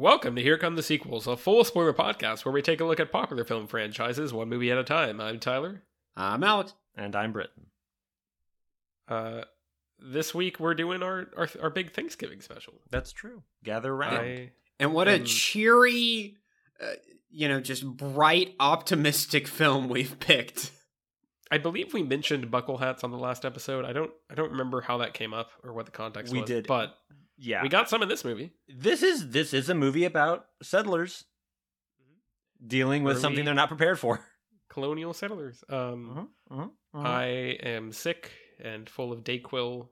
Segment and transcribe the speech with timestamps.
[0.00, 2.98] Welcome to Here Come the Sequels, a full spoiler podcast where we take a look
[2.98, 5.20] at popular film franchises one movie at a time.
[5.20, 5.82] I'm Tyler.
[6.16, 6.72] I'm Alex.
[6.96, 7.66] And I'm Britton.
[9.06, 9.42] Uh,
[9.98, 12.80] this week we're doing our, our our big Thanksgiving special.
[12.88, 13.42] That's true.
[13.62, 14.14] Gather around.
[14.14, 16.38] I, And what a cheery,
[16.82, 16.92] uh,
[17.30, 20.70] you know, just bright, optimistic film we've picked.
[21.50, 23.84] I believe we mentioned buckle hats on the last episode.
[23.84, 26.48] I don't I don't remember how that came up or what the context We was.
[26.48, 26.66] We did.
[26.66, 26.96] but
[27.40, 27.62] yeah.
[27.62, 28.52] we got some in this movie.
[28.68, 31.24] this is this is a movie about settlers
[32.64, 34.20] dealing with Early- something they're not prepared for.
[34.68, 35.64] Colonial settlers.
[35.68, 37.24] Um, Uh-huh, I
[37.62, 38.30] am sick
[38.62, 39.88] and full of Dayquil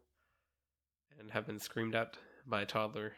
[1.18, 2.16] and have been screamed at
[2.46, 3.12] by a toddler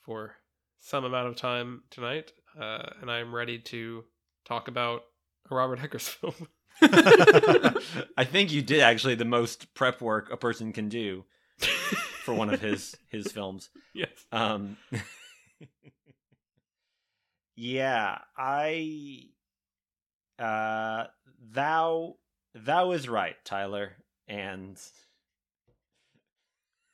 [0.00, 0.36] for
[0.80, 2.32] some amount of time tonight.
[2.58, 4.04] Uh, and I'm ready to
[4.46, 5.02] talk about
[5.50, 6.34] a Robert Eggers film.
[6.82, 11.24] I think you did actually the most prep work a person can do
[12.22, 13.68] for one of his his films.
[13.94, 14.10] yes.
[14.30, 14.76] Um
[17.56, 19.26] Yeah, I
[20.38, 21.04] uh
[21.52, 22.16] thou
[22.54, 23.92] thou is right, Tyler,
[24.26, 24.80] and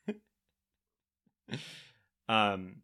[2.29, 2.81] um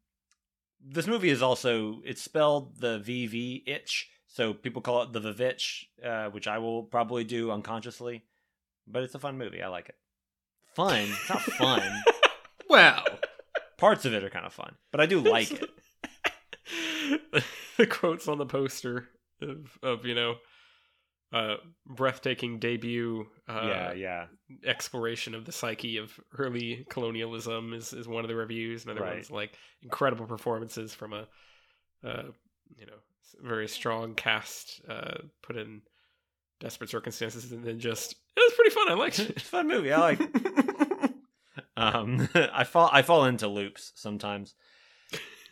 [0.88, 5.86] this movie is also it's spelled the VV itch, so people call it the Vivitch,
[6.04, 8.24] uh, which I will probably do unconsciously,
[8.88, 9.64] but it's a fun movie.
[9.64, 9.96] I like it.
[10.76, 11.08] Fun?
[11.10, 12.04] It's not fun.
[12.76, 13.04] Well,
[13.78, 15.70] Parts of it are kind of fun, but I do like it.
[17.78, 19.10] the quotes on the poster
[19.42, 20.36] of, of you know,
[21.34, 24.26] uh, breathtaking debut uh, yeah, yeah.
[24.66, 28.86] exploration of the psyche of early colonialism is, is one of the reviews.
[28.86, 29.16] Another Right.
[29.16, 31.28] one's like incredible performances from a,
[32.06, 32.24] uh,
[32.78, 32.98] you know,
[33.42, 35.82] very strong cast uh, put in
[36.62, 38.90] desperate circumstances, and then just it was pretty fun.
[38.90, 39.38] I liked it's it.
[39.38, 39.92] a fun movie.
[39.92, 40.20] I like.
[41.78, 44.56] Um, I fall I fall into loops sometimes.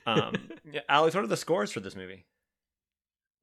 [0.05, 2.25] Um, yeah, Alex, what are the scores for this movie?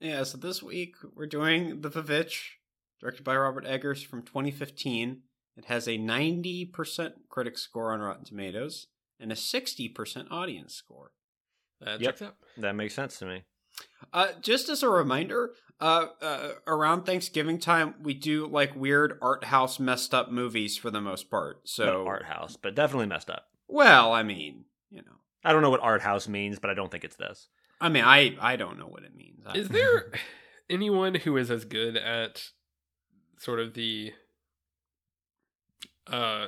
[0.00, 2.52] yeah, so this week we're doing The Vivitch,
[3.00, 5.22] directed by Robert Eggers from 2015.
[5.56, 8.86] It has a 90% critic score on Rotten Tomatoes
[9.18, 11.12] and a 60% audience score.
[11.80, 12.36] That Yep.
[12.58, 13.44] That makes sense to me.
[14.12, 19.44] Uh, just as a reminder, uh, uh, around Thanksgiving time, we do like weird art
[19.44, 21.68] house messed up movies for the most part.
[21.68, 23.46] So So, art house, but definitely messed up.
[23.68, 25.12] well, I mean, you know,
[25.44, 27.48] I don't know what art house means, but I don't think it's this.
[27.80, 29.44] I mean, I I don't know what it means.
[29.54, 30.10] Is there
[30.68, 32.50] anyone who is as good at
[33.38, 34.12] sort of the
[36.06, 36.46] uh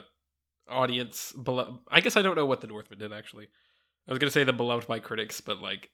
[0.68, 1.78] audience beloved?
[1.88, 3.48] I guess I don't know what the Northman did actually.
[4.08, 5.90] I was gonna say the beloved by critics, but like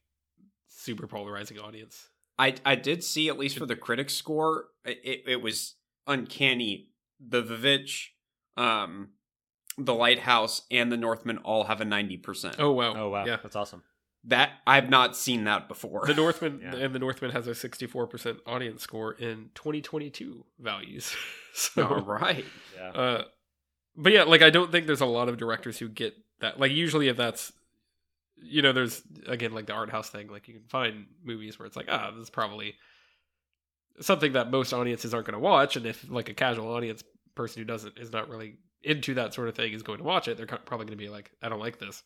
[0.68, 2.08] super polarizing audience.
[2.38, 5.74] I I did see at least for the critic score, it it, it was
[6.06, 6.88] uncanny.
[7.20, 8.08] The Vivitch,
[8.56, 9.08] um,
[9.76, 12.56] the Lighthouse, and the Northman all have a ninety percent.
[12.58, 12.94] Oh wow!
[12.96, 13.38] Oh wow, yeah.
[13.42, 13.82] that's awesome.
[14.24, 16.04] that I've not seen that before.
[16.06, 16.76] The Northman Yeah.
[16.76, 21.12] and the Northman has a sixty-four percent audience score in 2022 values.
[21.54, 22.44] so, all right.
[22.76, 23.24] Yeah, uh,
[23.96, 26.60] but yeah, like I don't think there's a lot of directors who get that.
[26.60, 27.52] Like usually, if that's
[28.42, 30.28] you know, there's again like the art house thing.
[30.28, 32.74] Like you can find movies where it's like, ah, this is probably
[34.00, 37.02] something that most audiences aren't going to watch, and if like a casual audience
[37.34, 40.28] person who doesn't is not really into that sort of thing is going to watch
[40.28, 42.02] it, they're probably going to be like, I don't like this.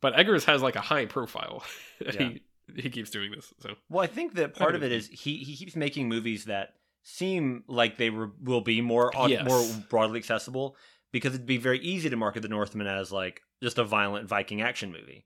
[0.00, 1.62] But Eggers has like a high profile.
[2.00, 2.12] Yeah.
[2.12, 2.42] He
[2.82, 3.54] he keeps doing this.
[3.60, 6.74] So Well, I think that part of it is he he keeps making movies that
[7.04, 9.44] seem like they were, will be more Yes.
[9.46, 10.76] more broadly accessible
[11.12, 14.60] because it'd be very easy to market The Northman as like just a violent Viking
[14.60, 15.24] action movie,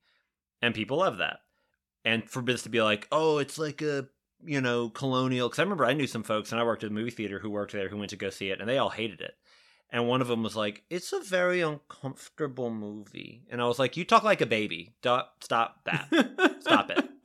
[0.62, 1.40] and people love that.
[2.04, 4.08] And for this to be like, oh, it's like a
[4.44, 5.48] you know colonial.
[5.48, 7.50] Because I remember I knew some folks, and I worked at a movie theater who
[7.50, 9.34] worked there who went to go see it, and they all hated it.
[9.92, 13.96] And one of them was like, "It's a very uncomfortable movie," and I was like,
[13.96, 14.94] "You talk like a baby.
[15.00, 16.08] Stop, stop that."
[16.60, 17.08] Stop it.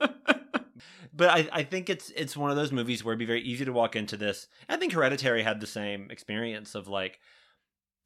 [1.14, 3.64] but I, I think it's it's one of those movies where it'd be very easy
[3.64, 4.48] to walk into this.
[4.68, 7.20] I think Hereditary had the same experience of like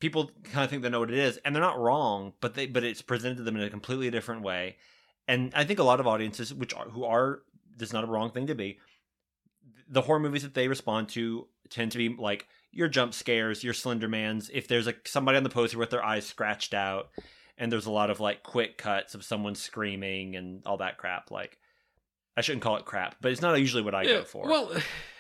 [0.01, 2.67] people kind of think they know what it is, and they're not wrong, but they
[2.67, 4.77] but it's presented to them in a completely different way.
[5.29, 7.43] And I think a lot of audiences, which are who are
[7.77, 8.79] this is not a wrong thing to be,
[9.89, 13.75] the horror movies that they respond to tend to be like your jump scares, your
[13.75, 14.51] Slendermans.
[14.53, 17.11] If there's like somebody on the poster with their eyes scratched out,
[17.59, 21.31] and there's a lot of like quick cuts of someone screaming and all that crap.
[21.31, 21.59] Like
[22.37, 24.47] I shouldn't call it crap, but it's not usually what I go for.
[24.47, 24.73] Well,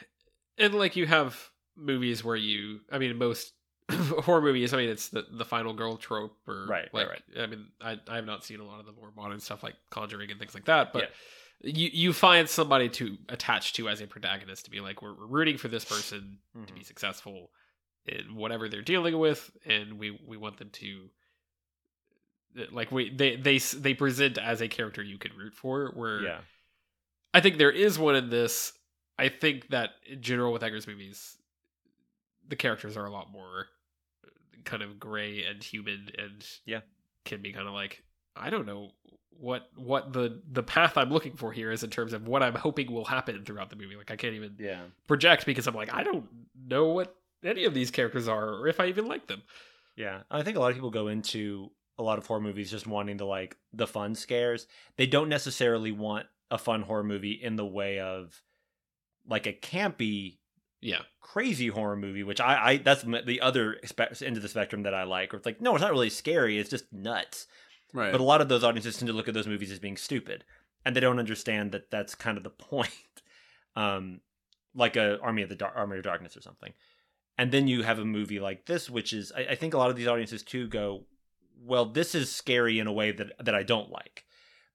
[0.58, 3.52] and like you have movies where you, I mean, most
[4.24, 4.72] horror movies.
[4.74, 7.22] I mean, it's the the final girl trope, or Right, right, like, right.
[7.42, 9.74] I mean, I I have not seen a lot of the more modern stuff like
[9.90, 11.02] Conjuring and things like that, but.
[11.02, 11.08] Yeah.
[11.62, 15.26] You you find somebody to attach to as a protagonist to be like we're, we're
[15.26, 16.86] rooting for this person to be Mhm.
[16.86, 17.50] successful
[18.06, 21.10] in whatever they're dealing with, and we we want them to
[22.72, 25.92] like we they they they present as a character you can root for.
[25.94, 26.38] Where yeah,
[27.34, 28.72] I think there is one in this.
[29.18, 31.36] I think that in general with Eggers movies,
[32.48, 33.66] the characters are a lot more
[34.64, 36.80] kind of gray and human and Yeah.
[37.24, 38.02] can be kind of like
[38.36, 38.90] I don't know
[39.30, 42.54] what what the the path I'm looking for here is in terms of what I'm
[42.54, 43.96] hoping will happen throughout the movie.
[43.96, 44.82] Like I can't even Yeah.
[45.06, 46.26] project because I'm like I don't
[46.66, 49.42] know what any of these characters are or if I even like them.
[49.96, 52.86] Yeah, I think a lot of people go into a lot of horror movies just
[52.86, 54.66] wanting to like the fun scares.
[54.96, 58.40] They don't necessarily want a fun horror movie in the way of
[59.26, 60.38] like a campy,
[60.80, 61.02] Yeah.
[61.20, 64.94] crazy horror movie, which I, I that's the other spe- end of the spectrum that
[64.94, 65.32] I like.
[65.32, 67.46] Where it's like, no, it's not really scary; it's just nuts.
[67.92, 68.12] Right.
[68.12, 70.44] But a lot of those audiences tend to look at those movies as being stupid,
[70.84, 72.90] and they don't understand that that's kind of the point.
[73.76, 74.20] Um,
[74.74, 76.72] like a Army of the Dar- Army of Darkness or something.
[77.38, 79.90] And then you have a movie like this, which is I, I think a lot
[79.90, 81.04] of these audiences too go,
[81.62, 84.24] well, this is scary in a way that that I don't like.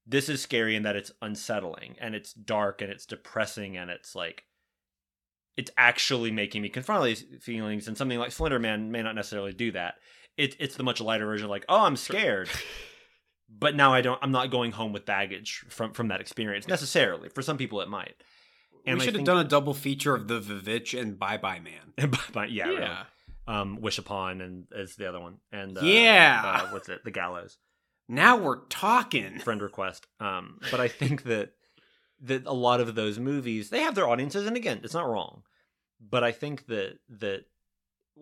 [0.08, 4.14] This is scary in that it's unsettling and it's dark and it's depressing and it's
[4.16, 4.44] like
[5.58, 7.88] it's actually making me confront all these feelings.
[7.88, 9.96] And something like Slender Man may not necessarily do that.
[10.38, 12.50] It, it's the much lighter version, like, oh, I'm scared
[13.50, 14.20] but now I don't.
[14.22, 17.30] I'm not going home with baggage from from that experience necessarily.
[17.30, 18.16] For some people, it might.
[18.88, 21.38] And we I should have think- done a double feature of the Vivitch and Bye
[21.38, 21.94] Bye Man.
[22.36, 22.68] yeah, Yeah.
[22.68, 22.90] really.
[23.48, 26.42] Um, Wish Upon and is the other one, and uh, Yeah.
[26.44, 27.04] uh, what's it?
[27.04, 27.58] The Gallows
[28.10, 29.38] Now we're talking.
[29.40, 30.08] friend request.
[30.20, 31.52] Um, but I think that
[32.22, 35.44] that a lot of those movies they have their audiences, and again, it's not wrong.
[36.00, 37.46] But I think that that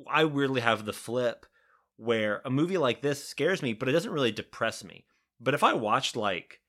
[0.07, 1.45] I weirdly have the flip
[1.97, 5.05] where a movie like this scares me, but it doesn't really depress me.
[5.39, 6.61] But if I watched like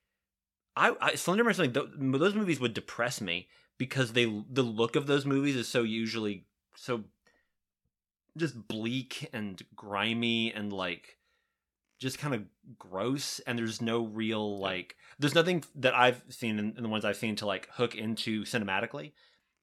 [0.75, 4.95] I, I Slenderman or something, th- those movies would depress me because they the look
[4.95, 6.45] of those movies is so usually
[6.75, 7.03] so
[8.37, 11.17] just bleak and grimy and like
[11.99, 12.43] just kind of
[12.77, 17.05] gross and there's no real like there's nothing that I've seen in, in the ones
[17.05, 19.13] I've seen to like hook into cinematically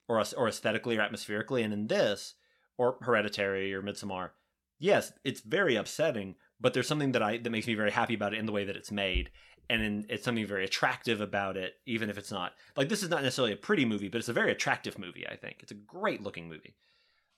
[0.09, 2.35] or or aesthetically or atmospherically and in this
[2.79, 4.31] or Hereditary or Midsommar
[4.79, 8.33] yes it's very upsetting but there's something that I that makes me very happy about
[8.35, 9.31] it in the way that it's made
[9.71, 13.11] and in, it's something very attractive about it even if it's not like this is
[13.11, 15.59] not necessarily a pretty movie but it's a very attractive movie I think.
[15.61, 16.77] It's a great looking movie.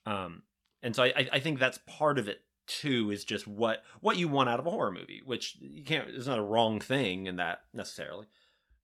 [0.07, 0.43] Um
[0.83, 4.17] and so I, I- I think that's part of it too is just what what
[4.17, 7.27] you want out of a horror movie which you can't it's not a wrong thing
[7.27, 8.27] in that necessarily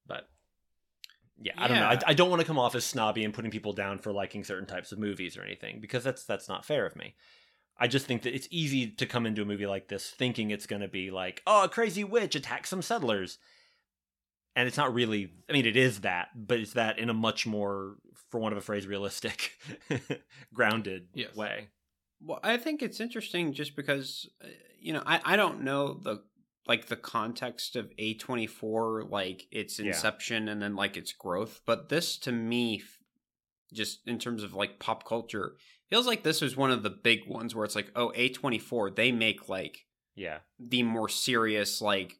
[0.06, 0.28] but
[1.42, 1.86] yeah, i don't know.
[1.86, 4.44] I, I don't want to come off as snobby and putting people down for liking
[4.44, 7.14] certain types of movies or anything because that's that's not fair of me.
[7.78, 10.66] I just think that it's easy to come into a movie like this thinking it's
[10.66, 13.38] going to be like oh a crazy witch attacks some settlers.
[14.54, 17.46] And it's not really i mean it is that but it's that in a much
[17.46, 17.96] more
[18.30, 19.52] for want of a phrase realistic
[20.52, 21.34] grounded Yes.
[21.34, 21.68] way
[22.20, 26.22] Well, I think it's interesting just because uh, you know I I don't know the
[26.67, 29.87] like the context of A24 like its Yeah.
[29.87, 32.82] inception and then like its growth, but this to me
[33.72, 35.55] just in terms of like pop culture
[35.88, 39.12] feels like this was one of the big ones where it's like oh A24 they
[39.12, 42.16] make like yeah the more serious like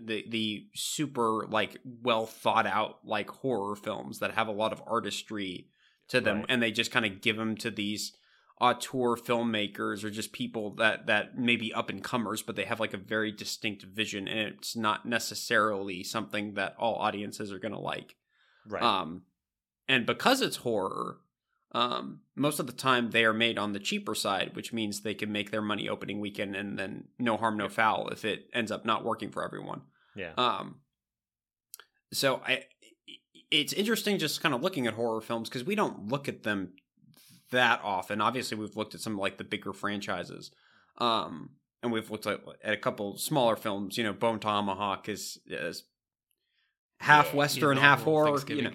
[0.00, 4.82] the the super like well thought out like horror films that have a lot of
[4.86, 5.68] artistry
[6.08, 6.46] to them Right.
[6.48, 8.12] and they just kind of give them to these
[8.60, 12.78] auteur filmmakers or just people that that may be up and comers but they have
[12.78, 17.74] like a very distinct vision and it's not necessarily something that all audiences are going
[17.74, 18.14] to like.
[18.68, 18.82] Right.
[18.82, 19.22] Um,
[19.88, 21.18] and because it's horror,
[21.72, 25.14] um, most of the time they are made on the cheaper side, which means they
[25.14, 28.70] can make their money opening weekend and then no harm, no foul if it ends
[28.70, 29.82] up not working for everyone.
[30.14, 30.32] yeah.
[30.38, 30.76] Um,
[32.12, 32.64] so I,
[33.50, 36.72] it's interesting just kind of looking at horror films because we don't look at them
[37.54, 38.20] that often.
[38.20, 40.50] Obviously, we've looked at some like the bigger franchises,
[40.98, 41.50] um,
[41.82, 43.96] and we've looked at, at a couple smaller films.
[43.98, 45.84] You know, Bone Tomahawk is, is
[47.00, 48.38] half Yeah, western, half horror.
[48.48, 48.70] You know,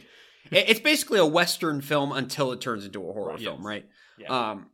[0.51, 3.39] It- it's basically a western film until it turns into a horror Right.
[3.39, 3.65] film, Yes.
[3.65, 3.86] right?
[4.17, 4.69] yeah Um,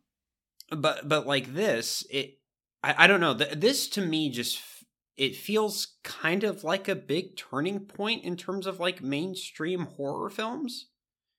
[0.70, 2.40] but but like this, it
[2.84, 3.36] I, I don't know.
[3.38, 4.62] Th- this to me just
[5.18, 10.30] it feels kind of like a big turning point in terms of like mainstream horror
[10.30, 10.90] films.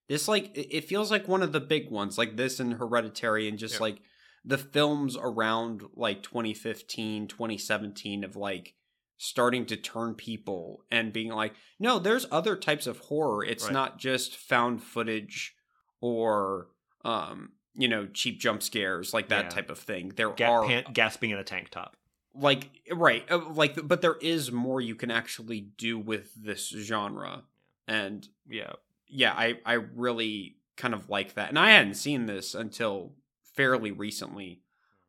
[0.09, 3.59] This like it feels like one of the big ones, like this and Hereditary, and
[3.59, 3.81] just Yeah.
[3.81, 4.01] like
[4.45, 8.75] the films around like 2015, 2017 of like
[9.19, 13.43] starting to turn people and being like, no, there's other types of horror.
[13.45, 13.73] It's Right.
[13.73, 15.55] not just found footage
[16.01, 16.69] or
[17.05, 19.51] um you know cheap jump scares like that Yeah.
[19.51, 21.97] type of thing there Ga- are pan- gasping in a tank top
[22.35, 27.45] like right uh, like but there is more you can actually do with this genre
[27.89, 28.73] and yeah
[29.09, 33.13] yeah i i really kind of like that and i hadn't seen this until
[33.55, 34.61] fairly recently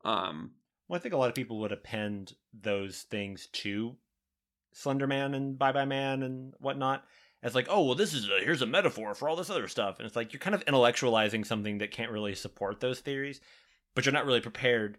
[0.05, 0.51] um
[0.87, 3.97] Well, I think a lot of people would append those things to
[4.73, 7.03] Slender Man and Bye Bye Man and whatnot.
[7.43, 9.99] As like, oh well, this is a here's a metaphor for all this other stuff,
[9.99, 13.41] and it's like you're kind of intellectualizing something that can't really support those theories,
[13.95, 14.97] but you're not really prepared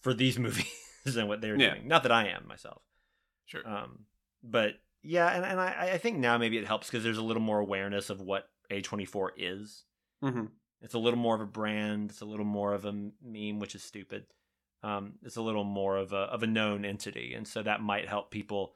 [0.00, 0.66] for these movies
[1.16, 1.74] and what they're Yeah.
[1.74, 1.86] doing.
[1.88, 2.82] Not that I am myself.
[3.44, 3.66] Sure.
[3.68, 4.06] Um,
[4.42, 4.74] but
[5.06, 7.58] yeah, and, and I, I think now maybe it helps because there's a little more
[7.60, 9.84] awareness of what A24 is.
[10.22, 10.46] Mm-hmm.
[10.82, 12.10] It's a little more of a brand.
[12.10, 14.26] It's a little more of a meme, which is stupid.
[14.82, 18.08] Um, it's a little more of a of a known entity, and so that might
[18.08, 18.74] help people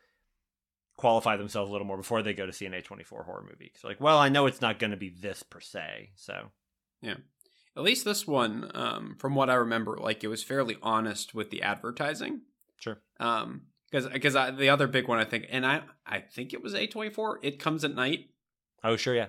[0.96, 3.72] qualify themselves a little more before they go to see an A24 horror movie.
[3.80, 6.10] So like, well, I know it's not going to be this per se.
[6.14, 6.50] So
[7.00, 7.14] yeah,
[7.76, 11.50] At least this one, um, from what I remember, like it was fairly honest with
[11.50, 12.42] the advertising.
[12.78, 13.00] sure.
[13.18, 16.74] Um, because because the other big one I think, and I I think it was
[16.74, 17.38] A twenty four.
[17.42, 18.30] It comes at night,
[18.84, 19.28] Oh sure, yeah.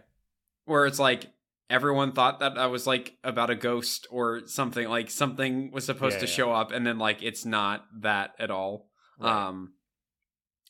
[0.66, 1.26] where it's like
[1.70, 4.88] everyone thought that I was like about a ghost or something.
[4.90, 6.32] Like something was supposed Yeah, to yeah.
[6.34, 8.88] show up, and then like it's not that at all.
[9.20, 9.48] Right.
[9.48, 9.74] Um,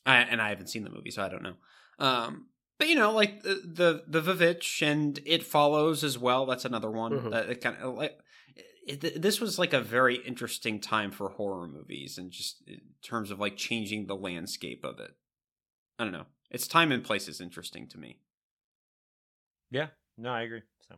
[0.04, 1.54] I, and I haven't seen the movie, so I don't know.
[1.98, 6.46] Um, but you know, like the the, the Vivitch and it follows as well.
[6.46, 7.30] That's another one Mhm.
[7.30, 8.18] that kind of like.
[8.86, 13.30] It, this was like a very interesting time for horror movies, and just in terms
[13.30, 15.14] of like changing the landscape of it.
[15.98, 16.26] I don't know.
[16.50, 18.18] Its time and place is interesting to me.
[19.70, 19.88] yeah.
[20.18, 20.62] No, I agree.
[20.88, 20.96] So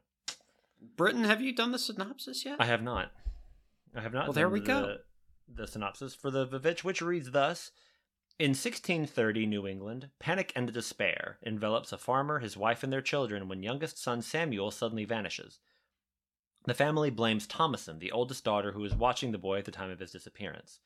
[0.96, 2.56] Britton, have you done the synopsis yet?
[2.58, 3.12] I have not.
[3.94, 4.26] I have not.
[4.26, 4.96] Well, there we the, go.
[5.54, 7.70] The synopsis for the Vivitch, which reads thus.
[8.36, 13.46] In 1630 New England, panic and despair envelops a farmer, his wife, and their children
[13.46, 15.60] when youngest son Samuel suddenly vanishes.
[16.64, 19.90] The family blames Thomasin, the oldest daughter who was watching the boy at the time
[19.90, 20.80] of his disappearance.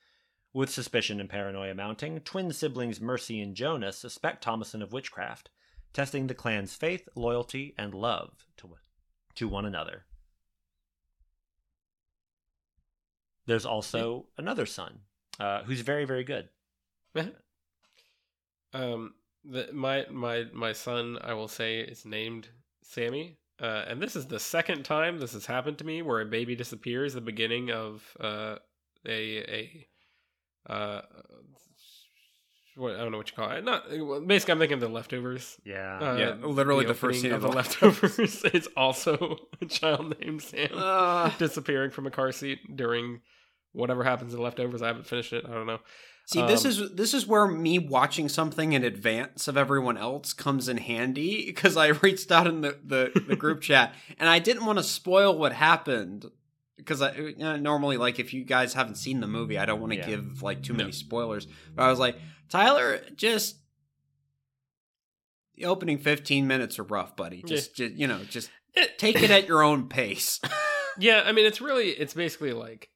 [0.53, 5.51] With suspicion and paranoia mounting, twin siblings Mercy and Jonas suspect Thomasin of witchcraft,
[5.93, 8.71] testing the clan's faith, loyalty, and love to,
[9.37, 10.05] to one another.
[13.47, 15.01] There's also another son
[15.39, 16.49] uh, who's very, very good.
[18.73, 22.49] Um, the, my my my son, I will say, is named
[22.83, 23.39] Sammy.
[23.61, 26.55] Uh, and this is the second time this has happened to me where a baby
[26.55, 27.15] disappears.
[27.15, 28.57] The beginning of uh,
[29.07, 29.87] a
[30.69, 31.01] a uh,
[32.77, 33.65] what I don't know what you call it.
[33.65, 33.89] Not
[34.27, 35.59] basically, I'm thinking of the leftovers.
[35.65, 35.99] Yeah.
[36.01, 40.43] Uh, Yeah, literally the first scene of the The leftovers is also a child named
[40.43, 43.21] Sam Uh, disappearing from a car seat during
[43.73, 44.83] whatever happens in the leftovers.
[44.83, 45.45] I haven't finished it.
[45.45, 45.81] I don't know.
[46.31, 50.35] See, this Um, is this is where me watching something in advance of everyone else
[50.35, 54.39] comes in handy because I reached out in the, the, the group chat and I
[54.39, 56.27] didn't want to spoil what happened
[56.77, 59.81] because I you know, normally like if you guys haven't seen the movie I don't
[59.81, 60.07] want to Yeah.
[60.07, 60.79] give like too No.
[60.79, 62.17] many spoilers but I was like
[62.51, 63.57] Tyler just
[65.57, 69.31] the opening 15 minutes are rough buddy just, just you know just It- take it
[69.31, 70.41] at your own pace
[71.01, 72.91] Yeah, I mean, it's really, it's basically like.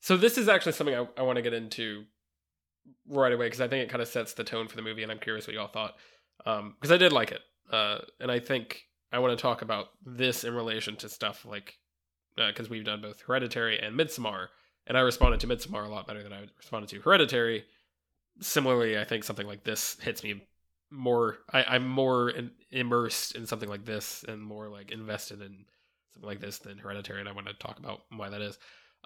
[0.00, 2.06] So this is actually something I, I want to get into
[3.08, 5.12] right away because I think it kind of sets the tone for the movie, and
[5.12, 5.96] I'm curious what y'all thought.
[6.38, 7.40] Because I did like it,
[7.72, 11.78] uh, and I think I want to talk about this in relation to stuff like
[12.36, 14.48] because we've done both Hereditary and Midsommar,
[14.86, 17.64] and I responded to Midsommar a lot better than I responded to Hereditary.
[18.40, 20.46] Similarly, I think something like this hits me
[20.90, 21.38] more.
[21.52, 25.64] I, I'm more in, immersed in something like this and more like invested in
[26.14, 28.58] something like this than Hereditary, and I want to talk about why that is.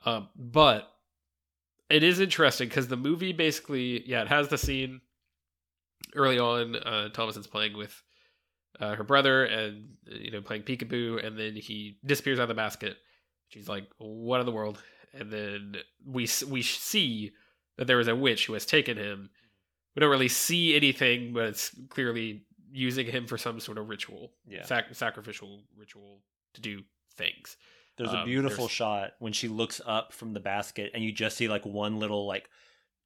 [0.05, 0.91] Um, but
[1.93, 5.01] it is interesting because the movie basically, yeah, it has the scene
[6.15, 6.77] early on.
[6.77, 8.03] Uh, Thomasin's playing with
[8.81, 12.55] uh, her brother and you know playing peekaboo, and then he disappears out of the
[12.55, 12.97] basket.
[13.49, 14.83] She's like, "What in the world?"
[15.15, 17.33] And then we we see
[17.77, 19.31] that there is a witch who has taken him.
[19.95, 24.33] We don't really see anything, but it's clearly using him for some sort of ritual,
[24.47, 24.65] Yeah.
[24.65, 26.23] sac- sacrificial ritual
[26.55, 26.83] to do
[27.17, 27.59] things.
[27.97, 31.13] There's a Um, beautiful there's- shot when she looks up from the basket and you
[31.13, 32.49] just see like one little like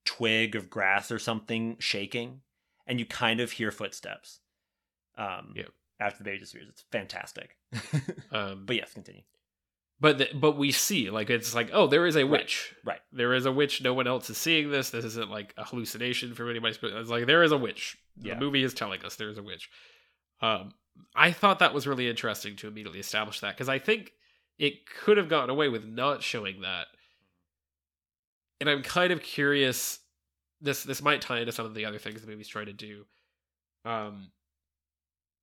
[0.04, 2.42] twig of grass or something shaking
[2.86, 4.40] and you kind of hear footsteps.
[5.16, 5.64] Um Yeah.
[5.98, 6.68] after the baby disappears.
[6.68, 7.56] It's fantastic.
[8.30, 9.22] Um, but yes, continue.
[9.98, 13.00] but the, but we see like it's like oh there is a witch right.
[13.12, 16.34] there is a witch no one else is seeing this this isn't like a hallucination
[16.34, 19.38] from anybody it's like there is a witch the movie is telling us there is
[19.38, 19.70] a witch
[20.42, 20.74] um
[21.14, 24.12] i thought that was really interesting to immediately establish that because i think
[24.58, 26.86] it could have gotten away with not showing that.
[28.60, 29.98] And i'm kind of curious
[30.60, 33.04] this this might tie into some of the other things the movie's trying to do
[33.84, 34.30] um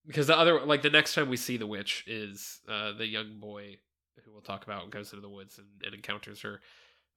[0.08, 3.39] because the other like the next time we see the witch is uh the young
[3.39, 3.77] boy
[4.25, 6.60] who we'll talk about goes into the woods and, and encounters her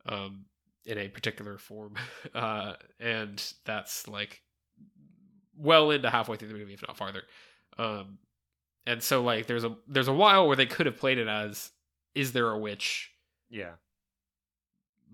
[0.07, 0.45] um
[0.85, 1.95] in a particular form
[2.35, 4.43] uh and that's like
[5.57, 7.23] well into halfway through the movie if not farther.
[7.79, 8.19] Um
[8.87, 11.71] and so like there's a there's a while where they could have played it as
[12.17, 13.13] is there a witch
[13.51, 13.75] Yeah.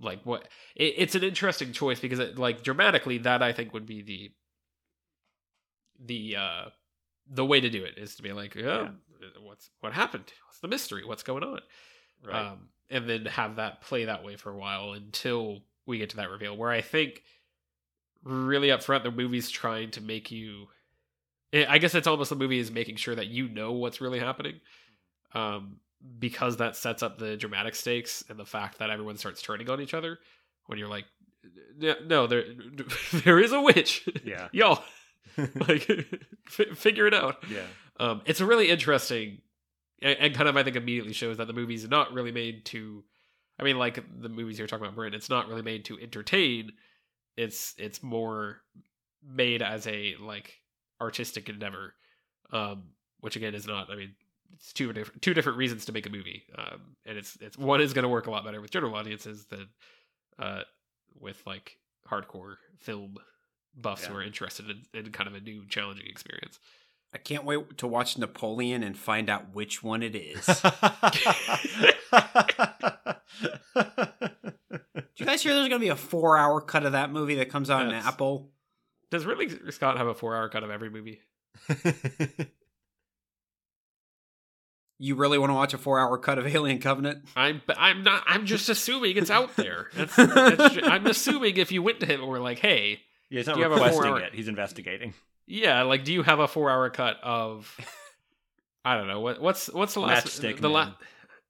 [0.00, 3.86] like what it, it's an interesting choice because it, like dramatically that i think would
[3.86, 4.32] be the
[6.04, 6.64] the uh
[7.30, 8.88] the way to do it is to be like, oh,
[9.40, 10.24] what's what happened?
[10.48, 11.04] What's the mystery?
[11.04, 11.60] What's going on?
[12.26, 12.48] Right.
[12.48, 16.16] Um, and then have that play that way for a while until we get to
[16.16, 16.56] that reveal.
[16.56, 17.22] Where I think
[18.24, 20.66] really up front, the movie's trying to make you.
[21.54, 24.18] I I guess it's almost the movie is making sure that you know what's really
[24.18, 24.60] happening,
[25.32, 25.76] um,
[26.18, 29.80] because that sets up the dramatic stakes and the fact that everyone starts turning on
[29.80, 30.18] each other
[30.66, 31.04] when you're like,
[31.80, 32.44] "No, there,
[33.24, 34.48] there is a witch, yeah.
[34.52, 34.82] y'all,
[35.36, 37.66] like, f- figure it out." yeah.
[38.00, 39.38] Um, it's a really interesting,
[40.00, 43.04] and, and kind of I think immediately shows that the movie's not really made to.
[43.58, 45.14] I mean, like the movies you're talking about, Brent.
[45.14, 46.72] It's not really made to entertain.
[47.36, 48.62] It's it's more
[49.24, 50.54] made as a like
[51.00, 51.94] artistic endeavor,
[52.52, 52.84] um,
[53.20, 53.90] which again is not.
[53.90, 54.14] I mean,
[54.54, 57.80] it's two different two different reasons to make a movie, um, and it's it's one
[57.80, 59.68] is going to work a lot better with general audiences than
[60.38, 60.62] uh,
[61.18, 61.76] with like
[62.08, 63.16] hardcore film
[63.74, 66.58] buffs who are interested in, in kind of a new challenging experience.
[67.14, 70.46] I can't wait to watch Napoleon and find out which one it is.
[70.46, 70.60] Do
[75.16, 77.50] you guys hear there's going to be a four hour cut of that movie that
[77.50, 78.50] comes out on That's- Apple?
[79.10, 81.20] Does Ridley Scott have a four hour cut of every movie?
[84.98, 87.24] You really want to watch a four hour cut of Alien Covenant?
[87.34, 88.22] I'm I'm not.
[88.26, 89.88] I'm just assuming it's out there.
[89.94, 93.46] That's, that's, I'm assuming if you went to him and were like, "Hey, yeah, he's
[93.48, 94.34] not Do you have a four-hour- it.
[94.34, 95.14] He's investigating.
[95.46, 97.74] yeah, like, do you have a four hour cut of?
[98.84, 100.92] I don't know what what's what's the last Matchstick the last.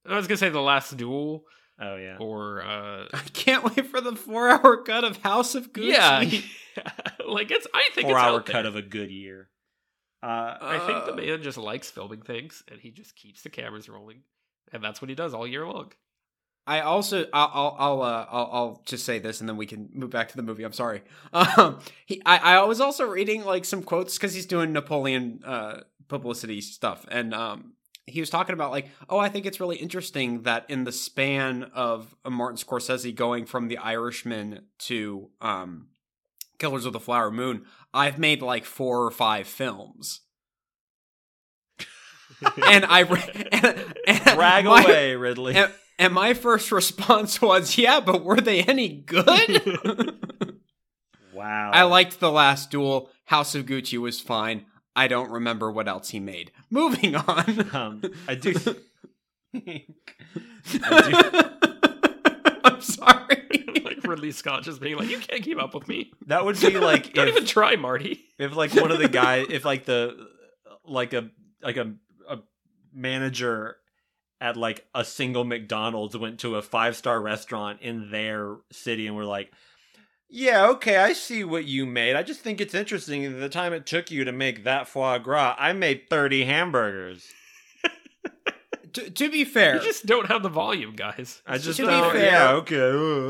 [0.09, 1.45] I was gonna say the last duel
[1.81, 2.17] Oh yeah.
[2.19, 5.89] or uh I can't wait for the four hour cut of House of Gucci.
[5.89, 6.21] yeah,
[7.27, 7.67] like it's.
[7.75, 8.53] I think Four it's hour out there.
[8.55, 9.49] cut of a good year.
[10.23, 13.50] Uh, I think the Uh, man just likes filming things, and he just keeps the
[13.50, 14.23] cameras rolling,
[14.73, 15.93] and that's what he does all year long.
[16.64, 19.91] I also I'll I'll I'll, uh, I'll I'll just say this and then we can
[19.93, 20.62] move back to the movie.
[20.62, 21.02] I'm sorry.
[21.33, 25.81] Um, he I I was also reading like some quotes because he's doing Napoleon uh
[26.07, 27.73] publicity stuff and um
[28.07, 31.64] he was talking about like oh I think it's really interesting that in the span
[31.75, 35.88] of Martin Scorsese going from The Irishman to um
[36.62, 40.20] Killers of the Flower Moon I've made like four or five films.
[42.68, 43.01] and I
[43.51, 45.57] and, and Brag my- away, Ridley.
[45.57, 50.16] and, and my first response was, "Yeah, but were they any good?"
[51.35, 51.70] wow.
[51.75, 53.11] I liked the last duel.
[53.25, 54.66] House of Gucci was fine.
[54.94, 56.53] I don't remember what else he made.
[56.70, 57.70] Moving on.
[57.75, 58.55] Um, I do.
[59.55, 59.85] I
[60.85, 61.72] I'm
[62.83, 63.47] sorry.
[63.85, 66.12] like Ridley Scott just being like, "You can't keep up with me.
[66.27, 69.47] That would be like Don't if, even try, Marty." if like one of the guys,
[69.51, 70.29] if like the
[70.85, 71.31] like a
[71.62, 71.95] like a
[72.29, 72.38] a
[72.92, 73.77] manager
[74.40, 79.16] at like a single McDonald's went to a five star restaurant in their city and
[79.16, 79.53] were like,
[80.29, 82.16] "Yeah, okay, I see what you made.
[82.16, 85.57] I just think it's interesting the time it took you to make that foie gras.
[85.59, 87.27] I made thirty hamburgers.
[88.94, 91.42] To, to be fair, You just don't have the volume, guys.
[91.46, 92.76] I just To be don't- fair, yeah, okay.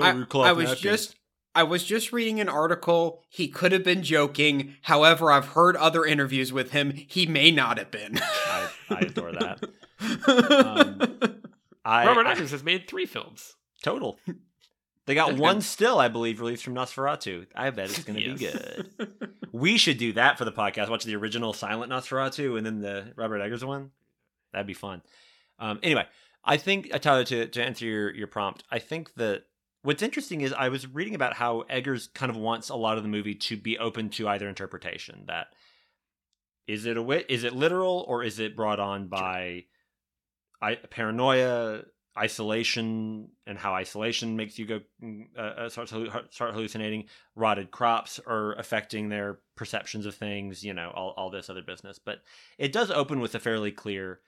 [0.02, 0.10] I,
[0.48, 0.80] I was napkins.
[0.80, 1.16] just
[1.54, 3.22] I was just reading an article.
[3.28, 4.76] He could have been joking.
[4.82, 6.92] However, I've heard other interviews with him.
[6.92, 8.18] He may not have been.
[8.22, 9.62] I, I adore that.
[10.28, 11.00] Um,
[11.84, 13.54] I, Robert I- Eggers has made three films.
[13.82, 14.18] Total.
[15.06, 17.46] They got one still, I believe, released from Nosferatu.
[17.54, 18.88] I bet it's going to be good.
[19.52, 20.88] We should do that for the podcast.
[20.88, 23.90] Watch the original silent Nosferatu and then the Robert Eggers one.
[24.52, 25.02] That'd be fun.
[25.62, 26.06] Um, anyway,
[26.44, 29.44] I think uh, Tyler, to to answer your your prompt, I think that
[29.82, 33.04] what's interesting is I was reading about how Eggers kind of wants a lot of
[33.04, 35.24] the movie to be open to either interpretation.
[35.28, 35.46] That
[36.66, 37.26] is it a wit?
[37.28, 39.66] Is it literal or is it brought on by
[40.60, 41.82] I, paranoia,
[42.18, 47.04] isolation, and how isolation makes you go mm, uh, uh, start start hallucinating?
[47.36, 50.64] Rotted crops are affecting their perceptions of things.
[50.64, 52.00] You know, all all this other business.
[52.04, 52.18] But
[52.58, 54.18] it does open with a fairly clear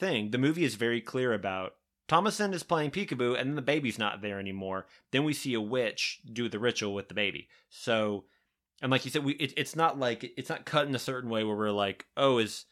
[0.00, 0.30] thing.
[0.30, 1.74] The movie is very clear about
[2.08, 4.86] Thomasin is playing peekaboo, and then the baby's not there anymore.
[5.12, 7.48] Then we see a witch do the ritual with the baby.
[7.68, 8.24] So,
[8.82, 11.30] and like you said, we it, it's not like it's not cut in a certain
[11.30, 12.64] way where we're like, oh, is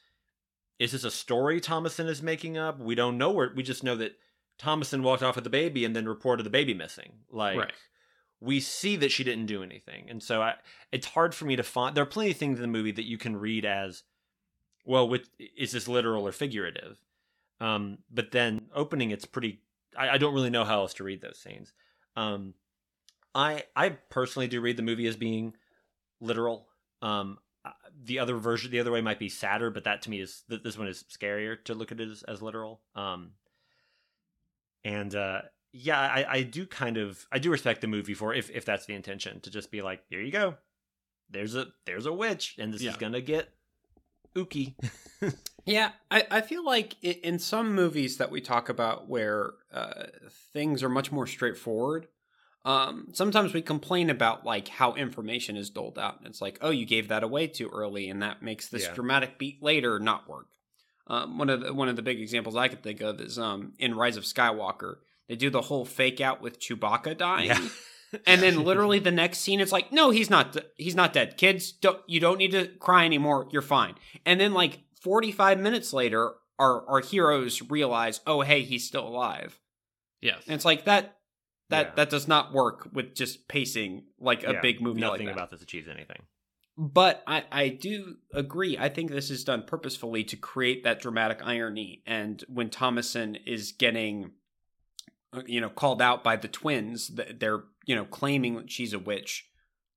[0.81, 2.81] is this a story Thomasin is making up?
[2.81, 3.53] We don't know where.
[3.55, 4.17] We just know that
[4.61, 7.13] Thomasin walked off with the baby and then reported the baby missing.
[7.31, 7.73] Like Right.
[8.41, 10.55] we see that she didn't do anything, and so I,
[10.91, 11.97] it's hard for me to find.
[11.97, 14.03] There are plenty of things in the movie that you can read as,
[14.85, 16.99] well, which, is this literal or figurative?
[17.61, 19.61] Um, but then opening, it's pretty.
[19.97, 21.73] I, I don't really know how else to read those scenes.
[22.17, 22.55] Um,
[23.35, 25.55] I I personally do read the movie as being
[26.21, 26.69] literal.
[27.03, 27.39] Um,
[28.03, 30.63] the other version, the other way might be sadder, but that to me is th-
[30.63, 32.81] this one is scarier to look at it as, as literal.
[32.95, 33.33] Um,
[34.85, 35.43] and uh,
[35.73, 38.87] yeah, I, I do kind of I do respect the movie for if if that's
[38.87, 40.55] the intention to just be like, here you go,
[41.31, 42.91] there's a there's a witch, and this Yeah.
[42.91, 43.49] is gonna get
[44.35, 44.75] ooky.
[45.69, 50.05] Yeah, I, I feel like in some movies that we talk about where uh,
[50.53, 52.09] things are much more straightforward,
[52.65, 56.21] um, sometimes we complain about like how information is doled out.
[56.25, 58.95] It's like, oh, you gave that away too early, and that makes this Yeah.
[58.95, 60.47] dramatic beat later not work.
[61.07, 63.73] Um, one of the one of the big examples I could think of is um,
[63.79, 64.97] in Rise of Skywalker.
[65.29, 67.49] They do the whole fake out with Chewbacca dying.
[67.49, 67.69] Yeah.
[68.27, 70.57] And then literally the next scene, it's like, no, he's not.
[70.77, 71.37] He's not dead.
[71.37, 73.47] Kids, don't you don't need to cry anymore.
[73.51, 73.97] You're fine.
[74.25, 79.59] And then like 45 minutes later, our our heroes realize, oh hey, he's still alive.
[80.21, 80.43] Yes.
[80.47, 81.17] And it's like that
[81.71, 81.93] that Yeah.
[81.97, 85.41] that does not work with just pacing like a Yeah, big movie Nothing like that.
[85.41, 86.23] about this achieves anything.
[86.77, 88.79] But I, I do agree.
[88.79, 92.03] I think this is done purposefully to create that dramatic irony.
[92.07, 94.31] And when Thomasin is getting,
[95.33, 98.93] uh, you know, called out by the twins, th- they're, you know, claiming that she's
[98.93, 99.49] a witch.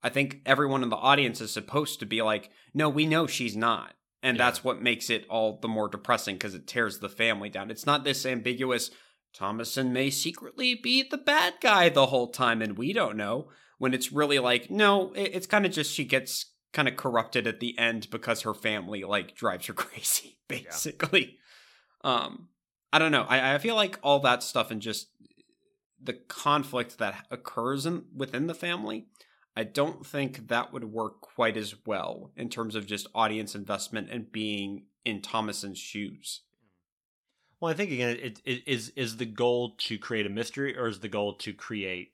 [0.02, 3.56] I think everyone in the audience is supposed to be like, no, we know she's
[3.56, 3.94] not.
[4.23, 4.45] And Yeah.
[4.45, 7.71] that's what makes it all the more depressing because it tears the family down.
[7.71, 8.91] It's not this ambiguous,
[9.38, 13.49] Thomasin may secretly be the bad guy the whole time and we don't know.
[13.77, 17.47] When it's really like, no, it- it's kind of just she gets kind of corrupted
[17.47, 21.38] at the end because her family like drives her crazy, basically.
[22.03, 22.49] Um,
[22.93, 23.25] I don't know.
[23.27, 25.07] I, I feel like all that stuff and just
[26.03, 29.07] the conflict that occurs in, within the family,
[29.56, 34.10] I don't think that would work quite as well in terms of just audience investment
[34.10, 36.42] and being in Thomasin's shoes.
[37.60, 40.88] Well, I think again, it, it is is the goal to create a mystery, or
[40.88, 42.14] is the goal to create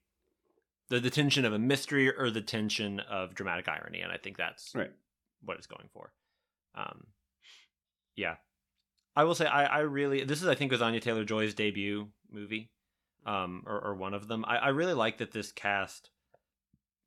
[0.89, 4.01] the, the tension of a mystery, or the tension of dramatic irony?
[4.01, 4.91] And I think that's Right.
[5.43, 6.11] what it's going for.
[6.75, 7.07] Um,
[8.15, 8.35] yeah,
[9.15, 12.07] I will say I, I really this is I think was Anya Taylor Joy's debut
[12.29, 12.71] movie,
[13.25, 14.43] um, or, or one of them.
[14.45, 16.09] I, I really like that this cast.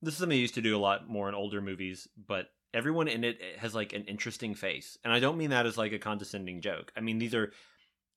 [0.03, 3.09] This is something they used to do a lot more in older movies, but everyone
[3.09, 5.99] in it has like an interesting face, and I don't mean that as like a
[5.99, 6.93] condescending joke.
[6.97, 7.53] I mean these are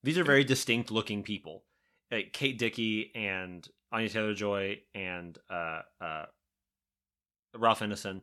[0.03, 1.63] these are very distinct looking people.
[2.11, 6.25] Like Kate Dickie and Anya Taylor Joy and uh, uh,
[7.55, 8.21] Ralph Ineson.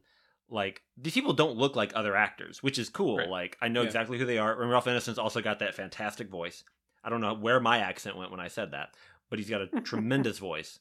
[0.49, 3.19] Like these people don't look like other actors, which is cool.
[3.19, 3.29] Right.
[3.29, 3.87] Like I know Yeah.
[3.87, 4.61] exactly who they are.
[4.61, 6.65] And Ralph Ineson's also got that fantastic voice.
[7.05, 8.95] I don't know where my accent went when I said that,
[9.31, 10.81] but he's got a tremendous voice.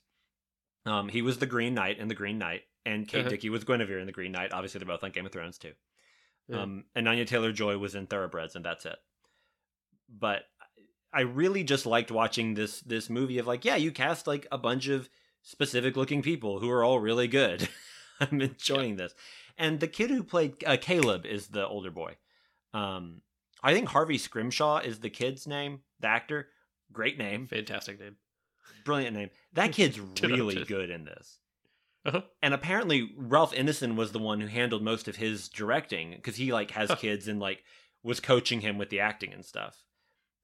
[0.85, 3.29] Um, he was the Green Knight in the Green Knight, and Kate Uh-huh.
[3.29, 4.51] Dickie was Guinevere in the Green Knight.
[4.53, 5.73] Obviously, they're both on Game of Thrones too.
[6.47, 6.61] Yeah.
[6.63, 8.97] Um, and Anya Taylor Joy was in Thoroughbreds, and that's it.
[10.09, 10.43] But
[11.13, 14.57] I really just liked watching this this movie of like, yeah, you cast like a
[14.57, 15.09] bunch of
[15.43, 17.67] specific looking people who are all really good.
[18.19, 19.13] I'm enjoying this,
[19.57, 22.15] and the kid who played uh, Caleb is the older boy.
[22.73, 23.21] Um,
[23.63, 26.47] I think Harvey Scrimshaw is the kid's name, the actor.
[26.91, 28.15] Great name, Fantastic name.
[28.83, 29.29] brilliant name.
[29.53, 31.38] That kid's really good in this.
[32.09, 32.21] Uh-huh.
[32.41, 36.51] And apparently Ralph Ineson was the one who handled most of his directing because he
[36.51, 37.63] like has kids and like
[38.03, 39.83] was coaching him with the acting and stuff.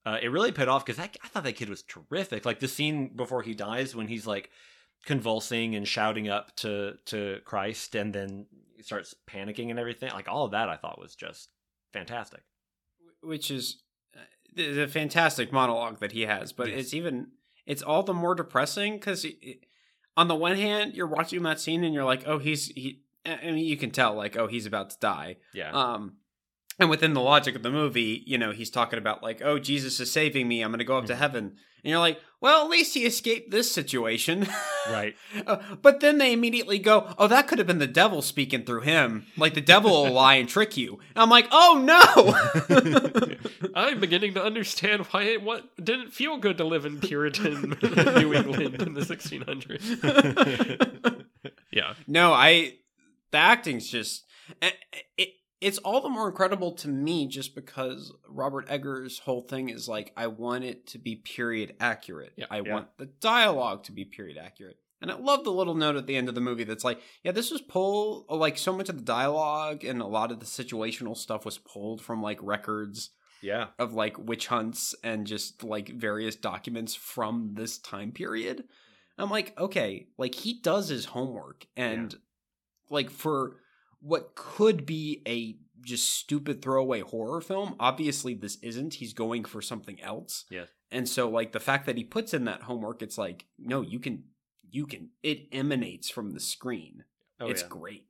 [0.06, 2.46] Uh, it really paid off because I thought that kid was terrific.
[2.46, 4.50] Like the scene before he dies when he's like
[5.06, 10.12] convulsing and shouting up to to Christ and then he starts panicking and everything.
[10.12, 11.50] Like all of that, I thought was just
[11.94, 12.42] fantastic.
[13.22, 13.82] which is
[14.16, 14.20] uh,
[14.54, 16.80] the, the fantastic monologue that he has but Yes.
[16.80, 17.28] it's even
[17.66, 19.26] it's all the more depressing because
[20.18, 23.46] on the one hand you're watching that scene and you're like oh he's he i
[23.52, 25.38] mean you can tell like oh he's about to die.
[25.54, 26.18] Yeah, um
[26.80, 30.00] and within the logic of the movie you know he's talking about like oh jesus
[30.00, 30.62] is saving me.
[30.62, 31.18] I'm gonna go up to Mhm.
[31.18, 31.44] heaven.
[31.84, 34.48] And you're like well at least he escaped this situation
[34.92, 35.16] right.
[35.48, 38.82] Uh, but then they immediately go, "Oh, that could have been the devil speaking through
[38.82, 39.26] him.
[39.36, 42.36] Like the devil will lie and trick you." And I'm like, "Oh no!"
[43.76, 48.36] I'm beginning to understand why it what didn't feel good to live in Puritan New
[48.36, 51.26] England in the 1600s.
[51.72, 52.76] Yeah, no, I.
[53.32, 54.24] The acting's just
[54.62, 54.76] it,
[55.18, 55.30] it.
[55.66, 60.14] It's all the more incredible to me just because Robert Eggers' whole thing is like,
[60.16, 62.34] I want it to be period accurate.
[62.38, 62.46] Yeah.
[62.52, 62.74] I Yeah.
[62.74, 64.78] want the dialogue to be period accurate.
[65.02, 67.32] And I love the little note at the end of the movie that's like, yeah,
[67.32, 70.46] this was pulled, oh, like, so much of the dialogue and a lot of the
[70.46, 73.10] situational stuff was pulled from, like, records
[73.42, 73.70] Yeah.
[73.80, 78.66] of like witch hunts and just like various documents from this time period.
[79.18, 82.16] I'm like, okay, like he does his homework and
[82.90, 83.58] like for
[84.06, 88.96] what could be a just stupid throwaway horror film, obviously this isn't.
[88.96, 90.46] He's going for something else.
[90.50, 90.68] Yes.
[90.92, 94.00] And so like the fact that he puts in that homework, it's like, no, you
[94.00, 94.24] can
[94.70, 97.04] you can it emanates from the screen.
[97.40, 97.68] Oh, it's yeah.
[97.70, 98.06] great.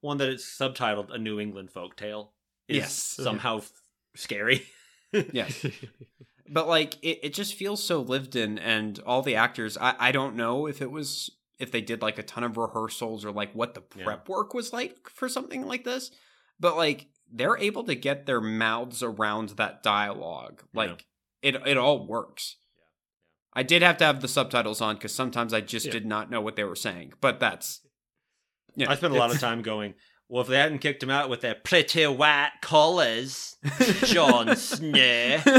[0.00, 2.32] one that is subtitled "A New England Folk Tale"
[2.68, 2.92] is Yes.
[2.94, 3.72] somehow f-
[4.14, 4.66] scary.
[5.32, 5.66] Yes.
[6.48, 10.12] but like it, it just feels so lived in and all the actors I, I
[10.12, 11.30] don't know if it was
[11.60, 14.04] if they did like a ton of rehearsals or like what the Yeah.
[14.04, 16.10] prep work was like for something like this
[16.58, 20.64] but like they're able to get their mouths around that dialogue.
[20.74, 21.06] Like
[21.42, 22.56] it it all works.
[23.54, 25.92] I did have to have the subtitles on because sometimes I just Yeah.
[25.92, 27.12] did not know what they were saying.
[27.20, 27.80] But that's
[28.76, 29.94] yeah, I spent a lot of time going.
[30.28, 33.56] Well, if they hadn't kicked him out with their pretty white collars,
[34.04, 35.40] Jon Snow.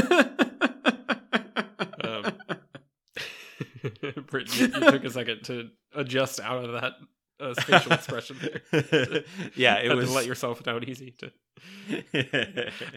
[2.04, 2.32] Um,
[4.26, 6.92] Britton, you, took a second to adjust out of that
[7.40, 8.36] uh, facial expression
[9.56, 10.08] yeah, it was.
[10.08, 11.14] to let yourself down easy.
[11.18, 11.32] To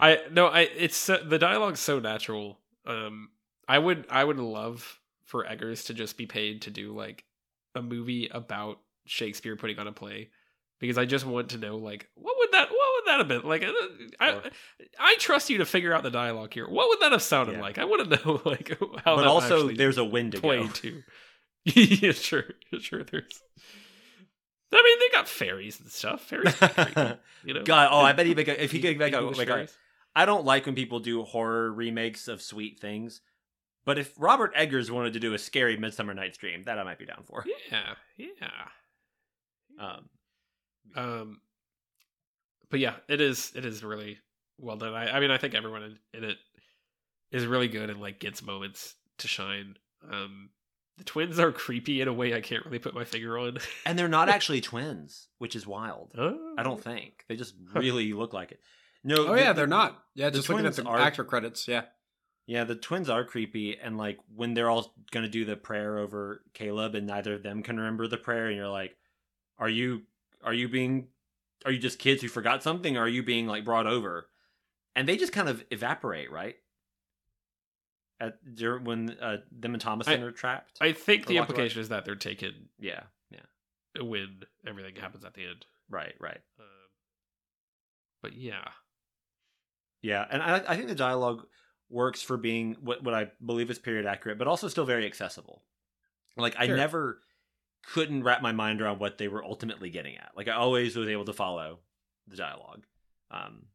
[0.00, 2.58] I no, I it's so, the dialogue's so natural.
[2.86, 3.30] Um,
[3.68, 7.24] I would I would love for Eggers to just be paid to do like
[7.74, 10.30] a movie about Shakespeare putting on a play
[10.80, 13.42] because I just want to know like what would that what would that have been
[13.42, 13.72] like uh,
[14.20, 14.50] I.
[14.98, 16.68] I trust you to figure out the dialogue here.
[16.68, 17.60] What would that have sounded Yeah.
[17.60, 17.78] like?
[17.78, 20.40] I want to know like how but also, there's a Wendigo.
[20.40, 21.02] played too.
[21.64, 22.44] yeah, sure,
[22.80, 23.02] sure.
[23.04, 23.42] There's.
[24.72, 26.22] I mean, they got fairies and stuff.
[26.22, 27.62] Fairies, creepy, you know.
[27.64, 29.76] God, oh, I bet he make a, if he could make a, like a, fairies.
[30.14, 33.20] I don't like when people do horror remakes of sweet things,
[33.84, 36.98] but if Robert Eggers wanted to do a scary Midsummer Night's Dream, that I might
[36.98, 37.44] be down for.
[37.70, 38.48] Yeah, yeah.
[39.78, 40.08] Um,
[40.94, 41.40] Um,
[42.70, 43.52] but yeah, it is.
[43.54, 44.18] It is really
[44.58, 44.94] well done.
[44.94, 46.36] I, I mean, I think everyone in, in it
[47.30, 49.76] is really good and like gets moments to shine.
[50.10, 50.50] Um,
[50.98, 53.58] the twins are creepy in a way I can't really put my finger on.
[53.84, 56.12] and they're not actually twins, which is wild.
[56.16, 56.54] Oh.
[56.56, 58.60] I don't think they just really look like it.
[59.04, 60.02] No, oh the- yeah, they're not.
[60.14, 61.68] Yeah, just looking at the are- actor credits.
[61.68, 61.82] Yeah,
[62.46, 66.42] Yeah, the twins are creepy, and like when they're all gonna do the prayer over
[66.54, 68.96] Caleb, and neither of them can remember the prayer, and you're like,
[69.58, 70.02] "Are you
[70.44, 71.08] are you being
[71.64, 74.28] are you just kids who forgot something, or are you being like brought over?"
[74.94, 76.56] And they just kind of evaporate, right?
[78.18, 78.38] At
[78.82, 80.78] when uh, them and Thomasin I- are trapped.
[80.80, 81.56] I think the walk away.
[81.56, 85.66] implication is that they're taken yeah, yeah, when everything happens at the end.
[85.90, 86.40] right, right.
[86.58, 86.66] Um,
[88.22, 88.68] but yeah,
[90.00, 91.46] Yeah, and I, I think the dialogue
[91.90, 95.62] works for being what what I believe is period accurate, but also still very accessible.
[96.36, 97.20] Like I never
[97.92, 100.32] couldn't wrap my mind around what they were ultimately getting at.
[100.36, 101.78] Like I always was able to follow
[102.26, 102.84] the dialogue,
[103.30, 103.66] um,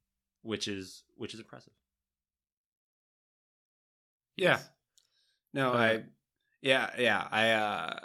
[0.42, 1.74] which is which is impressive.
[4.38, 4.60] yeah.
[5.54, 6.04] No, Uh, I.
[6.62, 7.28] Yeah, yeah.
[7.32, 7.52] I.
[7.52, 8.00] uh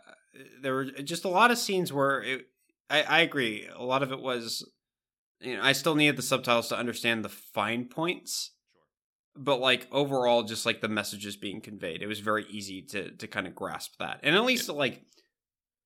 [0.63, 2.47] There were just a lot of scenes where it.
[2.91, 3.69] I, I agree.
[3.75, 4.69] A lot of it was.
[5.41, 8.53] You know, I still needed the subtitles to understand the fine points.
[8.73, 9.43] Sure.
[9.45, 13.27] But like overall, just like the messages being conveyed, it was very easy to to
[13.29, 15.03] kind of grasp that, and at least like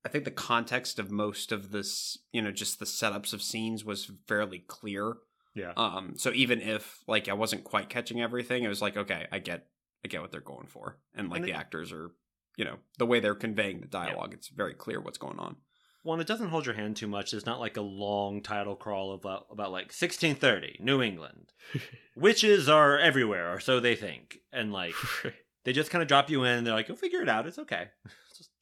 [0.04, 3.84] I think the context of most of this, you know, just the setups of scenes
[3.84, 5.16] was fairly clear.
[5.54, 5.72] Yeah.
[5.76, 9.38] Um, so even if like I wasn't quite catching everything, it was like, okay, I
[9.40, 9.66] get,
[10.04, 12.12] I get what they're going for, and like And the it- actors are,
[12.56, 15.56] you know, the way they're conveying the dialogue, it's very clear what's going on.
[16.02, 17.30] Well, and it doesn't hold your hand too much.
[17.30, 21.52] There's not like a long title crawl about about like 1630 New England.
[22.16, 24.94] Witches are everywhere, or so they think, and like
[25.64, 26.58] they just kind of drop you in.
[26.58, 27.46] and They're like, "You'll figure it out.
[27.46, 27.88] It's okay."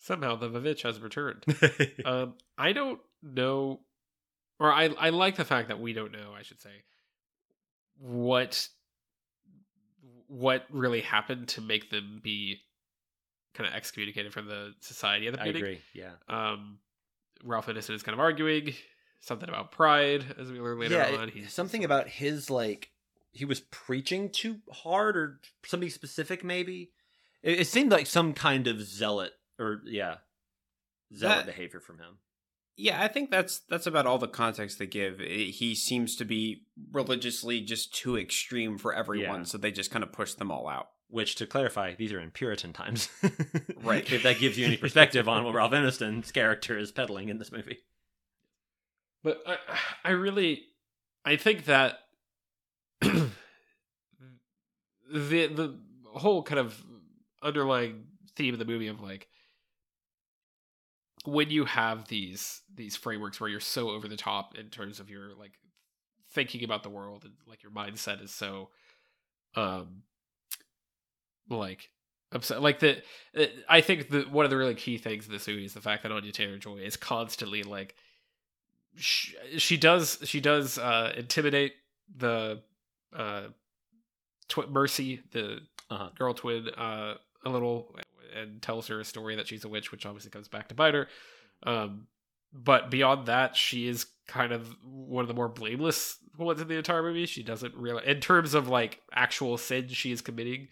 [0.09, 1.45] Somehow the Vivitch has returned.
[2.05, 3.81] um, I don't know,
[4.59, 6.33] or I I like the fact that we don't know.
[6.37, 6.71] I should say
[8.01, 8.69] what
[10.27, 12.61] what really happened to make them be
[13.55, 15.81] kind of excommunicated from the society at the I agree.
[15.95, 16.13] Yeah.
[16.29, 16.79] Um,
[17.45, 18.75] Ralph Ineson is kind of arguing
[19.21, 21.29] something about pride, as we learn later yeah, on.
[21.29, 22.91] He's something about his like
[23.33, 26.43] he was preaching too hard or something specific.
[26.43, 26.91] Maybe
[27.43, 30.17] it, it seemed like some kind of zealot or yeah,
[31.15, 32.19] zealot That- behavior from him.
[32.81, 35.21] Yeah, I think that's that's about all the context they give.
[35.21, 39.45] I- He seems to be religiously just too extreme for everyone, Yeah.
[39.45, 40.89] so they just kind of push them all out.
[41.11, 43.09] Which, to clarify, these are in Puritan times,
[43.79, 44.13] Right.
[44.13, 47.51] if that gives you any perspective on what Ralph Ineson's character is peddling in this
[47.51, 47.79] movie.
[49.25, 49.57] But I,
[50.05, 50.67] I really,
[51.25, 51.99] I think that
[53.01, 53.29] the
[55.11, 55.79] the
[56.15, 56.81] whole kind of
[57.43, 58.05] underlying
[58.37, 59.29] theme of the movie of like
[61.25, 65.11] when you have these these frameworks where you're so over the top in terms of
[65.11, 65.53] your like
[66.31, 68.69] thinking about the world and like your mindset is so
[69.57, 70.03] um
[71.49, 71.91] like
[72.33, 72.99] upset like the
[73.37, 75.81] uh, i think the one of the really key things in this movie is the
[75.81, 77.95] fact that anya taylor joy is constantly like
[78.97, 81.75] she, she does she does uh intimidate
[82.17, 82.61] the
[83.15, 83.45] uh
[84.49, 86.11] tw- mercy the Uh-huh.
[86.19, 87.95] girl twin uh a little
[88.37, 90.95] and tells her a story that she's a witch which obviously comes back to bite
[90.95, 91.09] her
[91.65, 92.07] um
[92.53, 96.77] but beyond that she is kind of one of the more blameless ones in the
[96.77, 100.69] entire movie she doesn't really in terms of like actual sin she is committing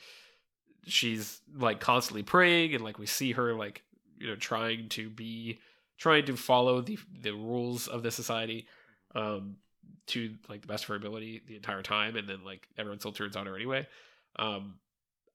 [0.86, 3.82] she's like constantly praying and like we see her like
[4.18, 5.58] you know trying to be
[5.98, 8.66] trying to follow the the rules of the society
[9.14, 9.56] um
[10.06, 13.12] to like the best of her ability the entire time, and then like everyone still
[13.12, 13.86] turns on her anyway.
[14.38, 14.74] Um,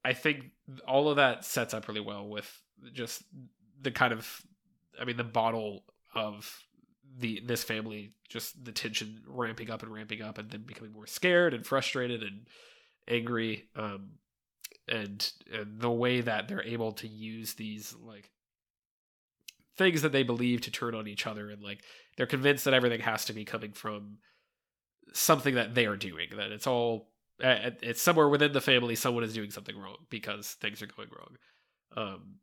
[0.04, 0.52] I think
[0.88, 2.62] all of that sets up really well with
[2.94, 3.24] just
[3.82, 4.42] the kind of,
[5.00, 5.84] I mean, the bottle
[6.16, 6.64] of
[7.18, 11.08] the this family, just the tension ramping up and ramping up, and then becoming more
[11.08, 12.48] scared and frustrated and
[13.08, 13.70] angry.
[13.76, 14.12] Um,
[14.88, 18.32] and, and the way that they're able to use these like
[19.78, 21.84] things that they believe to turn on each other and like
[22.18, 24.18] they're convinced that everything has to be coming from
[25.14, 27.11] something that they are doing that it's all
[27.44, 31.38] it's somewhere within the family someone is doing something wrong because things are going wrong
[31.98, 32.36] um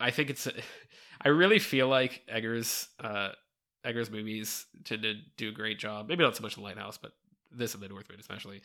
[0.00, 0.46] i think it's
[1.22, 3.30] i really feel like eggers uh
[3.84, 7.12] eggers movies tend to do a great job maybe not so much the lighthouse but
[7.50, 8.60] this and the northman especially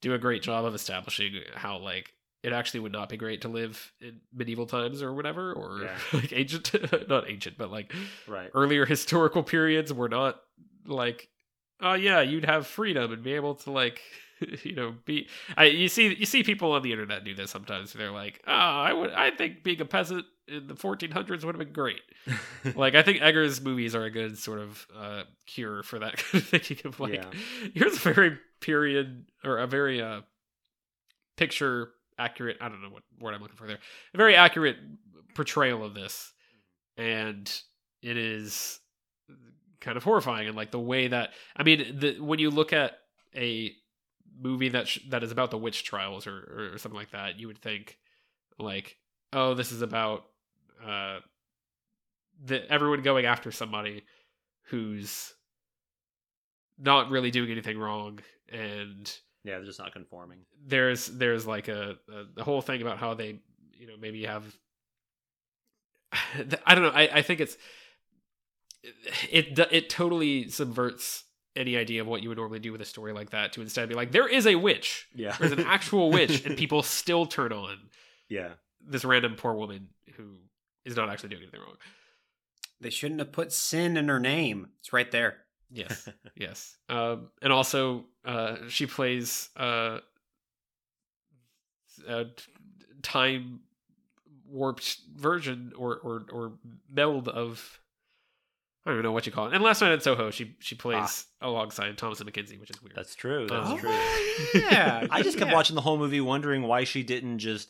[0.00, 2.12] do a great job of establishing how like
[2.42, 5.98] it actually would not be great to live in medieval times or whatever or Yeah.
[6.12, 7.92] like ancient not ancient but like
[8.28, 8.50] Right.
[8.54, 10.40] earlier historical periods were not
[10.84, 11.28] like
[11.80, 14.00] oh yeah you'd have freedom and be able to like
[14.62, 17.92] you know be i you see you see people on the internet do this sometimes.
[17.92, 21.58] They're like oh i would i think being a peasant in the 1400s would have
[21.58, 22.00] been great.
[22.76, 26.42] Like i think eggers movies are a good sort of uh cure for that kind
[26.42, 27.30] of thinking of like Yeah.
[27.74, 30.20] here's a very period or a very uh
[31.36, 33.78] picture accurate i don't know what word i'm looking for there
[34.14, 34.76] a very accurate
[35.34, 36.32] portrayal of this.
[36.96, 37.46] And
[38.02, 38.80] it is
[39.82, 42.92] kind of horrifying and like the way that i mean the when you look at
[43.34, 43.72] a
[44.38, 47.46] movie that sh- that is about the witch trials or or something like that you
[47.46, 47.98] would think
[48.58, 48.96] like
[49.32, 50.24] oh this is about
[50.86, 51.18] uh
[52.44, 54.02] the everyone going after somebody
[54.68, 55.34] who's
[56.78, 58.18] not really doing anything wrong
[58.50, 60.38] and yeah, they're just not conforming.
[60.66, 63.40] there's there's like a, a the whole thing about how they
[63.78, 64.44] you know maybe have
[66.66, 67.56] I don't know I, I think it's
[69.30, 71.24] it it totally subverts
[71.56, 73.88] any idea of what you would normally do with a story like that to instead
[73.88, 75.36] be like there is a witch Yeah.
[75.38, 77.78] there's an actual witch and people still turn on
[78.28, 78.50] Yeah.
[78.86, 80.36] this random poor woman who
[80.84, 81.76] is not actually doing anything wrong
[82.80, 84.68] They shouldn't have put sin in her name.
[84.80, 85.38] It's right there.
[85.70, 89.98] yes yes um and also uh she plays uh
[92.06, 92.30] a t-
[93.02, 93.60] time
[94.48, 96.52] warped version or or or
[96.90, 97.80] meld of
[98.86, 99.54] I don't even know what you call it.
[99.54, 100.80] And last night in Soho, she she ah.
[100.80, 102.94] plays alongside Thomasin McKenzie, which is weird.
[102.94, 103.48] That's true.
[103.48, 103.90] That's Oh, true.
[104.60, 105.06] yeah.
[105.10, 105.56] I just kept yeah.
[105.56, 107.68] watching the whole movie wondering why she didn't just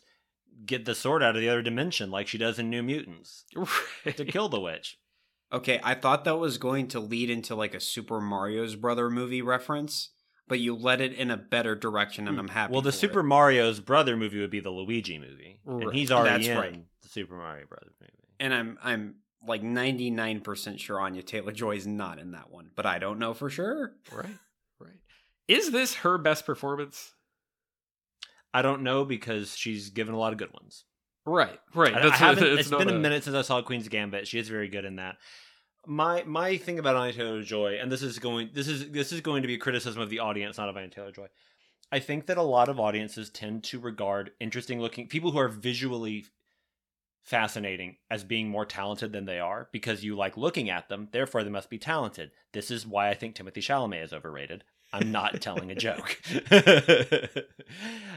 [0.63, 3.45] get the sword out of the other dimension like she does in New Mutants
[4.05, 4.99] to kill the witch.
[5.51, 9.41] Okay, I thought that was going to lead into like a Super Mario's brother movie
[9.41, 10.09] reference,
[10.47, 12.41] but you led it in a better direction, and hmm.
[12.41, 12.73] I'm happy.
[12.73, 13.23] Well, the for Super it.
[13.23, 16.85] Mario's brother movie would be the Luigi movie, and he's already That's in right.
[17.01, 18.13] the Super Mario Brothers movie.
[18.39, 22.71] and I'm I'm like 99 percent sure Anya Taylor Joy is not in that one,
[22.75, 23.93] but I don't know for sure.
[24.11, 24.37] right,
[24.79, 24.99] right.
[25.47, 27.13] Is this her best performance?
[28.53, 30.85] I don't know because she's given a lot of good ones.
[31.25, 31.93] Right, right.
[31.93, 34.27] I, I haven't, it's it's not been a, minute since I saw Queen's Gambit.
[34.27, 35.17] She is very good in that.
[35.85, 39.21] My my thing about Anya Taylor Joy, and this is going this is this is
[39.21, 41.27] going to be a criticism of the audience, not of Anya Taylor Joy.
[41.91, 45.47] I think that a lot of audiences tend to regard interesting looking people who are
[45.47, 46.25] visually
[47.27, 51.43] fascinating as being more talented than they are because you like looking at them, therefore
[51.43, 52.31] they must be talented.
[52.53, 54.63] This is why I think Timothée Chalamet is overrated.
[54.93, 56.21] I'm not telling a joke.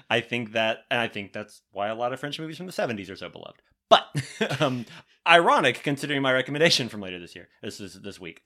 [0.08, 2.72] I think that, and I think that's why a lot of French movies from the
[2.72, 3.60] 70s are so beloved.
[3.88, 4.06] But
[4.60, 4.86] um,
[5.26, 8.42] ironic considering my recommendation from later this year, this is this week.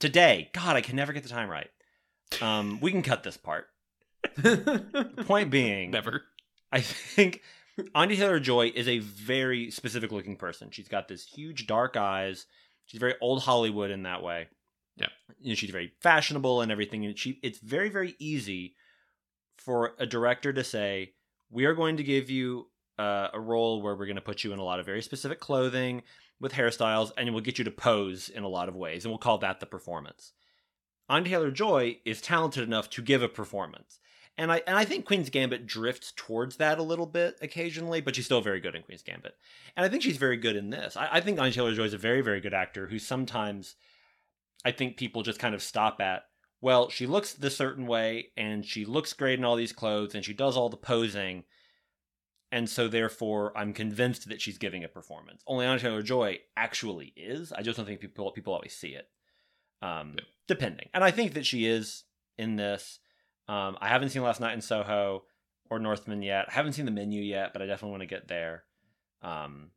[0.00, 1.70] Today, God, I can never get the time right.
[2.42, 3.66] Um, we can cut this part.
[5.26, 6.24] Point being, Never.
[6.72, 7.42] I think
[7.94, 10.70] Anya Taylor Joy is a very specific looking person.
[10.70, 12.46] She's got this huge dark eyes.
[12.86, 14.48] She's very old Hollywood in that way.
[14.96, 15.08] Yeah.
[15.38, 17.04] You know, she's very fashionable and everything.
[17.06, 18.74] And she it's very, very easy
[19.56, 21.12] for a director to say,
[21.50, 22.66] We are going to give you
[22.98, 25.40] uh, a role where we're going to put you in a lot of very specific
[25.40, 26.02] clothing
[26.40, 29.18] with hairstyles, and we'll get you to pose in a lot of ways, and we'll
[29.18, 30.32] call that the performance.
[31.08, 33.98] Anya Taylor Joy is talented enough to give a performance.
[34.40, 38.16] And I and I think Queen's Gambit drifts towards that a little bit occasionally, but
[38.16, 39.34] she's still very good in Queen's Gambit.
[39.76, 40.96] And I think she's very good in this.
[40.96, 43.76] I, I think Anya Taylor Joy is a very, very good actor who sometimes
[44.64, 46.22] I think people just kind of stop at,
[46.62, 50.24] well, she looks this certain way and she looks great in all these clothes and
[50.24, 51.44] she does all the posing.
[52.50, 55.42] And so therefore I'm convinced that she's giving a performance.
[55.46, 57.52] Only Anya Taylor Joy actually is.
[57.52, 59.06] I just don't think people people always see it.
[59.82, 60.24] Um Yeah.
[60.48, 60.88] depending.
[60.94, 62.04] And I think that she is
[62.38, 63.00] in this.
[63.50, 65.24] Um, I haven't seen Last Night in Soho
[65.70, 66.46] or Northman yet.
[66.48, 68.64] I haven't seen the menu yet, but I definitely want to get there.
[69.22, 69.70] Um,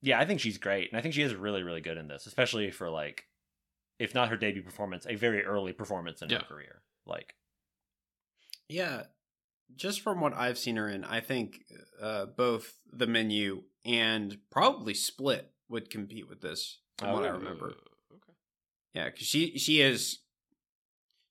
[0.00, 2.26] yeah, I think she's great, and I think she is really, really good in this,
[2.26, 3.28] especially for like,
[4.00, 6.38] if not her debut performance, a very early performance in Yeah.
[6.38, 6.82] her career.
[7.06, 7.36] Like,
[8.68, 9.04] Yeah,
[9.76, 11.64] just from what I've seen her in, I think
[12.00, 16.80] uh, both the menu and probably Split would compete with this.
[16.98, 18.32] From Oh, what I remember, Uh, okay.
[18.94, 20.21] yeah, because she she is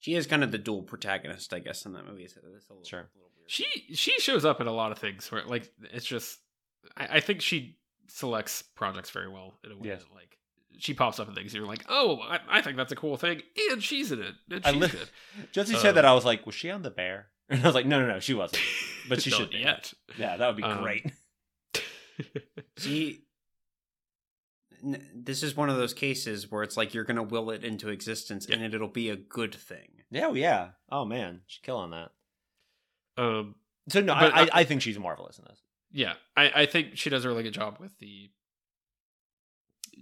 [0.02, 2.24] she is kind of the dual protagonist, I guess, in that movie.
[2.26, 3.00] It's, it's a little, Sure.
[3.00, 3.50] a little weird.
[3.50, 6.40] She she shows up in a lot of things where like it's just
[6.98, 7.78] I, I think she
[8.10, 10.04] selects projects very well in a way Yes.
[10.04, 10.38] that like
[10.78, 13.16] she pops up in things and you're like, oh, I, I think that's a cool
[13.18, 13.42] thing,
[13.72, 15.10] and she's in it, and I she's li- good.
[15.52, 17.28] just Um, said that, I was like, was she on the bear?
[17.52, 18.62] And I was like, no, no, no, she wasn't.
[19.10, 19.58] But she should be.
[19.58, 19.94] yet.
[20.18, 21.12] Yeah, that would be Um, great.
[22.78, 23.18] See, n-
[24.84, 27.90] this is one of those cases where it's like you're going to will it into
[27.90, 28.56] existence, Yeah.
[28.58, 29.88] and it'll be a good thing.
[30.10, 30.70] Yeah, well, yeah.
[30.92, 32.12] Oh man, she's killing that.
[33.18, 33.56] um,
[33.90, 35.62] So no, I, I, I- I think she's marvelous in this.
[35.92, 38.30] yeah, I, I think she does a really good job with the.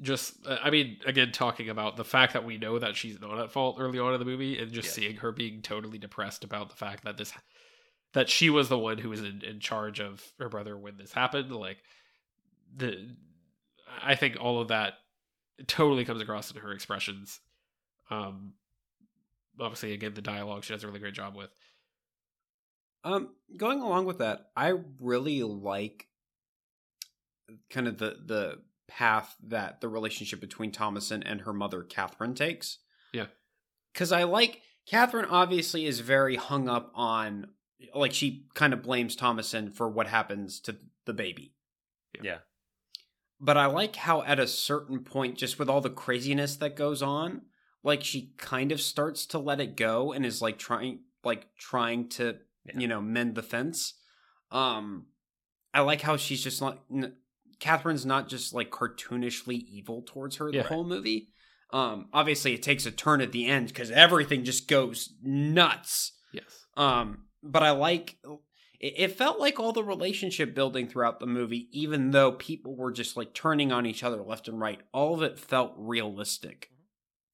[0.01, 3.38] Just, uh, I mean, again, talking about the fact that we know that she's not
[3.39, 4.93] at fault early on in the movie, and just Yes.
[4.95, 7.34] seeing her being totally depressed about the fact that this,
[8.13, 11.11] that she was the one who was in, in charge of her brother when this
[11.11, 11.51] happened.
[11.51, 11.80] Like,
[12.73, 13.13] the,
[14.03, 14.93] I think all of that
[15.67, 17.39] totally comes across in her expressions.
[18.09, 18.53] Um,
[19.59, 21.49] obviously, again, the dialogue she does a really great job with.
[23.03, 26.07] Um, going along with that, I really like
[27.69, 32.79] kind of the the path that the relationship between Thomasin and her mother Catherine takes.
[33.13, 33.27] Yeah.
[33.93, 37.51] Cuz I like Catherine obviously is very hung up on
[37.93, 41.53] like she kind of blames Thomasin for what happens to the baby.
[42.21, 42.39] Yeah.
[43.41, 47.01] But I like how at a certain point just with all the craziness that goes
[47.01, 47.43] on,
[47.83, 52.09] like she kind of starts to let it go and is like trying like trying
[52.09, 52.79] to Yeah.
[52.79, 53.93] you know mend the fence
[54.51, 55.05] um
[55.73, 57.13] i like how she's just not n-
[57.59, 60.63] catherine's not just like cartoonishly evil towards her the Yeah.
[60.63, 61.29] whole movie
[61.71, 66.65] um obviously it takes a turn at the end because everything just goes nuts Yes.
[66.77, 68.17] um but i like
[68.80, 72.91] it, it felt like all the relationship building throughout the movie even though people were
[72.91, 76.69] just like turning on each other left and right all of it felt realistic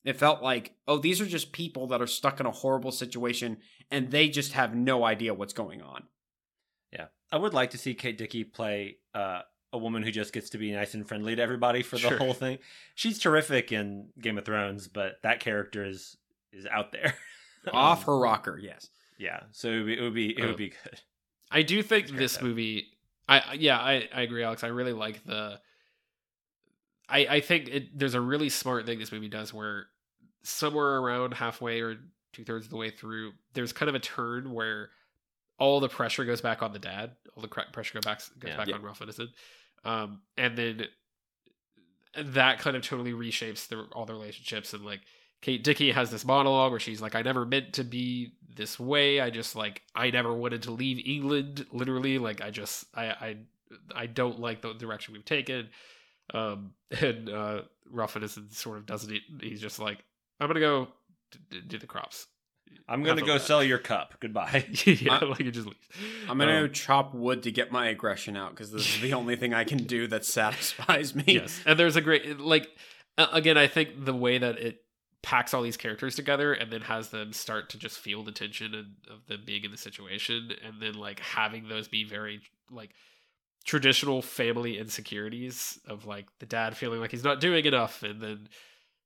[0.04, 3.58] it felt like oh these are just people that are stuck in a horrible situation
[3.92, 6.04] and they just have no idea what's going on
[6.92, 9.42] Yeah, I would like to see Kate Dickie play uh,
[9.74, 12.18] a woman who just gets to be nice and friendly to everybody for the Sure.
[12.18, 12.60] whole thing.
[12.96, 16.16] She's terrific in Game of Thrones, but that character is
[16.54, 17.14] is out there.
[17.74, 20.48] off Um, her rocker yes Yeah, so it would be it would be, it Oh.
[20.48, 21.02] would be good.
[21.56, 22.46] I do think this though.
[22.48, 22.88] movie.
[23.28, 24.64] I I- yeah, I, I agree, Alex.
[24.64, 25.60] I really like the.
[27.10, 29.88] I I think it, there's a really smart thing this movie does where
[30.44, 31.96] somewhere around halfway or
[32.34, 34.90] two thirds of the way through, there's kind of a turn where
[35.58, 37.12] all the pressure goes back on the dad.
[37.36, 38.58] All the pressure goes back goes Yeah.
[38.58, 38.76] back Yeah.
[38.76, 39.28] on Ralph Ineson,
[39.86, 40.86] um, and then
[42.18, 45.02] that kind of totally reshapes the, all the relationships and like
[45.46, 49.22] Kate Dickie has this monologue where she's like, I never meant to be this way.
[49.22, 52.18] I just like I never wanted to leave England, literally.
[52.18, 53.36] Like I just I I
[53.96, 55.70] I don't like the direction we've taken.
[56.34, 60.00] Um and uh Ralph Ineson sort of doesn't he's just like,
[60.40, 60.88] I'm gonna go
[61.32, 62.26] d- d- do the crops.
[62.90, 64.16] I'm gonna go a- sell your cup.
[64.20, 64.66] Goodbye.
[64.86, 65.78] yeah, I- like it just leaves.
[66.28, 69.36] i'm gonna Um, chop wood to get my aggression out because this is the only
[69.36, 72.68] thing i can do that satisfies me yes and there's a great like
[73.20, 74.82] uh, again i think the way that it
[75.26, 78.76] packs all these characters together and then has them start to just feel the tension
[78.76, 82.92] and, of them being in the situation and then like having those be very like
[83.66, 88.48] traditional family insecurities of like the dad feeling like he's not doing enough and then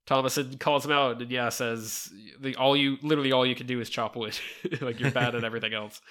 [0.08, 2.12] Thomasin calls him out and yeah says
[2.42, 4.38] the all you literally all you can do is chop wood.
[4.82, 6.02] Like you're bad at everything else.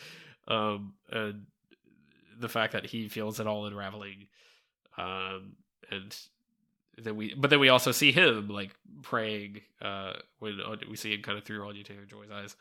[0.46, 1.44] Um and
[2.40, 4.28] the fact that he feels it all unraveling
[4.96, 5.56] um
[5.90, 6.16] and
[7.14, 11.22] we but then we also see him like praying uh when uh, we see him
[11.22, 12.56] kind of through Anya Taylor Joy's eyes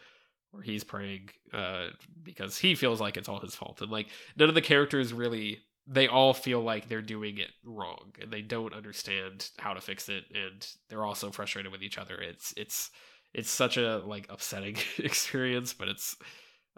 [0.52, 1.88] where he's praying uh
[2.24, 4.08] because he feels like it's all his fault and like
[4.38, 5.60] none of the characters really
[5.90, 10.10] they all feel like they're doing it wrong and they don't understand how to fix
[10.10, 12.16] it and they're also frustrated with each other.
[12.16, 12.92] It's it's
[13.34, 16.16] it's such a like upsetting experience but it's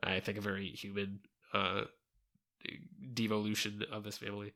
[0.03, 1.19] i think a very human
[1.53, 1.81] uh
[3.13, 4.53] devolution of this family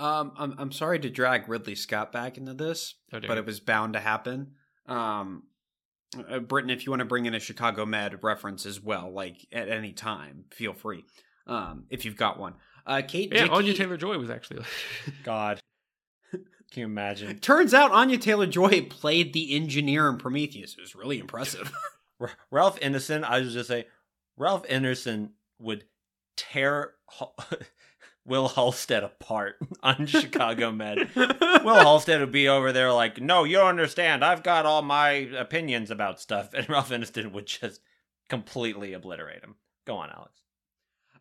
[0.00, 3.46] um I'm, I'm sorry to drag ridley scott back into this How dare but it
[3.46, 4.52] was bound to happen
[4.86, 5.44] um
[6.28, 9.46] uh, Britton, if you want to bring in a Chicago Med reference as well, like
[9.52, 11.04] at any time, feel free.
[11.46, 12.54] Um, if you've got one.
[12.86, 14.64] Uh, Kate yeah Dickie, anya taylor joy was actually
[15.24, 15.60] God,
[16.32, 16.42] can
[16.74, 17.38] you imagine?
[17.38, 20.74] Turns out Anya Taylor Joy played the engineer in Prometheus.
[20.76, 21.72] It was really impressive.
[22.50, 23.86] Ralph Ineson, I was just say,
[24.36, 25.84] Ralph Ineson would
[26.36, 26.94] tear,
[28.30, 31.10] Will Halstead apart on Chicago Med.
[31.14, 34.24] Will Halstead would be over there like, "No, you don't understand.
[34.24, 37.80] I've got all my opinions about stuff," and Ralph Ineson would just
[38.28, 39.56] completely obliterate him.
[39.86, 40.32] Go on, Alex.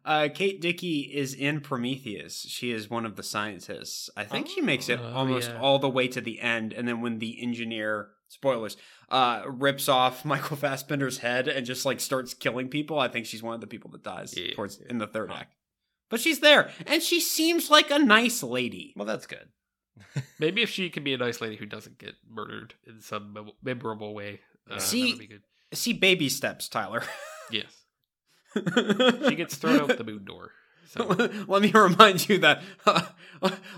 [0.05, 2.45] Uh, Kate Dickie is in Prometheus.
[2.47, 4.10] She is one of the scientists.
[4.16, 5.60] I think she makes it Oh, almost yeah.
[5.60, 8.78] all the way to the end, and then when the engineer spoilers
[9.10, 13.41] uh rips off Michael Fassbender's head and just like starts killing people, I think she's
[13.43, 14.53] one of the people that dies Yeah.
[14.53, 15.55] towards in the third act.
[16.10, 18.93] But she's there, and she seems like a nice lady.
[18.95, 19.49] Well, that's good.
[20.39, 23.51] Maybe if she can be a nice lady who doesn't get murdered in some mem-
[23.62, 24.39] memorable way,
[24.70, 25.41] uh, See- that would be good.
[25.74, 27.03] See baby steps, Tyler.
[27.51, 27.74] Yes,
[29.28, 30.51] she gets thrown out the moon door.
[30.89, 31.03] So
[31.47, 32.62] Let me remind you that.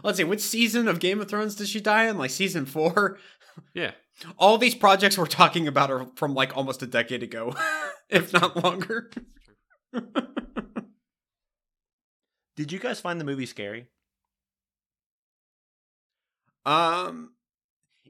[0.03, 2.17] let's see, which season of Game of Thrones did she die in?
[2.17, 3.17] Like season four.
[3.73, 3.91] yeah,
[4.38, 7.55] All these projects we're talking about are from like almost a decade ago,
[8.09, 9.09] if not longer.
[12.62, 13.88] Did you guys find the movie scary?
[16.64, 17.34] um,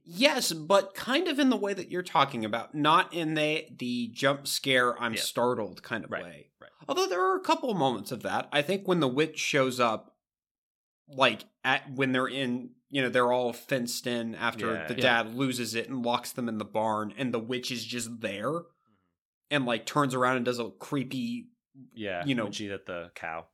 [0.03, 4.09] yes, but kind of in the way that you're talking about, not in the the
[4.13, 5.21] jump scare, I'm Yeah.
[5.21, 6.51] startled kind of Right, way.
[6.59, 6.69] right.
[6.89, 8.49] Although there are a couple moments of that.
[8.51, 10.17] I think when the witch shows up,
[11.07, 15.01] like at when they're in, you know, they're all fenced in after Yeah, the yeah.
[15.23, 18.63] dad loses it and locks them in the barn, and the witch is just there,
[19.49, 21.47] and like turns around and does a creepy
[21.93, 23.47] Yeah, You know- she's at the cow.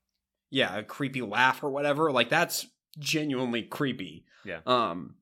[0.50, 2.12] Yeah, a creepy laugh or whatever.
[2.12, 2.68] Like that's
[3.00, 4.26] genuinely creepy.
[4.45, 4.60] Yeah.
[4.66, 5.16] Um,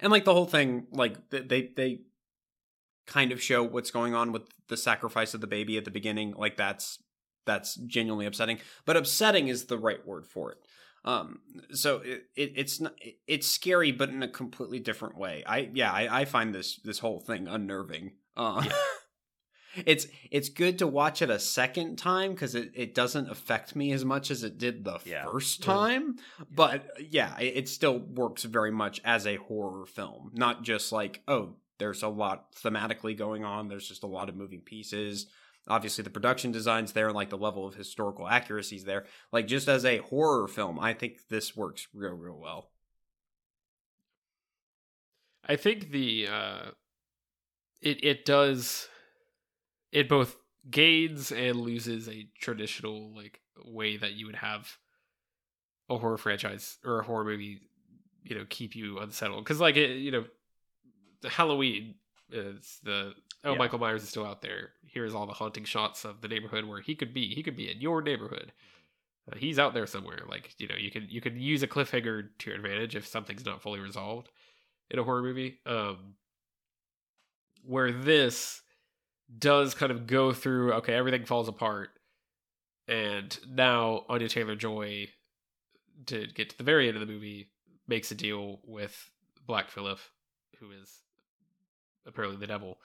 [0.00, 2.00] and like the whole thing, like th- they they
[3.06, 6.34] kind of show what's going on with the sacrifice of the baby at the beginning.
[6.36, 6.98] Like that's
[7.46, 8.58] that's genuinely upsetting.
[8.84, 10.58] But upsetting is the right word for it.
[11.04, 11.38] Um,
[11.70, 15.44] so it, it it's not it- it's scary, but in a completely different way.
[15.46, 18.12] I yeah, I, I find this this whole thing unnerving.
[18.36, 18.64] Uh,
[19.84, 23.92] it's it's good to watch it a second time because it, it doesn't affect me
[23.92, 25.24] as much as it did the Yeah.
[25.24, 25.66] first Yeah.
[25.66, 26.16] time.
[26.50, 31.22] But yeah, it, it still works very much as a horror film, not just like
[31.28, 33.68] oh, there's a lot thematically going on.
[33.68, 35.26] There's just a lot of moving pieces.
[35.68, 39.04] Obviously, the production design's there, and like the level of historical accuracy is there.
[39.32, 42.70] Like just as a horror film, I think this works real, real well.
[45.48, 46.62] I think the uh,
[47.80, 48.88] it it does
[49.92, 50.36] it both
[50.70, 54.76] gains and loses a traditional like way that you would have
[55.88, 57.60] a horror franchise or a horror movie,
[58.22, 60.24] you know, keep you unsettled because like it, you know,
[61.22, 61.94] the Halloween
[62.30, 63.14] is the
[63.44, 63.58] oh Yeah.
[63.58, 64.70] Michael Myers is still out there.
[64.84, 67.34] Here's all the haunting shots of the neighborhood where he could be.
[67.34, 68.52] He could be in your neighborhood.
[69.30, 70.20] Uh, he's out there somewhere.
[70.28, 73.44] Like you know, you can you can use a cliffhanger to your advantage if something's
[73.44, 74.30] not fully resolved
[74.90, 75.58] in a horror movie.
[75.64, 76.14] Um,
[77.64, 78.62] where this
[79.38, 81.90] does kind of go through, okay, everything falls apart,
[82.88, 85.08] and now Anya Taylor Joy,
[86.06, 87.50] to get to the very end of the movie,
[87.88, 89.10] makes a deal with
[89.46, 89.98] Black Phillip,
[90.60, 91.00] who is
[92.06, 92.78] apparently the devil.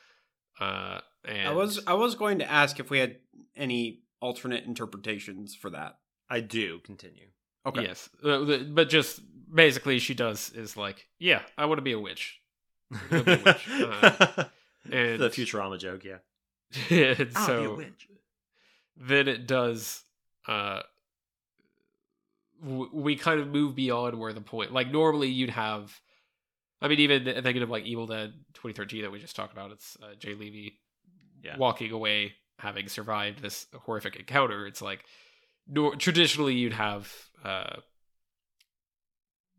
[0.59, 3.17] Uh, and I was I was going to ask if we had
[3.55, 5.97] any alternate interpretations for that.
[6.29, 7.27] I do continue.
[7.65, 7.83] Okay.
[7.83, 9.21] Yes, Uh, but just
[9.53, 12.41] basically, she does is like, yeah, I want to be a witch,
[13.09, 13.67] be a witch.
[13.69, 14.45] Uh,
[14.91, 16.17] and the Futurama joke, yeah.
[16.89, 18.07] And I'll so be a witch.
[18.97, 20.03] then it does.
[20.47, 20.81] Uh,
[22.63, 24.71] w- we kind of move beyond where the point.
[24.73, 25.99] Like normally, you'd have.
[26.81, 29.97] I mean, even thinking of like Evil Dead 2013 that we just talked about, it's
[30.01, 30.79] uh, Jane Levy
[31.43, 31.57] Yeah.
[31.57, 34.65] walking away having survived this horrific encounter.
[34.65, 35.03] It's like
[35.67, 37.11] nor- traditionally you'd have
[37.43, 37.77] uh,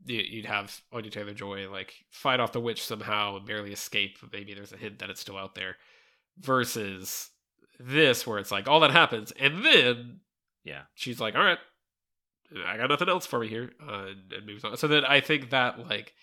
[0.04, 4.18] you- you'd have Anya Taylor Joy like fight off the witch somehow and barely escape.
[4.32, 5.76] Maybe there's a hint that it's still out there.
[6.38, 7.30] Versus
[7.78, 10.20] this, where it's like all that happens, and then
[10.64, 10.82] Yeah.
[10.94, 11.58] she's like, "All right,
[12.66, 14.76] I got nothing else for me here," uh, and, and moves on.
[14.76, 16.14] So then I think that like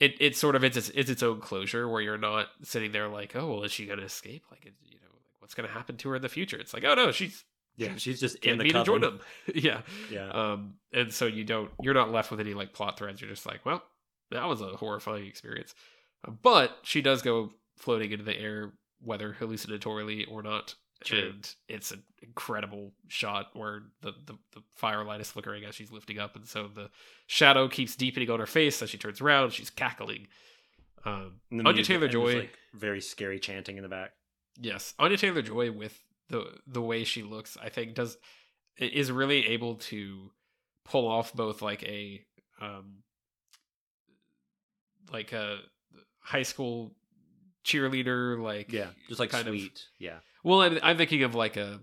[0.00, 3.08] it it sort of it's its, it's its own closure where you're not sitting there
[3.08, 6.08] like, "Oh, well, is she gonna escape?" Like, you know, like what's gonna happen to
[6.10, 6.58] her in the future?
[6.58, 7.44] It's like, oh no, she's
[7.76, 9.18] Yeah, she's just in the be to join coven.
[9.18, 9.54] them.
[9.56, 10.28] yeah, Yeah.
[10.30, 13.20] um, and so you don't you're not left with any like plot threads.
[13.20, 13.82] You're just like, well,
[14.30, 15.74] that was a horrifying experience.
[16.42, 20.74] But she does go floating into the air, whether hallucinatorily or not.
[21.04, 21.30] True.
[21.30, 26.18] And it's an incredible shot where the, the, the firelight is flickering as she's lifting
[26.18, 26.90] up, and so the
[27.28, 29.52] shadow keeps deepening on her face as she turns around.
[29.52, 30.26] She's cackling.
[31.04, 31.34] Um,
[31.64, 34.10] Anya Taylor Joy, like, very scary chanting in the back.
[34.60, 38.18] yes, Anya Taylor Joy with the the way she looks, I think does
[38.76, 40.30] is really able to
[40.84, 42.24] pull off both like a
[42.60, 43.04] um
[45.12, 45.58] like a
[46.18, 46.92] high school
[47.68, 49.86] cheerleader like Yeah, just like kind of- sweet.
[49.98, 51.80] yeah, well I'm, I'm thinking of like a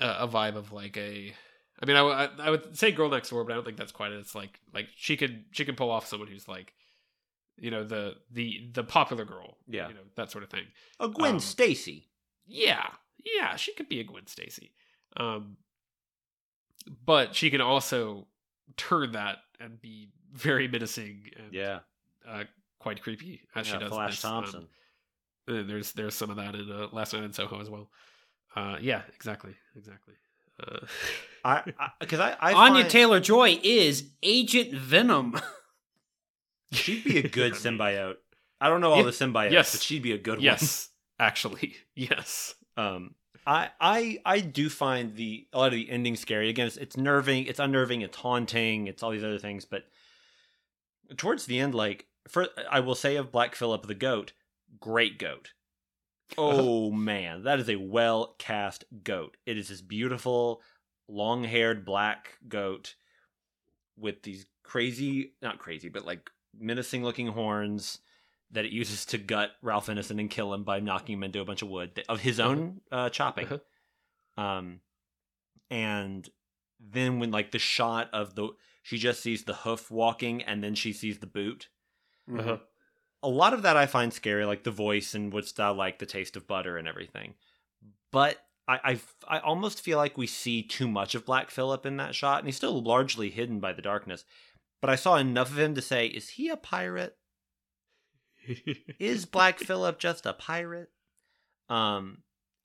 [0.00, 1.34] a a vibe of like a
[1.82, 4.12] I mean, I I would say girl next door, but I don't think that's quite
[4.12, 4.18] it.
[4.20, 6.74] It's like like she could she could pull off someone who's like,
[7.58, 9.88] you know, the the the popular girl, Yeah.
[9.88, 10.66] you know, that sort of thing.
[11.00, 12.08] A Gwen Um, Stacy.
[12.46, 12.86] Yeah,
[13.24, 14.72] yeah, she could be a Gwen Stacy,
[15.16, 15.56] um,
[17.04, 18.26] but she can also
[18.76, 21.80] turn that and be very menacing and Yeah.
[22.26, 22.44] uh,
[22.82, 23.88] quite creepy as she does.
[23.90, 24.24] Flash this.
[24.24, 24.68] Um, Thompson.
[25.48, 27.88] uh, there's there's some of that in uh, Last Night in Soho as well.
[28.54, 30.14] Uh, yeah, exactly, exactly.
[30.62, 30.80] Uh,
[31.44, 31.62] I
[32.00, 35.40] because I, I, Anya find Taylor Joy is Agent Venom.
[36.72, 38.16] she'd be a good symbiote.
[38.60, 39.72] I don't know all Yeah, the symbiotes, yes.
[39.72, 40.42] but she'd be a good one.
[40.44, 42.54] yes, actually, yes.
[42.76, 43.14] Um,
[43.46, 46.48] I I I do find the a lot of the ending scary.
[46.48, 49.64] Again, it's, it's nerving, it's unnerving, it's haunting, it's all these other things.
[49.64, 49.82] But
[51.16, 54.32] towards the end, like for I will say of Black Phillip the goat,
[54.80, 55.52] great goat.
[56.38, 59.36] Oh man, that is a well cast goat.
[59.46, 60.62] It is this beautiful,
[61.08, 62.94] long haired black goat
[63.96, 67.98] with these crazy, not crazy, but like menacing looking horns
[68.50, 71.44] that it uses to gut Ralph Ineson and kill him by knocking him into a
[71.44, 73.46] bunch of wood of his own uh, chopping.
[73.46, 74.42] Uh-huh.
[74.42, 74.80] Um,
[75.70, 76.28] and
[76.78, 78.50] then when like the shot of the
[78.82, 81.68] she just sees the hoof walking and then she sees the boot.
[82.30, 82.58] Uh-huh.
[83.22, 86.06] A lot of that I find scary, like the voice and what's that like the
[86.06, 87.34] taste of butter and everything.
[88.10, 91.96] But I, I I almost feel like we see too much of Black Phillip in
[91.98, 94.24] that shot, and he's still largely hidden by the darkness.
[94.80, 97.16] But I saw enough of him to say, is he a pirate?
[98.98, 100.90] is Black Phillip just a pirate?
[101.68, 102.18] Um,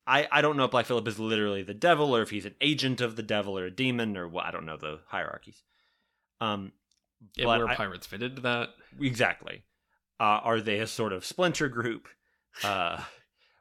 [0.05, 2.55] I I don't know if Black Phillip is literally the devil or if he's an
[2.61, 4.45] agent of the devil or a demon or what.
[4.45, 5.63] I don't know the hierarchies.
[6.41, 6.71] Um,
[7.37, 8.69] but where I- pirates fitted to that?
[8.99, 9.63] exactly.
[10.19, 12.07] Uh, are they a sort of splinter group?
[12.63, 13.01] Uh,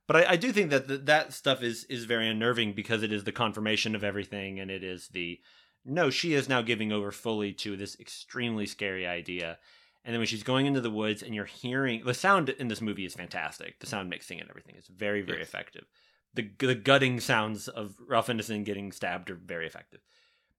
[0.06, 3.12] but I, I do think that th- that stuff is is very unnerving because it
[3.12, 5.38] is the confirmation of everything, and it is the
[5.84, 9.58] no, she is now giving over fully to this extremely scary idea.
[10.04, 12.80] And then when she's going into the woods and you're hearing the sound in this
[12.80, 13.78] movie is fantastic.
[13.80, 15.48] The sound mixing and everything is very, very Yes.
[15.48, 15.84] effective.
[16.34, 20.00] The the gutting sounds of Ralph Ineson getting stabbed are very effective.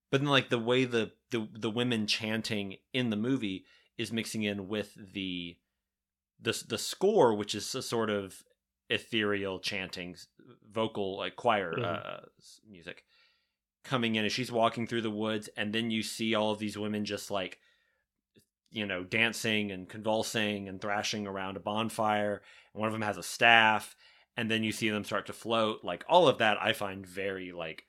[0.09, 3.65] But then like the way the the, the women chanting in the movie
[3.97, 5.57] is mixing in with the
[6.39, 8.43] the the score, which is a sort of
[8.89, 10.15] ethereal chanting,
[10.71, 11.83] vocal like choir Mhm.
[11.83, 12.19] uh,
[12.69, 13.03] music
[13.83, 16.77] coming in as she's walking through the woods, and then you see all of these
[16.77, 17.59] women just like
[18.69, 22.41] you know dancing and convulsing and thrashing around a bonfire.
[22.73, 23.95] And one of them has a staff,
[24.35, 25.83] and then you see them start to float.
[25.83, 27.86] Like all of that, I find very like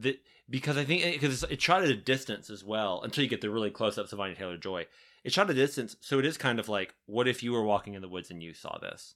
[0.00, 3.40] that because I think because it's shot at a distance as well until you get
[3.40, 4.86] the really close ups of Anya Taylor Joy.
[5.22, 7.62] It shot at a distance, so it is kind of like, what if you were
[7.62, 9.14] walking in the woods and you saw this?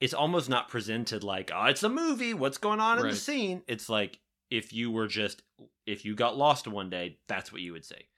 [0.00, 2.34] It's almost not presented like, oh, it's a movie.
[2.34, 3.62] What's going on in the scene?
[3.68, 4.18] It's like
[4.50, 5.42] if you were just
[5.86, 8.08] if you got lost one day, that's what you would see,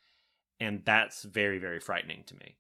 [0.59, 2.57] and that's very very frightening to me.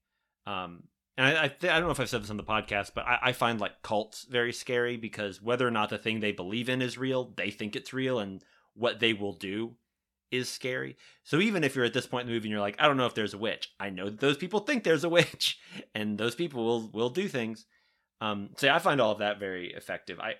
[0.46, 0.84] Um,
[1.16, 3.06] and I I, th- I don't know if I've said this on the podcast, but
[3.06, 6.68] I, I find like cults very scary because whether or not the thing they believe
[6.68, 8.44] in is real, they think it's real, and
[8.78, 9.74] what they will do
[10.30, 10.96] is scary.
[11.24, 12.96] So even if you're at this point in the movie and you're like, I don't
[12.98, 15.58] know if there's a witch, I know that those people think there's a witch,
[15.94, 17.66] and those people will will do things.
[18.20, 20.18] Um, so I find all of that very effective.
[20.20, 20.34] I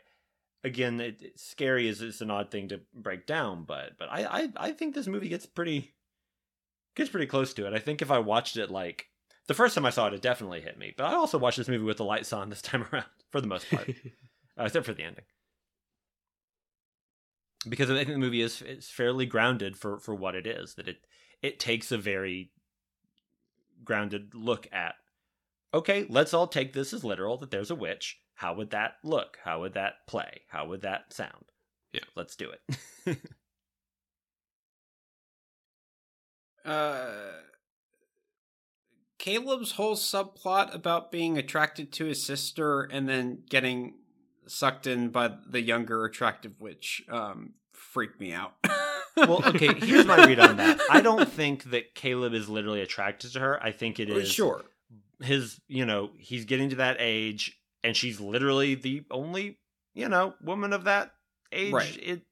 [0.64, 4.24] again, it, it- scary is is an odd thing to break down, but but I,
[4.43, 5.95] I I think this movie gets pretty
[6.97, 7.72] gets pretty close to it.
[7.72, 9.07] I think if I watched it like
[9.47, 10.93] the first time I saw it, it definitely hit me.
[10.97, 13.47] But I also watched this movie with the lights on this time around for the
[13.47, 13.89] most part,
[14.59, 15.24] uh, except for the ending
[17.66, 20.74] because I think the movie is is fairly grounded for for what it is.
[20.74, 20.98] That it
[21.42, 22.50] it takes a very
[23.84, 24.94] grounded look at.
[25.72, 28.18] Okay, let's all take this as literal that there's a witch.
[28.34, 29.38] How would that look?
[29.44, 30.42] How would that play?
[30.48, 31.44] How would that sound?
[31.92, 32.04] Yeah.
[32.14, 32.52] let's do
[33.06, 33.18] it.
[36.64, 37.09] uh,
[39.18, 43.94] Caleb's whole subplot about being attracted to his sister and then getting
[44.49, 48.55] sucked in by the younger attractive witch um, freaked me out.
[49.16, 50.80] well, okay, here's my read on that.
[50.90, 53.62] I don't think that Caleb is literally attracted to her.
[53.62, 54.62] I think it is sure.
[55.20, 59.59] his you know he's getting to that age and she's literally the only
[59.94, 61.12] you know woman of that
[61.53, 61.99] age Right.
[62.03, 62.22] it,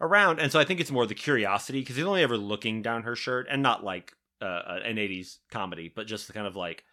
[0.00, 3.02] around and so i think it's more the curiosity because he's only ever looking down
[3.04, 6.84] her shirt and not like uh, an 80s comedy but just kind of like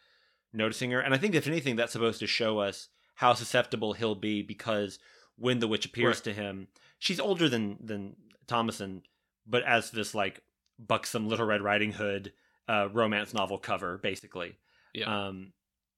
[0.53, 2.89] noticing her and i think if anything that's supposed to show us
[3.19, 4.97] how susceptible he'll be because
[5.35, 6.23] when the witch appears Right.
[6.25, 6.67] to him
[6.99, 8.15] she's older than than
[8.47, 9.01] thomasin
[9.45, 10.41] but as this like
[10.77, 12.31] buxom little red riding hood
[12.69, 14.55] uh romance novel cover basically
[14.93, 15.27] Yeah.
[15.27, 15.51] um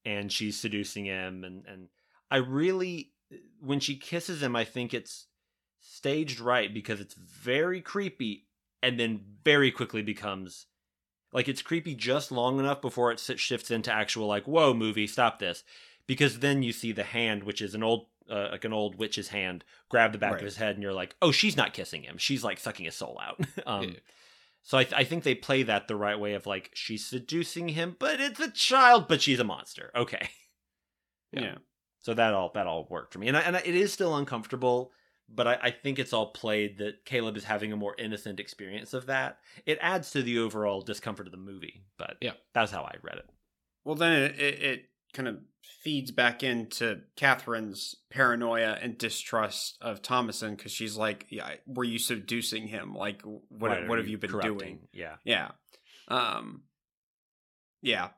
[0.03, 1.89] and she's seducing him and and
[2.31, 3.11] i really
[3.59, 5.27] when she kisses him i think it's
[5.79, 8.47] staged right because it's very creepy
[8.83, 10.65] and then very quickly becomes
[11.33, 15.37] like it's creepy just long enough before it shifts into actual like whoa movie stop
[15.39, 15.63] this
[16.07, 19.29] because then you see the hand which is an old uh, like an old witch's
[19.29, 20.41] hand grab the back Right.
[20.41, 22.95] of his head and you're like oh she's not kissing him she's like sucking his
[22.95, 23.99] soul out um Yeah.
[24.63, 27.69] so I, th- I think they play that the right way of like she's seducing
[27.69, 30.29] him but it's a child but she's a monster okay
[31.33, 31.41] Yeah.
[31.41, 31.55] yeah.
[31.99, 34.15] so that all that all worked for me and, I, and I, it is still
[34.15, 34.91] uncomfortable
[35.33, 38.93] but I, I think it's all played that caleb is having a more innocent experience
[38.93, 42.33] of that it adds to the overall discomfort of the movie but Yeah.
[42.53, 43.29] that's how i read it
[43.83, 45.39] Well, then it, it, it kind of
[45.83, 51.99] feeds back into Catherine's paranoia and distrust of Thomasin because she's like, "Yeah, were you
[51.99, 52.93] seducing him?
[52.93, 54.57] Like, what what have you been corrupting?
[54.57, 55.51] doing?" yeah Yeah,
[56.07, 56.63] um,
[57.81, 58.09] yeah.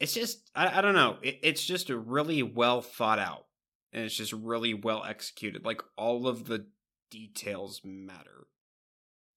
[0.00, 1.18] It's just I, I don't know.
[1.22, 3.46] It, it's just a really well thought out,
[3.92, 5.64] and it's just really well executed.
[5.64, 6.66] Like all of the
[7.10, 8.46] details matter,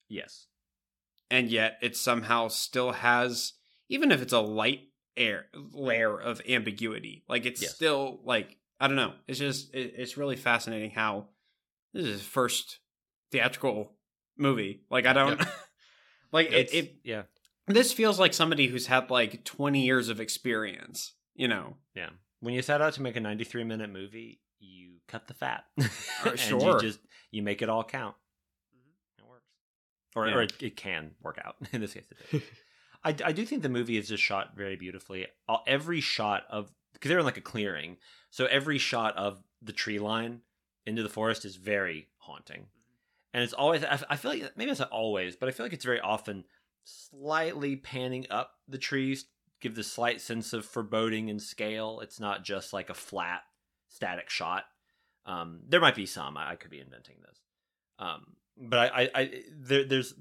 [0.07, 0.47] yes
[1.29, 3.53] and yet it somehow still has,
[3.89, 4.81] even if it's a light
[5.17, 7.23] air layer of ambiguity.
[7.29, 7.75] Like it's Yes.
[7.75, 9.13] still like I don't know.
[9.27, 11.27] It's just it, it's really fascinating how
[11.93, 12.79] this is his first
[13.31, 13.91] theatrical
[14.37, 14.81] movie.
[14.89, 15.39] Like I don't
[16.31, 16.95] like it, It's- it.
[17.03, 17.23] yeah
[17.67, 21.13] This feels like somebody who's had like twenty years of experience.
[21.35, 22.09] You know, yeah
[22.41, 25.85] when you set out to make a 93 minute movie you cut the fat Uh,
[26.25, 26.73] and sure.
[26.75, 26.99] you just
[27.31, 28.15] you make it all count
[29.17, 29.43] it works
[30.15, 30.35] or, Yeah.
[30.35, 32.43] or it, it can work out in this case it did.
[33.05, 35.27] I, I do think the movie is just shot very beautifully.
[35.67, 37.97] Every shot of because they're in like a clearing,
[38.31, 40.41] so every shot of the tree line
[40.85, 42.65] into the forest is very haunting,
[43.31, 43.83] and it's always.
[43.83, 46.45] I, I feel like maybe it's not always, but I feel like it's very often
[46.83, 49.25] slightly panning up the trees,
[49.61, 51.99] give the slight sense of foreboding and scale.
[51.99, 53.41] It's not just like a flat,
[53.87, 54.63] static shot.
[55.27, 56.37] Um, there might be some.
[56.37, 57.39] I, I could be inventing this,
[57.99, 60.15] um, but I, I, I there, there's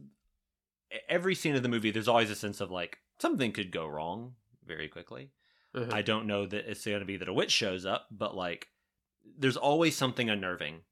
[1.09, 4.35] every scene of the movie, there's always a sense of like something could go wrong
[4.67, 5.31] very quickly.
[5.75, 5.91] Uh-huh.
[5.91, 8.69] I don't know that it's going to be that a witch shows up, but like
[9.39, 10.83] there's always something unnerving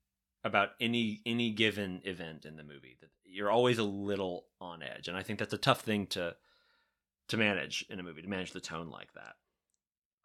[0.44, 5.08] about any any given event in the movie that you're always a little on edge,
[5.08, 6.34] and I think that's a tough thing to
[7.28, 9.34] to manage in a movie to manage the tone like that.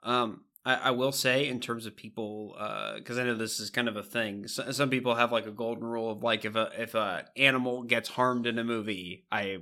[0.04, 2.56] Um, I, I will say in terms of people,
[2.98, 4.48] because I know this is kind of a thing.
[4.48, 7.84] So, some people have like a golden rule of like if a if a animal
[7.84, 9.60] gets harmed in a movie, I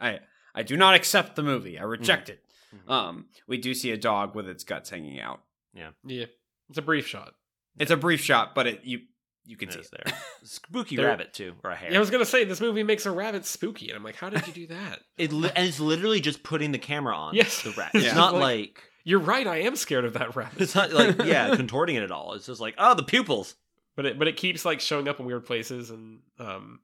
[0.00, 0.20] I
[0.54, 1.78] I do not accept the movie.
[1.78, 2.40] I reject it.
[2.74, 2.90] Mhm.
[2.92, 5.40] Um, we do see a dog with its guts hanging out.
[5.72, 6.26] yeah, yeah.
[6.68, 7.34] it's a brief shot.
[7.78, 9.00] It's a brief shot, but it you
[9.46, 10.14] you can It see is it there.
[10.42, 11.90] Spooky There- rabbit too, or a hare.
[11.92, 14.30] Yeah, I was gonna say this movie makes a rabbit spooky, and I'm like, how
[14.30, 15.00] did you do that?
[15.18, 17.62] It li- and it's literally just putting the camera on Yes.
[17.62, 17.90] the rat.
[17.94, 18.14] It's Yeah.
[18.14, 19.46] not Like- like You're right.
[19.46, 20.60] I am scared of that rabbit.
[20.60, 22.32] it's not like yeah contorting it at all.
[22.32, 23.54] It's just like oh the pupils.
[23.96, 26.80] but it but it keeps like showing up in weird places and um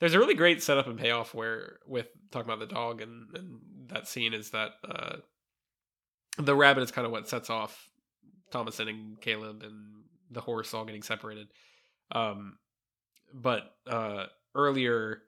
[0.00, 3.60] there's a really great setup and payoff where with talking about the dog and and
[3.88, 5.16] that scene is that uh
[6.38, 7.88] the rabbit is kind of what sets off
[8.50, 11.48] Thomasin and Caleb and the horse all getting separated
[12.10, 12.58] um
[13.32, 15.22] but uh earlier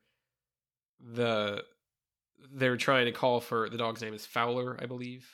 [1.01, 1.63] the
[2.53, 5.27] they're trying to call for the dog's name is Fowler I believe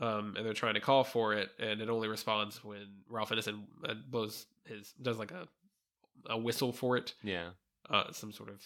[0.00, 3.62] um, and they're trying to call for it, and it only responds when Ralph Ineson
[3.88, 5.46] uh, blows his does like a
[6.26, 7.50] a whistle for it, Yeah.
[7.88, 8.62] uh, some sort of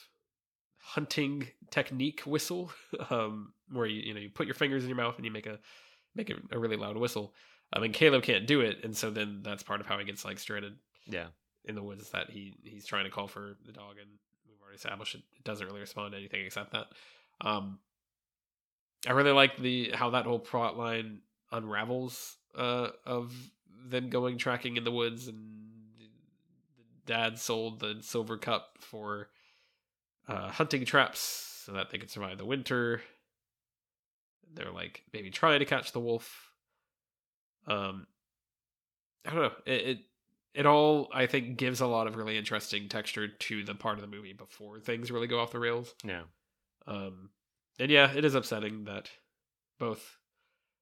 [0.78, 2.70] hunting technique whistle,
[3.10, 5.46] um, where you you know you put your fingers in your mouth and you make
[5.46, 5.58] a
[6.14, 7.34] make a, a really loud whistle.
[7.72, 10.24] I mean, Caleb can't do it, and so then that's part of how he gets
[10.24, 10.74] like stranded
[11.06, 11.26] Yeah.
[11.64, 12.10] in the woods.
[12.10, 14.10] That he he's trying to call for the dog, and
[14.48, 16.86] we've already established it, it doesn't really respond to anything except that.
[17.40, 17.78] Um,
[19.06, 21.20] I really like the how that whole plot line
[21.52, 23.34] unravels uh, of
[23.86, 25.64] them going tracking in the woods, and
[27.06, 29.28] dad sold the silver cup for
[30.28, 31.20] uh, hunting traps
[31.64, 33.02] so that they could survive the winter.
[34.54, 36.50] They're like maybe trying to catch the wolf.
[37.66, 38.06] Um,
[39.26, 39.52] I don't know.
[39.66, 39.98] It, it
[40.54, 44.02] it all I think gives a lot of really interesting texture to the part of
[44.02, 45.94] the movie before things really go off the rails.
[46.04, 46.22] Yeah.
[46.86, 47.30] Um,
[47.78, 49.10] and yeah, it is upsetting that
[49.78, 50.18] both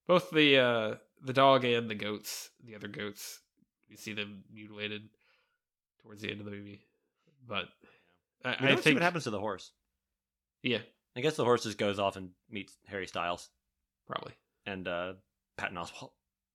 [0.07, 3.41] both the uh, the dog and the goats, the other goats,
[3.89, 5.09] we see them mutilated
[6.03, 6.87] towards the end of the movie.
[7.47, 7.67] But
[8.45, 9.71] I, We I don't see think what happens to the horse.
[10.63, 10.79] yeah,
[11.17, 13.49] I guess the horse just goes off and meets Harry Styles
[14.07, 14.35] probably
[14.67, 15.15] and uh,
[15.57, 16.11] Patton Oswalt.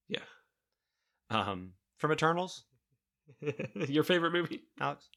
[0.07, 0.19] yeah.
[1.29, 2.63] Um, from Eternals,
[3.89, 4.63] Your favorite movie?
[4.79, 5.09] Alex.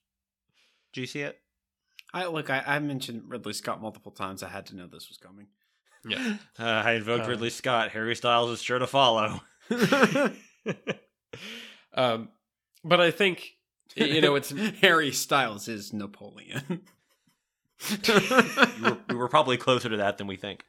[0.92, 1.38] Do you see it?
[2.12, 2.50] I look.
[2.50, 4.42] I, I mentioned Ridley Scott multiple times.
[4.42, 5.46] I had to know this was coming.
[6.06, 6.36] Yeah.
[6.58, 7.90] Uh, I invoked Uh, Ridley Scott.
[7.90, 9.40] Harry Styles is sure to follow.
[11.94, 12.28] um,
[12.84, 13.50] but I think
[13.96, 14.50] you know it's
[14.80, 16.82] Harry Styles is Napoleon.
[17.90, 20.64] we, were, we were probably closer to that than we think.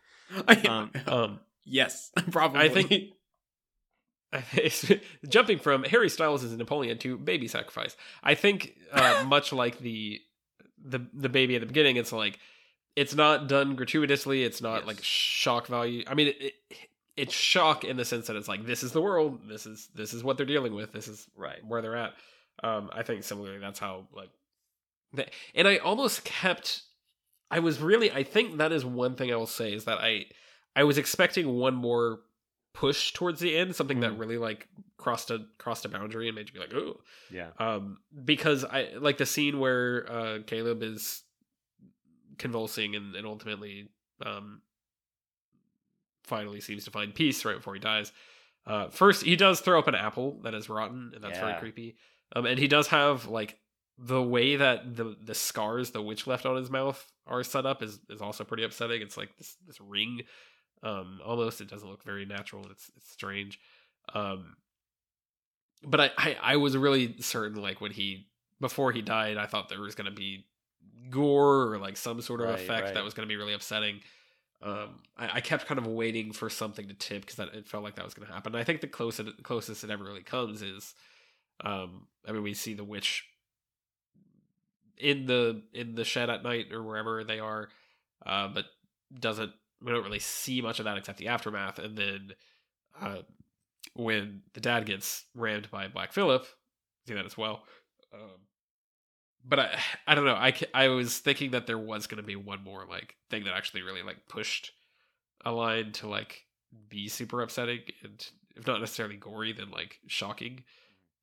[0.67, 2.61] Um, Um, yes, probably.
[2.61, 2.93] I think-
[5.27, 7.97] jumping from Harry Styles as Napoleon to baby sacrifice.
[8.23, 10.21] I think uh, much like the
[10.83, 12.39] the the baby at the beginning, it's like
[12.95, 14.43] it's not done gratuitously.
[14.43, 14.87] It's not Yes.
[14.87, 16.03] like shock value.
[16.07, 16.53] I mean, it, it,
[17.15, 19.47] it's shock in the sense that it's like this is the world.
[19.47, 20.91] This is this is what they're dealing with.
[20.91, 21.63] This is Right.
[21.65, 22.13] where they're at.
[22.63, 24.29] Um, I think similarly, that's how like,
[25.13, 26.83] that, and I almost kept.
[27.49, 28.11] I was really.
[28.11, 30.25] I think that is one thing I will say is that I,
[30.75, 32.19] I was expecting one more
[32.73, 34.19] push towards the end, something that Mm.
[34.19, 34.67] really like
[34.97, 37.01] crossed a crossed a boundary and made you be like, oh,
[37.31, 37.49] Yeah.
[37.57, 41.23] um, because I like the scene where uh Caleb is
[42.37, 43.89] convulsing and, and ultimately
[44.25, 44.61] um
[46.23, 48.11] finally seems to find peace right before he dies.
[48.65, 51.59] Uh first he does throw up an apple that is rotten, and that's very Yeah.
[51.59, 51.97] creepy.
[52.35, 53.57] Um and he does have like
[53.97, 57.83] the way that the the scars the witch left on his mouth are set up
[57.83, 59.01] is is also pretty upsetting.
[59.01, 60.21] It's like this this ring.
[60.83, 62.69] Um almost it doesn't look very natural.
[62.71, 63.59] It's it's strange.
[64.13, 64.57] Um
[65.83, 68.27] but I, I I was really certain like when he
[68.59, 70.45] before he died, I thought there was gonna be
[71.09, 72.93] gore or like some sort of Right, effect right.
[72.93, 74.01] that was gonna be really upsetting.
[74.61, 77.95] Um, I, I kept kind of waiting for something to tip because it felt like
[77.95, 78.55] that was gonna happen.
[78.55, 80.93] I think the closest closest it ever really comes is,
[81.63, 83.25] um, I mean we see the witch
[84.97, 87.69] in the in the shed at night or wherever they are,
[88.25, 88.65] uh, but
[89.19, 89.51] doesn't
[89.83, 92.31] we don't really see much of that except the aftermath, and then
[93.01, 93.21] uh,
[93.93, 96.45] when the dad gets rammed by Black Phillip,
[97.07, 97.63] see that as well.
[98.13, 98.41] Um,
[99.45, 100.35] but I, I don't know.
[100.35, 103.53] I, I was thinking that there was going to be one more like thing that
[103.53, 104.71] actually really like pushed
[105.43, 106.45] a line to like
[106.87, 108.25] be super upsetting and
[108.55, 110.63] if not necessarily gory, then like shocking.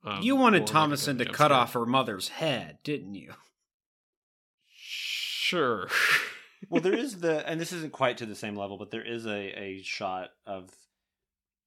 [0.05, 3.35] Um, you wanted like, Thomasin to cut off her mother's head, didn't you?
[4.75, 5.89] Sure.
[6.69, 9.27] well, there is the, and this isn't quite to the same level, but there is
[9.27, 10.71] a, a shot of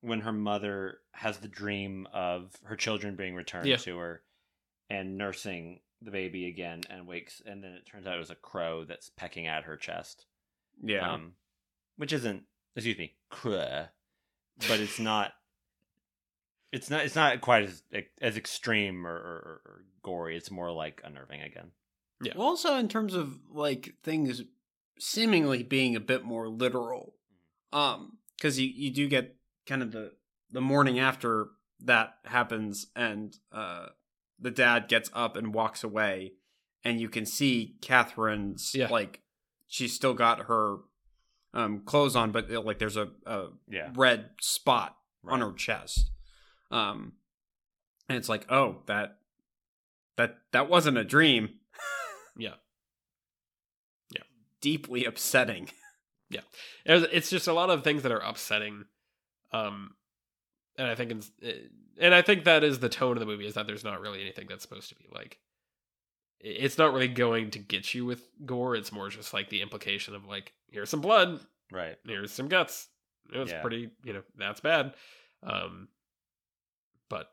[0.01, 3.77] when her mother has the dream of her children being returned Yeah.
[3.77, 4.21] to her
[4.89, 8.35] and nursing the baby again and wakes, and then it turns out it was a
[8.35, 10.25] crow that's pecking at her chest.
[10.83, 11.13] Yeah.
[11.13, 11.33] Um,
[11.97, 12.43] which isn't,
[12.75, 13.85] excuse me, crow,
[14.67, 15.33] but it's not.
[16.71, 17.05] It's not.
[17.05, 17.83] It's not quite as
[18.21, 20.37] as extreme or, or, or gory.
[20.37, 21.71] It's more like unnerving again.
[22.23, 22.33] Yeah.
[22.35, 24.41] Well, also in terms of like things
[25.01, 27.15] seemingly being a bit more literal,
[27.73, 29.35] um, because you you do get
[29.65, 30.13] kind of the
[30.51, 31.47] the morning after
[31.83, 33.87] that happens, and uh,
[34.39, 36.33] the dad gets up and walks away,
[36.83, 38.89] and you can see Catherine's Yeah.
[38.89, 39.21] like
[39.67, 40.77] she's still got her
[41.53, 43.89] um clothes on, but like there's a, a Yeah.
[43.95, 44.95] red spot
[45.27, 46.11] on her chest.
[46.69, 47.13] Um
[48.07, 49.17] and it's like, oh, that
[50.17, 51.49] that that wasn't a dream.
[52.37, 52.55] Yeah.
[54.63, 54.71] Yeah.
[54.71, 55.69] Deeply upsetting.
[56.85, 58.85] It's it's just a lot of things that are upsetting.
[59.51, 59.95] Um,
[60.77, 61.53] and I think, it's, eh,
[61.99, 64.21] and I think that is the tone of the movie is that there's not really
[64.21, 65.39] anything that's supposed to be like.
[66.39, 68.75] It's not really going to get you with gore.
[68.77, 71.97] It's more just like the implication of like, here's some blood, Right.
[72.07, 72.87] here's some guts.
[73.33, 73.61] It was Yeah.
[73.61, 74.95] pretty, you know, that's bad.
[75.43, 75.89] Um,
[77.09, 77.27] but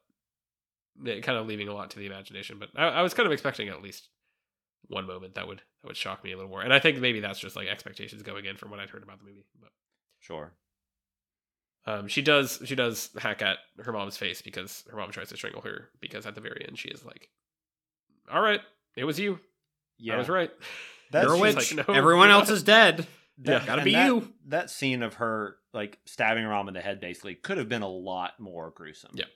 [1.05, 2.59] it kind of leaving a lot to the imagination.
[2.59, 4.09] But I, I was kind of expecting at least
[4.87, 6.63] one moment that would that would shock me a little more.
[6.63, 9.19] And I think maybe that's just like expectations going in from what I'd heard about
[9.19, 9.45] the movie.
[9.61, 9.71] But
[10.21, 10.53] Sure.
[11.87, 15.37] um, she does she does hack at her mom's face because her mom tries to
[15.37, 17.29] strangle her because at the very end she is like,
[18.31, 18.61] "All right,
[18.97, 19.39] it was you.
[19.99, 20.15] Yeah.
[20.15, 20.51] I was right."
[21.11, 21.75] That's You're a witch.
[21.75, 23.07] like, "No, Everyone else is dead.
[23.41, 23.65] Yeah.
[23.65, 24.33] Gotta be that, you.
[24.49, 27.83] That scene of her like stabbing her mom in the head basically could have been
[27.83, 29.13] a lot more gruesome.
[29.15, 29.27] Yeah.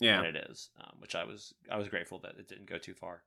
[0.00, 0.16] Yeah.
[0.22, 2.94] Than it is, um, which I was I was grateful that it didn't go too
[2.94, 3.22] far.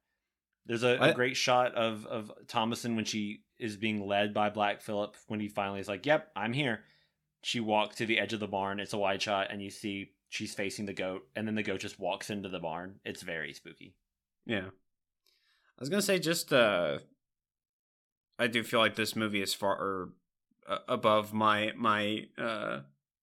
[0.66, 4.82] There's a, a great shot of of Thomasin when she is being led by Black
[4.82, 6.86] Phillip when he finally is like, "Yep, I'm here."
[7.42, 8.80] She walks to the edge of the barn.
[8.80, 11.82] It's a wide shot, and you see she's facing the goat, and then the goat
[11.82, 13.00] just walks into the barn.
[13.04, 13.96] It's very spooky.
[14.46, 14.68] Yeah.
[14.68, 17.00] I was gonna say just uh
[18.40, 20.10] I do feel like this movie is far or,
[20.68, 22.82] uh, above my my uh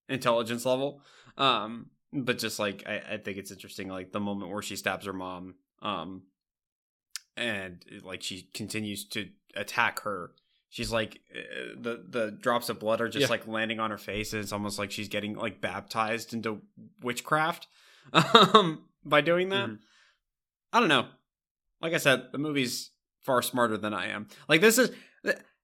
[0.08, 1.02] intelligence level.
[1.38, 5.06] Um but just like I, I think it's interesting like the moment where she stabs
[5.06, 6.22] her mom um
[7.40, 10.30] and like she continues to attack her
[10.68, 13.28] she's like uh, the the drops of blood are just Yeah.
[13.30, 16.60] like landing on her face and it's almost like she's getting like baptized into
[17.02, 17.66] witchcraft
[18.12, 19.78] um by doing that Mhm.
[20.72, 21.06] I don't know.
[21.82, 22.90] Like I said, the movie's
[23.22, 24.28] far smarter than I am.
[24.48, 24.90] Like this is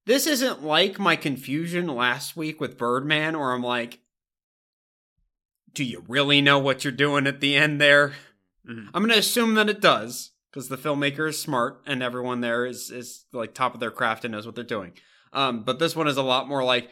[0.05, 4.01] this isn't like my confusion last week with Birdman, where I'm like,
[5.73, 8.15] "Do you really know what you're doing at the end there?"
[8.69, 8.89] Mhm.
[8.95, 12.91] I'm gonna assume that it does because the filmmaker is smart and everyone there is
[12.91, 14.93] is like top of their craft and knows what they're doing.
[15.35, 16.89] Um, but this one is a lot more like,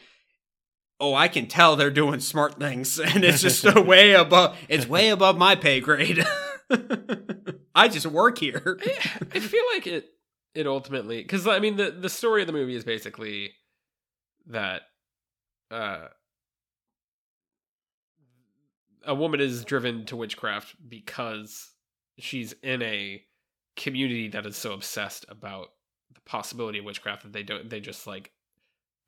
[1.00, 4.58] oh, I can tell they're doing smart things, and it's just a way above.
[4.68, 6.22] It's way above my pay grade.
[7.74, 8.78] I just work here.
[8.82, 8.98] I,
[9.32, 10.10] I feel like it
[10.54, 13.52] it ultimately because I mean the the story of the movie is basically
[14.48, 14.82] that
[15.70, 16.08] uh
[19.06, 21.70] a woman is driven to witchcraft because
[22.18, 23.22] she's in a
[23.76, 25.68] community that is so obsessed about
[26.14, 28.30] the possibility of witchcraft that they don't they just like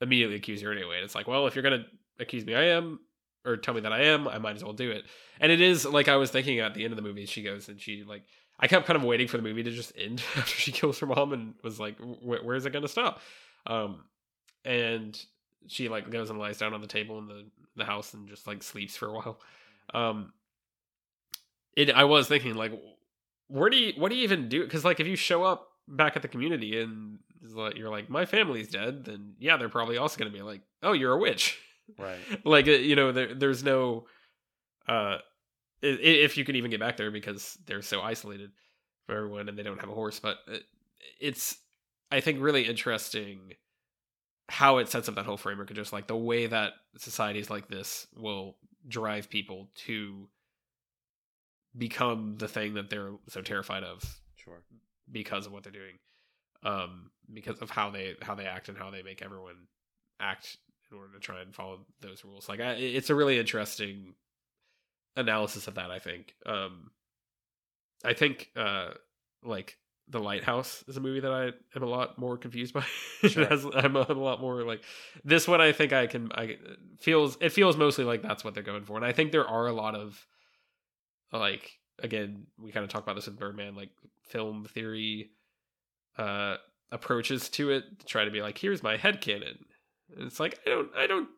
[0.01, 0.97] immediately accuse her anyway.
[0.97, 1.87] And it's like, well, if you're gonna
[2.19, 3.01] accuse me, I am,
[3.45, 5.05] or tell me that I am, I might as well do it.
[5.41, 7.69] And it is like I was thinking at the end of the movie, she goes
[7.69, 8.25] and she like
[8.59, 11.07] I kept kind of waiting for the movie to just end after she kills her
[11.07, 13.21] mom and was like, where is it gonna stop?
[13.67, 14.05] Um,
[14.65, 15.19] and
[15.69, 17.45] she like goes and lies down on the table in the
[17.77, 19.41] the house and just like sleeps for a while.
[19.93, 20.33] Um,
[21.77, 22.73] it I was thinking like,
[23.49, 24.65] where do you what do you even do?
[24.65, 27.19] Because like if you show up back at the community and
[27.75, 31.13] you're like my family's dead, then yeah, they're probably also gonna be like, oh, you're
[31.13, 31.59] a witch,
[31.99, 32.19] right?
[32.45, 34.07] like you know, there, there's no,
[34.89, 35.19] uh,
[35.83, 38.51] if you can even get back there because they're so isolated
[39.07, 40.19] from everyone and they don't have a horse.
[40.19, 40.39] But
[41.21, 41.57] it's
[42.11, 43.53] I think really interesting
[44.49, 47.69] how it sets up that whole framework and just like the way that societies like
[47.69, 48.57] this will
[48.89, 50.29] drive people to
[51.77, 54.03] become the thing that they're so terrified of
[54.37, 54.63] sure
[55.11, 55.99] because of what they're doing
[56.63, 59.67] um because of how they how they act and how they make everyone
[60.21, 60.57] act
[60.91, 64.15] in order to try and follow those rules like I, it's a really interesting
[65.17, 66.91] analysis of that i think um
[68.05, 68.91] i think uh
[69.45, 69.77] like
[70.09, 72.85] the Lighthouse is a movie that I am a lot more confused by.
[73.29, 73.49] Sure.
[73.51, 74.85] I'm, a, I'm a lot more like
[75.25, 75.61] this one.
[75.61, 76.31] I think I can.
[76.33, 76.59] I
[77.01, 79.67] feels it feels mostly like that's what they're going for, and I think there are
[79.67, 80.25] a lot of
[81.39, 83.91] like again we kind of talk about this with Birdman, like
[84.29, 85.31] film theory
[86.19, 86.57] uh
[86.91, 89.59] approaches to it to try to be like here's my head canon.
[90.17, 91.29] And it's like I don't I don't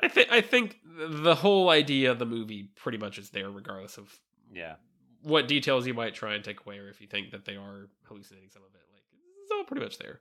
[0.00, 3.98] I think I think the whole idea of the movie pretty much is there regardless
[3.98, 4.18] of
[4.52, 4.76] yeah
[5.22, 7.88] what details you might try and take away, or if you think that they are
[8.04, 8.82] hallucinating some of it.
[8.92, 9.02] Like
[9.42, 10.20] it's all pretty much there.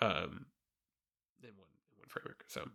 [0.00, 0.46] Um,
[1.42, 2.44] in one in one framework.
[2.48, 2.68] So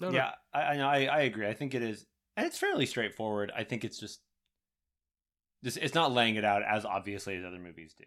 [0.00, 0.60] no, yeah, no.
[0.60, 1.48] I, I I agree.
[1.48, 2.04] I think it is,
[2.40, 3.52] and it's fairly straightforward.
[3.54, 4.20] I think it's just
[5.62, 8.06] just it's not laying it out as obviously as other movies do.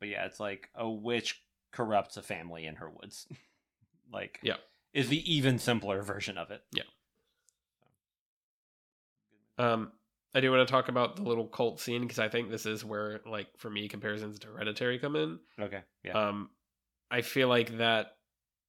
[0.00, 3.26] But yeah, it's like a witch corrupts a family in her woods.
[4.12, 4.56] like yeah,
[4.94, 6.62] is the even simpler version of it.
[6.72, 6.84] Yeah.
[9.58, 9.92] Um,
[10.34, 12.84] I do want to talk about the little cult scene because I think this is
[12.86, 15.38] where, like, for me, comparisons to Hereditary come in.
[15.60, 15.82] Okay.
[16.02, 16.28] Yeah.
[16.28, 16.50] Um,
[17.10, 18.13] I feel like that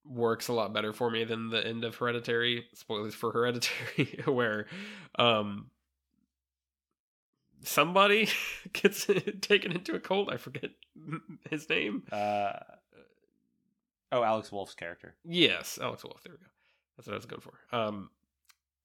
[0.07, 2.65] works a lot better for me than the end of Hereditary.
[2.73, 4.67] Spoilers for Hereditary, where,
[5.17, 5.69] um,
[7.63, 8.29] somebody
[8.73, 9.07] gets
[9.41, 10.31] taken into a cult.
[10.31, 10.71] I forget
[11.49, 12.03] his name.
[12.11, 12.53] Uh,
[14.11, 15.15] oh, Alex Wolff's character.
[15.23, 16.21] Yes, Alex Wolff.
[16.23, 16.45] There we go.
[16.97, 17.53] That's what I was going for.
[17.75, 18.09] Um,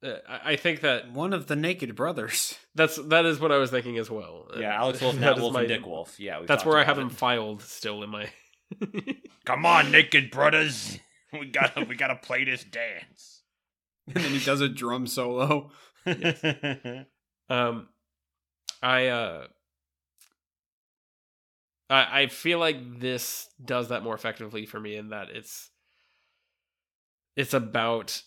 [0.02, 2.56] uh, I think that one of the naked brothers.
[2.74, 4.48] That's that is what I was thinking as well.
[4.58, 6.18] Yeah, Alex Wolff, Nat Wolff, my, and Dick Wolf.
[6.18, 8.30] Yeah, that's where I have them filed still in my.
[9.44, 10.98] Come on, naked brothers!
[11.38, 13.42] We gotta we gotta play this dance.
[14.06, 15.70] And then he does a drum solo.
[17.48, 17.88] um,
[18.82, 19.46] I uh,
[21.88, 25.70] I I feel like this does that more effectively for me in that it's
[27.36, 28.22] it's about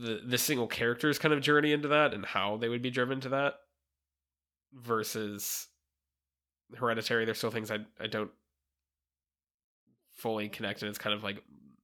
[0.00, 3.20] the the single character's kind of journey into that and how they would be driven
[3.20, 3.54] to that
[4.72, 5.66] versus
[6.76, 8.30] hereditary there's still things i i don't
[10.18, 10.88] fully connected.
[10.88, 11.42] it's kind of like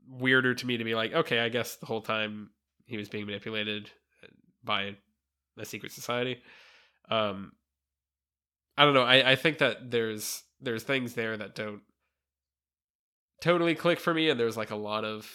[0.09, 2.51] weirder to me to be like okay i guess the whole time
[2.85, 3.91] he was being manipulated
[4.63, 4.95] by
[5.59, 6.43] a secret society
[7.11, 7.53] um
[8.77, 11.81] i don't know i i think that there's there's things there that don't
[13.41, 15.27] totally click for me and there's like a lot of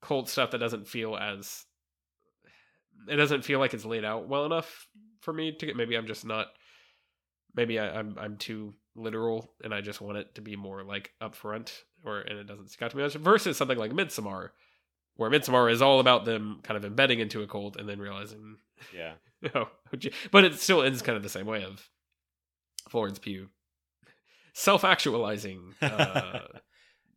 [0.00, 1.64] cult stuff that doesn't feel as
[3.08, 4.86] it doesn't feel like it's laid out well enough
[5.20, 5.76] for me to get.
[5.76, 6.48] Maybe I'm just not.
[7.54, 11.12] Maybe I, I'm, I'm too literal, and I just want it to be more like
[11.22, 11.72] upfront,
[12.06, 13.14] or and it doesn't stick out to me much.
[13.14, 14.50] Versus something like Midsommar,
[15.16, 18.56] where Midsommar is all about them kind of embedding into a cult and then realizing,
[18.94, 19.14] yeah,
[19.54, 19.68] oh,
[20.30, 21.88] but it still ends kind of the same way of
[22.88, 23.48] Florence Pugh
[24.56, 25.74] self actualizing.
[25.82, 26.40] Uh,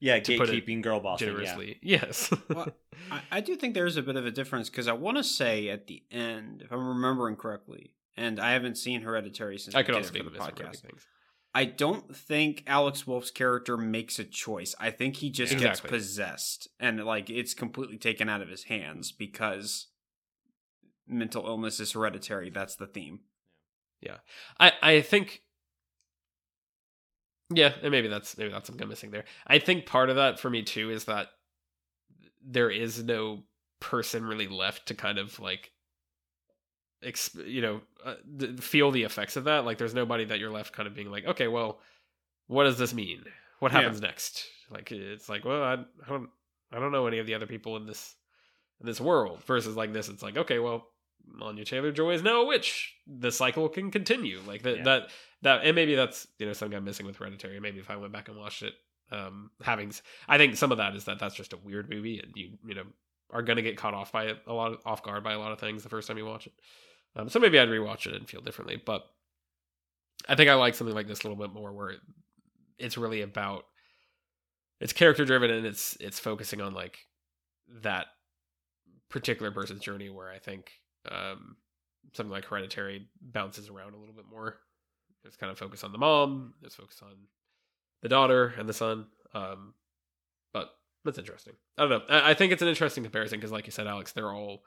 [0.01, 1.19] yeah, gatekeeping, girl boss.
[1.19, 2.03] Generously, yeah.
[2.05, 2.31] yes.
[2.47, 2.69] well,
[3.11, 5.67] I, I, do think there's a bit of a difference because I want to say
[5.67, 9.95] at the end, if I'm remembering correctly, and I haven't seen Hereditary since I could
[9.95, 10.83] also for the podcast.
[11.53, 14.75] I don't think Alex Wolff's character makes a choice.
[14.79, 15.67] I think he just exactly.
[15.67, 19.87] gets possessed and like it's completely taken out of his hands because
[21.07, 22.51] mental illness is hereditary.
[22.51, 23.21] That's the theme.
[23.99, 24.17] Yeah.
[24.59, 25.41] I, I think
[27.51, 29.25] Yeah, and maybe that's maybe that's something I'm missing there.
[29.47, 31.29] I think part of that for me too is that
[32.45, 33.43] there is no
[33.79, 35.71] person really left to kind of like
[37.03, 40.51] exp- you know uh, th- feel the effects of that like there's nobody that you're
[40.51, 41.79] left kind of being like okay well
[42.47, 43.23] what does this mean
[43.59, 43.81] what Yeah.
[43.81, 46.29] happens next like it's like well I, I don't
[46.73, 48.15] i don't know any of the other people in this
[48.81, 50.87] in this world versus like this it's like okay well
[51.41, 52.95] Anya Taylor Joy is now a witch.
[53.05, 54.77] The cycle can continue like that.
[54.77, 54.83] Yeah.
[54.83, 55.09] That
[55.43, 57.59] that and maybe that's you know something I'm missing with Hereditary.
[57.59, 58.73] Maybe if I went back and watched it,
[59.11, 59.91] um, having
[60.27, 62.73] I think some of that is that that's just a weird movie and you you
[62.73, 62.83] know
[63.31, 65.51] are gonna get caught off by it a lot of, off guard by a lot
[65.51, 66.53] of things the first time you watch it.
[67.15, 68.81] Um, so maybe I'd rewatch it and feel differently.
[68.83, 69.03] But
[70.27, 71.95] I think I like something like this a little bit more where
[72.77, 73.65] it's really about
[74.79, 76.99] it's character driven and it's it's focusing on like
[77.83, 78.07] that
[79.09, 80.71] particular person's journey where I think
[81.11, 81.57] um,
[82.13, 84.57] something like Hereditary bounces around a little bit more.
[85.23, 86.53] There's kind of focus on the mom.
[86.61, 87.15] There's focus on
[88.01, 89.07] the daughter and the son.
[89.33, 89.73] Um,
[90.53, 90.69] but
[91.03, 91.53] that's interesting.
[91.77, 92.01] I don't know.
[92.09, 94.63] I, I think it's an interesting comparison because, like you said, Alex, they're all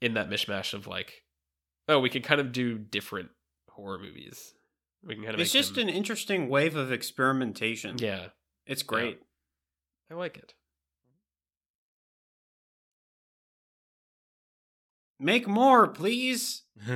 [0.00, 1.22] in that mishmash of like,
[1.88, 3.30] oh, we can kind of do different
[3.70, 4.54] horror movies.
[5.04, 5.40] We can kind of.
[5.40, 7.96] It's just them- an interesting wave of experimentation.
[7.98, 8.26] yeah.
[8.66, 9.20] It's great.
[10.10, 10.54] I like it.
[15.18, 16.62] Make more, please.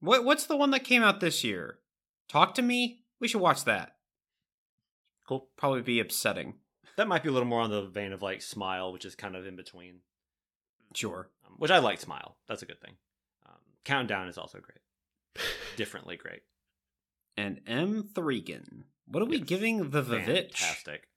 [0.00, 1.80] What what's the one that came out this year?
[2.28, 3.00] Talk to me?
[3.18, 3.96] We should watch that.
[5.26, 5.48] cool.
[5.56, 6.54] Probably be upsetting.
[6.96, 9.34] That might be a little more on the vein of like Smile, which is kind
[9.34, 10.02] of in between.
[10.94, 11.30] Sure.
[11.44, 12.36] Um, which I like Smile.
[12.46, 12.94] That's a good thing.
[13.84, 15.46] Countdown is also great.
[15.76, 16.42] Differently great.
[17.36, 18.84] And M3GAN.
[19.06, 19.46] What are we Yes.
[19.46, 20.56] giving the Vivitch?
[20.58, 21.08] Fantastic.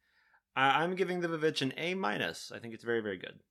[0.55, 2.51] I- I'm giving the Vivitch an A minus.
[2.51, 3.41] I think it's very, very good.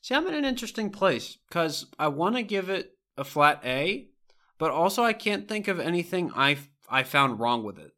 [0.00, 4.08] See, I'm in an interesting place because I want to give it a flat A,
[4.58, 7.92] but also I can't think of anything I I found wrong with it.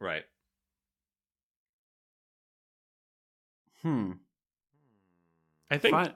[0.00, 0.24] Right.
[3.88, 4.12] Hmm.
[5.70, 6.12] I think Find,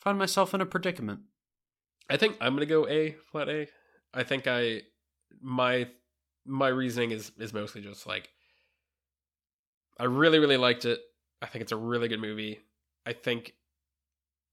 [0.00, 1.20] find myself in a predicament.
[2.08, 3.68] I think I'm gonna go A flat A.
[4.12, 4.82] I think I
[5.40, 5.88] my
[6.44, 8.30] my reasoning is is mostly just like
[9.98, 11.00] I really really liked it.
[11.40, 12.60] I think it's a really good movie.
[13.06, 13.54] I think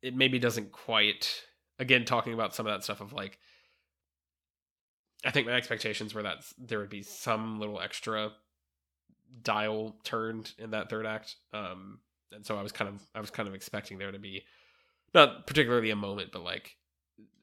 [0.01, 1.43] it maybe doesn't quite
[1.79, 3.39] again talking about some of that stuff of like
[5.25, 8.31] I think my expectations were that there would be some little extra
[9.41, 11.37] dial turned in that third act.
[11.53, 11.99] Um
[12.34, 14.43] and so I was kind of I was kind of expecting there to be
[15.13, 16.75] not particularly a moment but like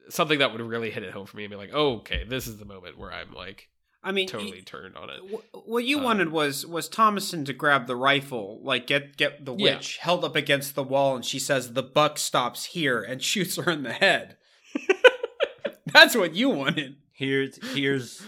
[0.09, 2.45] something that would really hit it home for me and be like, oh, okay, this
[2.47, 3.69] is the moment where I'm like
[4.03, 5.19] I mean, totally turned on it.
[5.31, 9.45] Wh- What you Uh, wanted was was Thomasin to grab the rifle, like get get
[9.45, 9.75] the Yeah.
[9.77, 13.55] witch held up against the wall, and she says the buck stops here and shoots
[13.55, 14.37] her in the head.
[15.91, 16.97] That's what you wanted.
[17.13, 18.21] Here's here's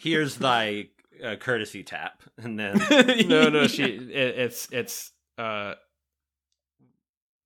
[0.00, 0.88] here's thy
[1.22, 2.78] uh, courtesy tap, and then
[3.28, 5.74] No, no, she it, it's it's uh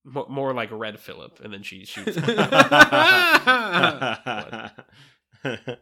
[0.05, 2.17] mo- more like Red Philip, and then she shoots.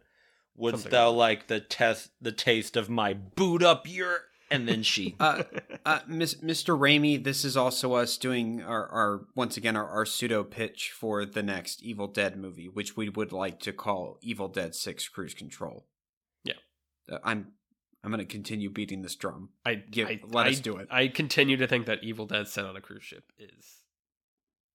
[0.59, 4.69] Wouldst Something thou like like the test the taste of my boot up your and
[4.69, 5.43] then she uh,
[5.85, 6.79] uh, Miss, Mr.
[6.79, 11.25] Raimi, this is also us doing our, our once again our, our pseudo pitch for
[11.25, 15.35] the next Evil Dead movie, which we would like to call Evil Dead Six Cruise
[15.35, 15.87] Control.
[16.45, 16.55] Yeah.
[17.11, 17.53] Uh, I'm
[18.07, 19.49] I'm going to continue beating this drum.
[19.65, 20.87] I, Give- I let I- us do it.
[20.93, 23.83] I continue to think that Evil Dead set on a cruise ship is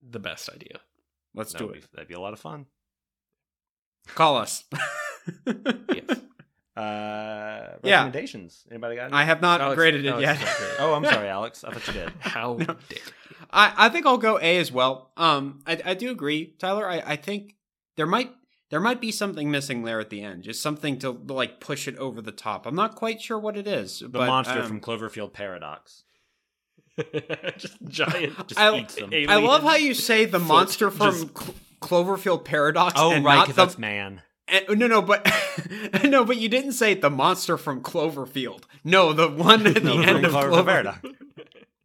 [0.08, 0.82] the best idea.
[1.34, 1.82] Let's that do would it.
[1.84, 2.66] be, that'd be a lot of fun.
[4.10, 4.66] Call us.
[5.48, 6.20] Yes.
[6.76, 7.96] Uh, Yeah.
[8.06, 8.64] recommendations.
[8.72, 9.06] Anybody got?
[9.08, 9.14] Any?
[9.14, 10.36] I have not Alex- graded it Alex yet.
[10.36, 10.76] is not graded.
[10.80, 11.64] oh, I'm sorry, Alex.
[11.66, 12.14] I thought you did.
[12.20, 12.66] How No.
[12.66, 12.98] dare you?
[13.52, 15.12] I, I think I'll go A as well.
[15.18, 16.88] Um, I, I do agree, Tyler.
[16.90, 17.56] I, I think
[17.98, 18.32] there might
[18.72, 21.98] there might be something missing there at the end, just something to like push it
[21.98, 22.66] over the top.
[22.66, 24.00] I'm not quite sure what it is.
[24.00, 26.06] The but, monster um, from Cloverfield Paradox.
[27.58, 28.48] just giant.
[28.48, 28.88] Just I-.
[29.30, 32.94] I love how you say the monster from just- Cl- Cloverfield Paradox.
[32.98, 34.22] Oh, and right, not the, that's man.
[34.48, 35.30] and- no, no, but
[36.04, 38.64] no, but you didn't say the monster from Cloverfield.
[38.84, 40.64] No, the one at the No, end of Cloverfield Clover.
[40.64, 41.00] Paradox.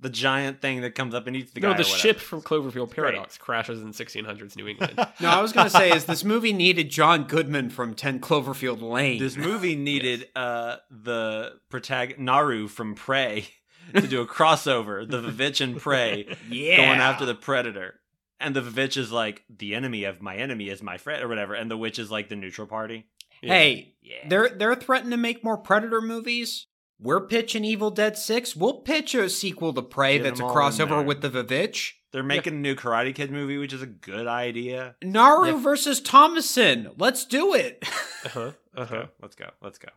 [0.06, 1.66] The giant thing that comes up and eats the guy.
[1.68, 1.98] no, the whatever.
[1.98, 2.94] ship from Cloverfield great.
[2.94, 4.94] Paradox crashes in 1600s New England.
[5.20, 9.18] No, I was gonna say is this movie needed John Goodman from Ten Cloverfield Lane.
[9.18, 13.48] This movie needed uh, the protagonist Naru from Prey
[13.94, 15.10] to do a crossover.
[15.10, 17.98] The Vivitch and Prey yeah, going after the Predator.
[18.38, 21.54] And the Vivitch is like, the enemy of my enemy is my friend, or whatever.
[21.54, 23.06] And the Witch is like the neutral party.
[23.42, 24.28] Hey, Yeah.
[24.28, 26.66] they're they're threatening to make more Predator movies.
[26.98, 28.56] We're pitching Evil Dead Six.
[28.56, 31.92] We'll pitch a sequel to Prey Get that's a crossover with the Vivitch.
[32.12, 34.96] They're making a new Karate Kid movie, which is a good idea.
[35.02, 35.58] Naru Yeah.
[35.62, 36.94] versus Thomasin.
[36.98, 37.84] Let's do it.
[38.26, 38.50] Uh-huh.
[38.76, 39.06] Uh-huh.
[39.22, 39.50] Let's go.
[39.62, 39.88] Let's go.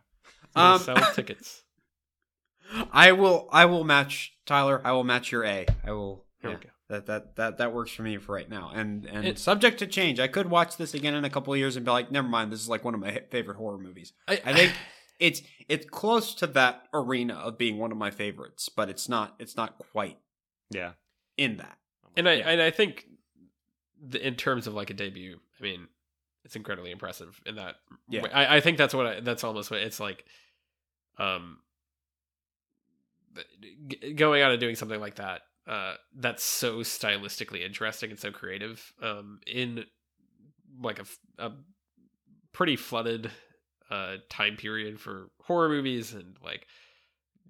[0.54, 1.64] Um, sell tickets.
[2.92, 3.48] I will.
[3.50, 4.80] I will match Tyler.
[4.84, 5.66] I will match your A.
[5.84, 6.24] I will.
[6.40, 6.70] Here yeah, we go.
[6.90, 8.70] That that that that works for me for right now.
[8.72, 10.20] And and It- subject to change.
[10.20, 12.52] I could watch this again in a couple of years and be like, never mind.
[12.52, 14.12] This is like one of my favorite horror movies.
[14.28, 14.72] I think
[15.20, 19.36] it's it's close to that arena of being one of my favorites, but it's not.
[19.38, 20.18] It's not quite
[20.70, 20.92] Yeah.
[21.36, 21.78] in that.
[22.16, 22.48] and I yeah.
[22.48, 23.06] and I think
[24.02, 25.86] the, in terms of like a debut, I mean,
[26.44, 27.76] it's incredibly impressive in that.
[28.08, 28.22] Yeah.
[28.22, 28.30] way.
[28.32, 30.24] I, I think that's what I, that's almost what it's like.
[31.18, 31.58] Um,
[33.88, 38.30] g- going out and doing something like that, uh, that's so stylistically interesting and so
[38.32, 38.92] creative.
[39.02, 39.84] Um, in
[40.82, 41.04] like a,
[41.38, 41.52] a
[42.52, 43.30] pretty flooded
[43.90, 46.66] uh time period for horror movies and like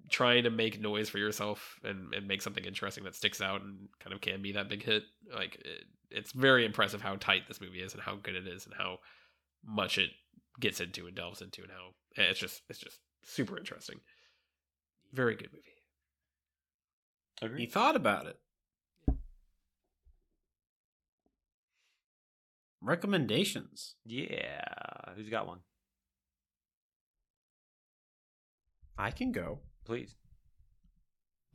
[0.09, 3.87] trying to make noise for yourself and, and make something interesting that sticks out and
[3.99, 5.03] kind of can be that big hit.
[5.33, 8.65] Like it, it's very impressive how tight this movie is and how good it is
[8.65, 8.97] and how
[9.65, 10.09] much it
[10.59, 13.99] gets into and delves into and how it's just it's just super interesting.
[15.13, 15.65] Very good movie.
[17.57, 18.37] He thought about it.
[22.81, 23.95] Recommendations.
[24.05, 24.63] Yeah.
[25.15, 25.59] Who's got one?
[29.01, 29.59] I can go.
[29.83, 30.15] Please.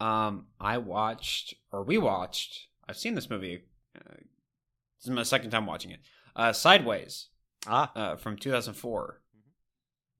[0.01, 2.67] Um, I watched, or we watched.
[2.89, 3.63] I've seen this movie.
[3.97, 6.01] Uh, this is my second time watching it.
[6.35, 7.29] Uh, Sideways,
[7.67, 7.93] Ah.
[7.95, 9.23] uh, from 2004.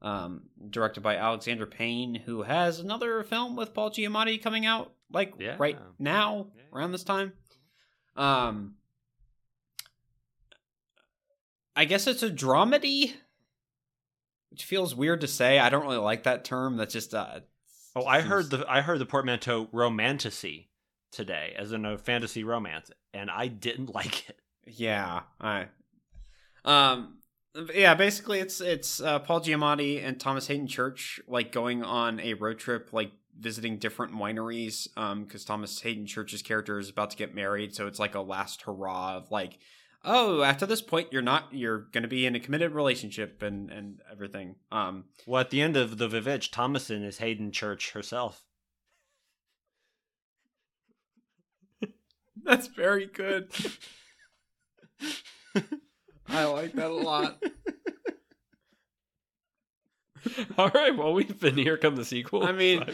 [0.03, 5.35] Um, directed by Alexander Payne, who has another film with Paul Giamatti coming out like
[5.39, 5.57] Yeah.
[5.59, 6.63] right now, Yeah.
[6.73, 7.33] around this time.
[8.15, 8.77] Um,
[11.75, 13.15] I guess it's a dramedy,
[14.57, 15.59] which feels weird to say.
[15.59, 16.79] I don't really like that term.
[16.79, 17.41] That's just uh.
[17.95, 20.71] Oh, I seems- heard the I heard the portmanteau romantasy
[21.13, 24.39] today, as in a fantasy romance, and I didn't like it.
[24.67, 25.67] Yeah, I.
[26.65, 27.19] Um,
[27.75, 32.33] yeah, basically, it's it's uh, Paul Giamatti and Thomas Haden Church like going on a
[32.33, 34.89] road trip, like visiting different wineries.
[34.97, 38.21] Um, because Thomas Haden Church's character is about to get married, so it's like a
[38.23, 39.59] last hurrah of like,
[40.07, 44.01] oh, after this point, you're not you're gonna be in a committed relationship and and
[44.11, 44.55] everything.
[44.73, 48.45] Um, Well, at the end of the Vivitch, Thomasin is Haden Church herself.
[52.45, 53.51] that's very good.
[56.29, 57.43] I like that a lot.
[60.59, 62.45] All right, well we've been here come the sequel.
[62.45, 62.85] I mean-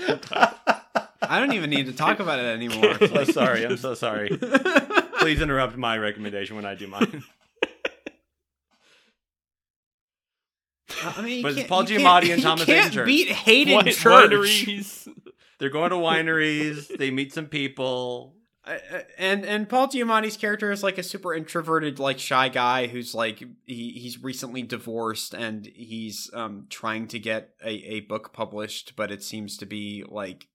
[1.22, 2.96] I'm don't even need to talk about it anymore.
[3.00, 3.64] It's so sorry.
[3.64, 4.36] I'm so sorry.
[5.22, 7.22] Please interrupt my recommendation when I do mine.
[11.04, 13.06] I mean, But it's Paul you Giamatti and Thomas you Haden Church.
[13.06, 14.30] beat Haden Wine- Church.
[14.30, 15.08] wineries.
[15.58, 16.96] They're going to wineries.
[16.96, 18.34] They meet some people.
[18.64, 22.86] Uh, uh, and and Paul Giamatti's character is like a super introverted, like shy guy
[22.86, 28.32] who's like he he's recently divorced and he's um trying to get a a book
[28.32, 30.46] published, but it seems to be like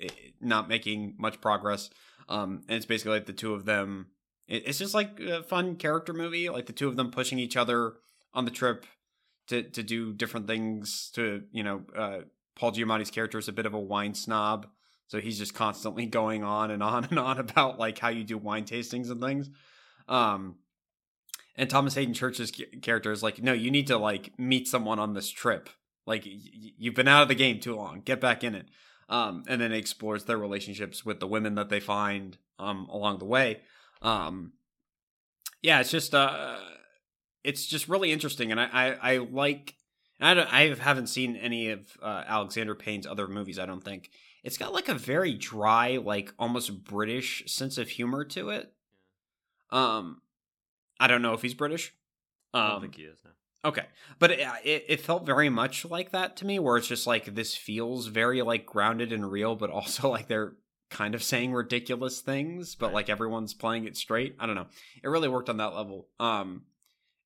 [0.00, 0.08] eh,
[0.40, 1.88] not making much progress.
[2.28, 4.08] Um, and it's basically like the two of them.
[4.46, 7.56] it- It's just like a fun character movie, like the two of them pushing each
[7.56, 7.94] other
[8.34, 8.86] on the trip
[9.48, 11.10] to to do different things.
[11.14, 12.18] To you know, uh,
[12.56, 14.66] Paul Giamatti's character is a bit of a wine snob,
[15.08, 18.38] so he's just constantly going on and on and on about like how you do
[18.38, 19.50] wine tastings and things.
[20.08, 20.56] Um,
[21.56, 22.52] and Thomas Haden Church's
[22.82, 25.68] character is like, no, you need to like meet someone on this trip.
[26.06, 26.38] Like y-
[26.78, 28.00] you've been out of the game too long.
[28.04, 28.66] Get back in it.
[29.10, 33.24] Um, and then explores their relationships with the women that they find um along the
[33.26, 33.60] way.
[34.00, 34.52] Um,
[35.62, 36.56] yeah, it's just uh,
[37.44, 39.74] it's just really interesting, and I I, I like.
[40.22, 43.58] I don't, I haven't seen any of uh, Alexander Payne's other movies.
[43.58, 44.10] I don't think
[44.44, 48.70] it's got like a very dry, like almost British sense of humor to it.
[49.70, 50.20] Um,
[50.98, 51.94] I don't know if he's British.
[52.52, 53.30] Um, I don't think he is now.
[53.62, 53.84] Okay,
[54.18, 57.34] but it, it it felt very much like that to me, where it's just like
[57.34, 60.54] this feels very like grounded and real, but also like they're
[60.88, 62.94] kind of saying ridiculous things, but Right.
[62.94, 64.34] like everyone's playing it straight.
[64.40, 64.66] I don't know.
[65.02, 66.08] It really worked on that level.
[66.18, 66.62] Um,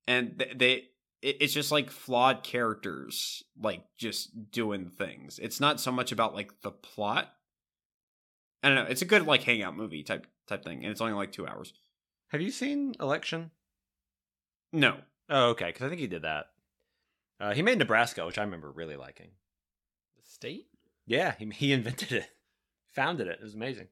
[0.06, 0.73] and they, they
[1.23, 5.39] it, it's just like flawed characters, like just doing things.
[5.39, 7.32] It's not so much about like the plot.
[8.62, 8.90] I don't know.
[8.90, 11.73] It's a good like hangout movie type type thing, and it's only like two hours.
[12.28, 13.51] Have you seen Election?
[14.73, 14.97] No,
[15.28, 15.66] Oh, okay.
[15.66, 16.46] Because I think he did that.
[17.40, 19.30] Uh, he made Nebraska, which I remember really liking.
[20.16, 20.66] The state?
[21.06, 22.28] Yeah, he he invented it,
[22.86, 23.38] founded it.
[23.40, 23.88] It was amazing.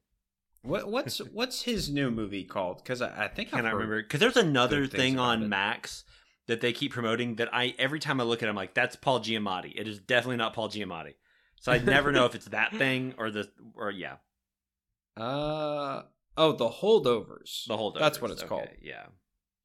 [0.63, 2.79] what what's what's his new movie called?
[2.79, 4.03] Because I, I think Can I've I remember?
[4.03, 5.49] Because there's another thing on it.
[5.49, 6.05] Max
[6.47, 8.97] that they keep promoting that I every time I look at, it, I'm like, that's
[8.97, 9.73] Paul Giamatti.
[9.77, 11.15] It is definitely not Paul Giamatti.
[11.61, 14.17] So I never know if it's that thing or the or yeah.
[15.17, 16.03] Uh,
[16.37, 17.67] Oh, the holdovers.
[17.67, 17.99] The holdovers.
[17.99, 18.69] That's what it's called.
[18.81, 19.05] Yeah.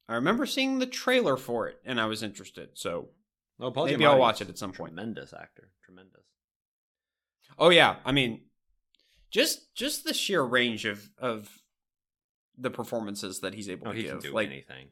[0.08, 2.70] I remember seeing the trailer for it, and I was interested.
[2.74, 3.10] So
[3.58, 4.94] Well, Paul maybe I'll watch it at some point.
[4.94, 5.70] Tremendous actor.
[5.84, 6.22] Tremendous.
[7.58, 8.42] Oh yeah, I mean,
[9.30, 11.58] just just the sheer range of of
[12.56, 14.88] the performances that he's able Oh, to he can do like, anything.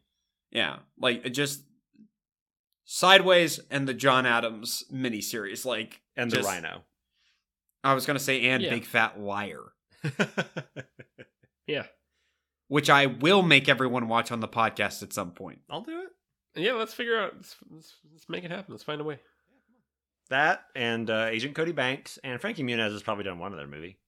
[0.51, 1.63] yeah, like just
[2.85, 5.65] Sideways and the John Adams miniseries.
[5.65, 6.85] Like, And the Rhino.
[7.83, 8.71] I was gonna say, and Yeah.
[8.71, 9.63] Big Fat Liar,
[11.67, 11.87] Yeah.
[12.69, 15.61] Which I will make everyone watch on the podcast at some point.
[15.71, 16.61] I'll do it.
[16.61, 17.35] Yeah, let's figure out.
[17.37, 18.73] Let's, let's, let's make it happen.
[18.73, 19.19] Let's find a way.
[20.31, 23.99] That and uh, Agent Cody Banks and Frankie Muniz has probably done one other movie.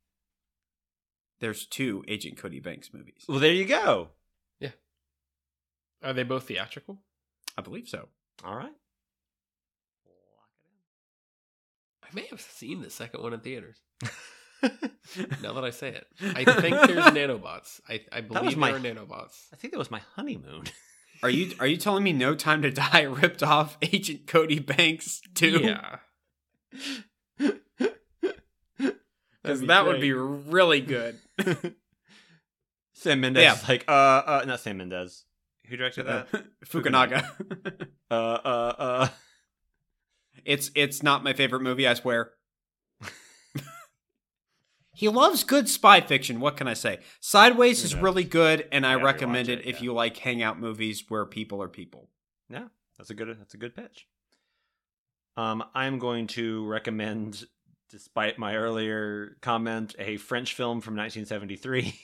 [1.40, 3.24] There's two Agent Cody Banks movies.
[3.28, 4.08] Well, there you go.
[4.58, 4.70] Yeah.
[6.02, 6.98] Are they both theatrical?
[7.56, 8.08] I believe so.
[8.44, 8.72] All right.
[12.02, 13.76] I may have seen the second one in theaters.
[14.62, 14.70] I
[15.42, 17.80] Now that I say it, I think there's nanobots.
[17.88, 19.46] I, I was believe my- there are nanobots.
[19.52, 20.64] I think that was my honeymoon.
[21.20, 25.20] Are you are you telling me No Time to Die ripped off Agent Cody Banks
[25.34, 25.58] too?
[25.64, 25.96] Yeah.
[29.42, 31.18] Because That'd be would be really good.
[32.94, 33.56] Sam Mendes Yeah.
[33.68, 35.24] like, uh, uh, not Sam Mendes.
[35.66, 36.28] Who directed that?
[36.64, 37.28] Fukunaga.
[38.10, 39.08] uh, uh, uh.
[40.44, 42.30] it's it's not my favorite movie, I swear.
[44.98, 46.40] He loves good spy fiction.
[46.40, 46.98] What can I say?
[47.20, 49.84] Sideways is really good, and I Yeah, recommend it, it, if yeah.
[49.84, 52.10] you like hangout movies where people are people.
[52.50, 52.64] Yeah,
[52.96, 53.28] that's a good.
[53.38, 54.08] That's a good pitch.
[55.36, 57.44] Um, I'm going to recommend,
[57.88, 61.94] despite my earlier comment, a French film from 1973.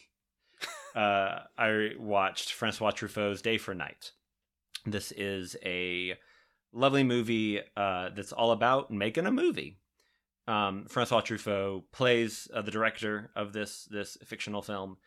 [0.94, 4.12] uh, I watched Francois Truffaut's Day for Night.
[4.86, 6.14] This is a
[6.72, 9.80] lovely movie uh, that's all about making a movie.
[10.46, 14.98] Um, Francois Truffaut plays uh, the director of this this fictional film,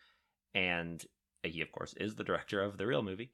[0.54, 1.04] and
[1.42, 3.30] he, of course, is the director of the real movie,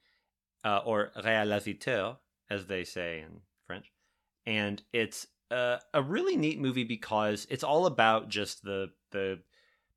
[0.65, 2.19] uh, or réalisateur,
[2.51, 3.91] as they say in French.
[4.47, 9.41] And it's uh, a really neat movie because it's all about just the the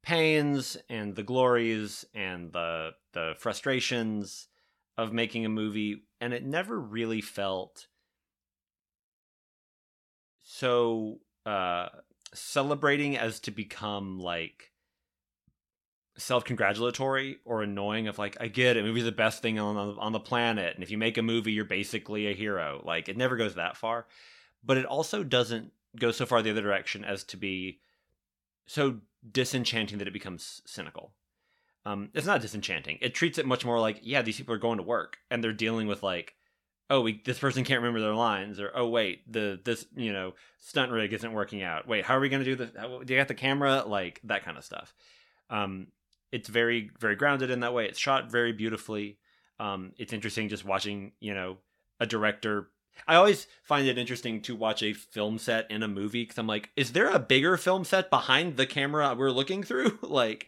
[0.03, 4.47] pains and the glories and the the frustrations
[4.97, 7.88] of making a movie, and it never really felt
[10.43, 11.87] so uh,
[12.33, 14.71] celebrating as to become like
[16.17, 20.19] self-congratulatory or annoying of like I get it movie's the best thing on on the
[20.19, 22.81] planet and if you make a movie you're basically a hero.
[22.83, 24.07] Like it never goes that far.
[24.61, 27.79] But it also doesn't go so far the other direction as to be
[28.65, 28.97] so
[29.31, 31.13] disenchanting that it becomes cynical.
[31.85, 32.97] Um it's not disenchanting.
[32.99, 35.53] It treats it much more like yeah these people are going to work and they're
[35.53, 36.35] dealing with like
[36.89, 40.34] oh we, this person can't remember their lines or oh wait the this you know
[40.59, 41.88] stunt rig isn't working out.
[41.88, 43.84] Wait how are we going to do how, do you got the camera?
[43.85, 44.93] Like that kind of stuff.
[45.49, 45.88] Um
[46.31, 47.85] it's very very grounded in that way.
[47.88, 49.18] It's shot very beautifully.
[49.59, 51.57] Um it's interesting just watching you know
[51.99, 52.69] a director.
[53.07, 56.47] I always find it interesting to watch a film set in a movie because i'm
[56.47, 59.99] like is there a bigger film set behind the camera we're looking through?
[60.07, 60.47] Like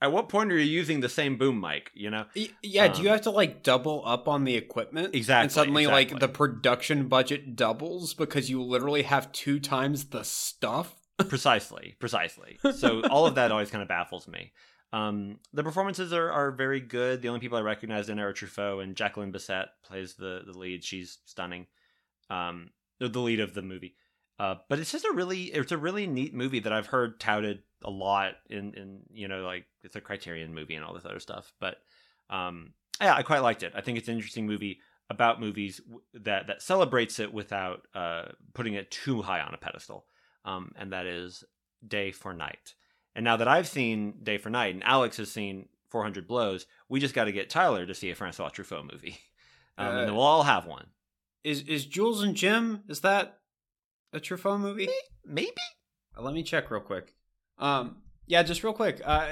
[0.00, 2.26] at what point are you using the same boom mic you know?
[2.62, 5.14] Yeah, do you Um, have to like double up on the equipment?
[5.14, 10.24] Exactly, And suddenly, like, the production budget doubles because you literally have two times the
[10.24, 10.94] stuff?
[11.28, 12.58] precisely precisely.
[12.76, 14.52] So all of that always kind of baffles me.
[14.92, 17.22] Um the performances are, are very good.
[17.22, 20.58] The only people i recognize in it are truffaut and jacqueline bisset plays the the
[20.58, 20.82] lead.
[20.82, 21.66] She's stunning.
[22.30, 23.94] Um the lead of the movie
[24.38, 27.62] uh but it's just a really it's a really neat movie that i've heard touted
[27.84, 31.20] a lot in in you know like it's a criterion movie and all this other
[31.20, 31.76] stuff but
[32.30, 34.80] um yeah i quite liked it i think it's an interesting movie
[35.10, 35.80] about movies
[36.14, 38.24] that that celebrates it without uh
[38.54, 40.06] putting it too high on a pedestal
[40.46, 41.42] um, and that is
[41.86, 42.74] Day for Night.
[43.14, 47.00] And now that I've seen Day for Night and Alex has seen 400 Blows, we
[47.00, 49.18] just got to get Tyler to see a Francois Truffaut movie.
[49.76, 50.86] Um, and then Uh, we'll all have one.
[51.42, 52.84] Is is Jules and Jim?
[52.88, 53.40] Is that
[54.14, 54.88] a Truffaut movie?
[55.26, 55.50] Maybe?
[56.16, 57.14] Uh, Let me check real quick.
[57.58, 57.96] Um,
[58.26, 59.00] yeah, just real quick.
[59.04, 59.26] Uh,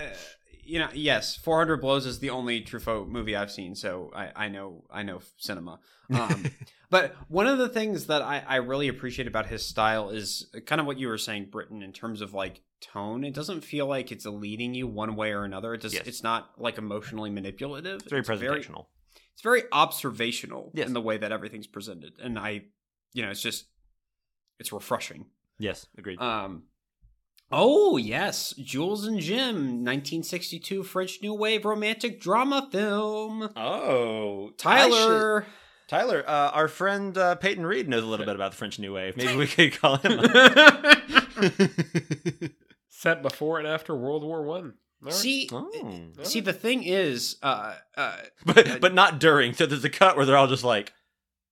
[0.64, 4.48] you know, yes, 400 Blows is the only Truffaut movie I've seen, so I, I
[4.48, 5.80] know I know cinema.
[6.12, 6.44] Um,
[6.90, 10.80] but one of the things that I, I really appreciate about his style is kind
[10.80, 13.24] of what you were saying, Britton, in terms of like tone.
[13.24, 15.74] It doesn't feel like it's leading you one way or another.
[15.74, 16.06] It just Yes.
[16.06, 18.00] it's not like emotionally manipulative.
[18.02, 18.86] it's very presentational.
[19.32, 20.86] it's very observational Yes.
[20.88, 22.62] in the way that everything's presented, and I,
[23.12, 23.66] you know, it's just
[24.62, 25.26] it's refreshing.
[25.58, 26.18] yes, agreed.
[26.20, 26.62] Um.
[27.50, 33.50] Oh yes, Jules and Jim, 1962 French New Wave romantic drama film.
[33.56, 35.44] oh, Tyler.
[35.88, 38.94] Tyler, uh, our friend uh, Peyton Reed knows a little bit about the French New
[38.94, 39.14] Wave.
[39.18, 40.20] Maybe we could call him.
[42.88, 44.74] Set before and after World War One.
[45.02, 45.12] All right.
[45.12, 46.12] See, Oh.
[46.22, 48.16] see, the thing is, uh, uh,
[48.46, 49.52] but but not during.
[49.52, 50.92] So there's a cut where they're all just like,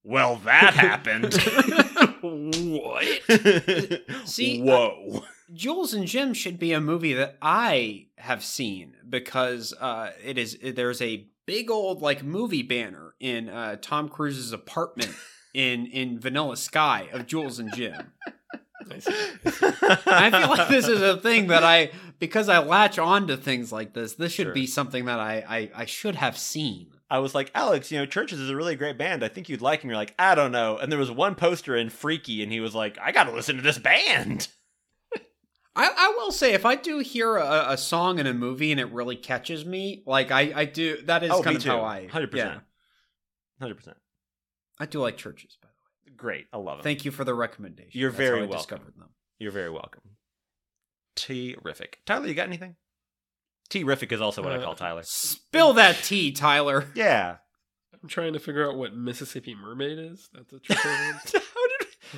[0.05, 1.35] "Well, that happened."
[2.23, 3.07] what?
[4.27, 5.25] See, whoa.
[5.53, 10.59] Jules and Jim should be a movie that I have seen because uh, it is
[10.63, 15.11] there's a big old like movie banner in uh, Tom Cruise's apartment
[15.55, 18.13] in in Vanilla Sky of Jules and Jim.
[18.91, 19.13] I see.
[20.07, 23.73] I feel like this is a thing that I because I latch on to things
[23.73, 24.15] like this.
[24.15, 24.55] This should Sure.
[24.55, 26.93] be something that I, I I should have seen.
[27.11, 29.25] I was like, Alex, you know, Churches is a really great band.
[29.25, 29.91] I think you'd like him.
[29.91, 30.79] You're like, I don't know.
[30.79, 33.57] And there was one poster in Freaky, and he was like, I got to listen
[33.57, 34.47] to this band.
[35.75, 38.81] I, I will say if I do hear a, a song in a movie and
[38.81, 41.69] it really catches me, like I, I do that is Oh, kind of too.
[41.71, 42.35] how I 100%.
[42.35, 42.59] Yeah,
[43.61, 43.97] Hundred percent.
[44.79, 45.59] I do like churches.
[45.61, 46.47] By the way, Great.
[46.53, 46.83] I love it.
[46.83, 47.91] thank you for the recommendation.
[47.93, 48.57] You're That's very welcome.
[48.57, 49.09] Discovered them.
[49.39, 50.03] You're very welcome.
[51.17, 51.99] Terrific.
[52.07, 52.77] Tyler, you got anything?
[53.71, 55.03] Terrific is also what I Uh, call Tyler.
[55.05, 56.87] Spill that tea, Tyler.
[56.95, 57.37] Yeah.
[58.03, 60.29] I'm trying to figure out what Mississippi Mermaid is.
[60.35, 60.95] That's a trick one.
[60.95, 61.39] How did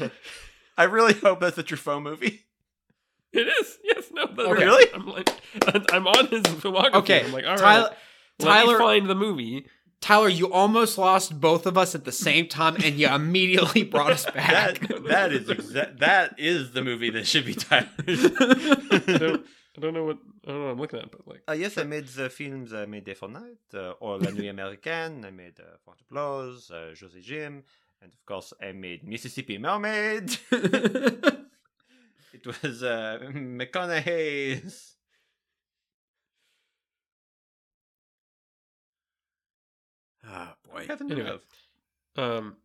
[0.00, 0.10] we-
[0.78, 2.46] I really hope that's a Truffaut movie.
[3.32, 3.78] It is.
[3.84, 4.06] Yes.
[4.12, 4.26] No.
[4.26, 4.64] That, Okay.
[4.64, 4.86] Really?
[4.94, 5.28] I'm like,
[5.92, 6.94] I'm on his filmography.
[6.94, 7.58] Okay, I'm like, all right.
[7.60, 7.90] Tyler.
[8.38, 9.66] Let Tyler- me find the movie.
[10.00, 14.10] Tyler, you almost lost both of us at the same time, and you immediately brought
[14.10, 14.80] us back.
[14.80, 17.88] That that is exa- that is the movie that should be Tyler.
[18.08, 19.46] I don't,
[19.76, 20.64] I don't know what I don't know.
[20.66, 22.74] what I'm looking at, but like, Uh, yes, I made the films.
[22.74, 25.24] I made Day for Night, uh, or La Nuit Américaine.
[25.24, 27.64] I made uh, Fort Applause, uh, José Jim,
[28.02, 30.36] and of course, I made Mississippi Mermaid.
[30.50, 34.96] it was uh, McConaughey's.
[40.28, 40.86] oh boy.
[40.88, 41.38] Anyway.
[42.16, 42.56] Um,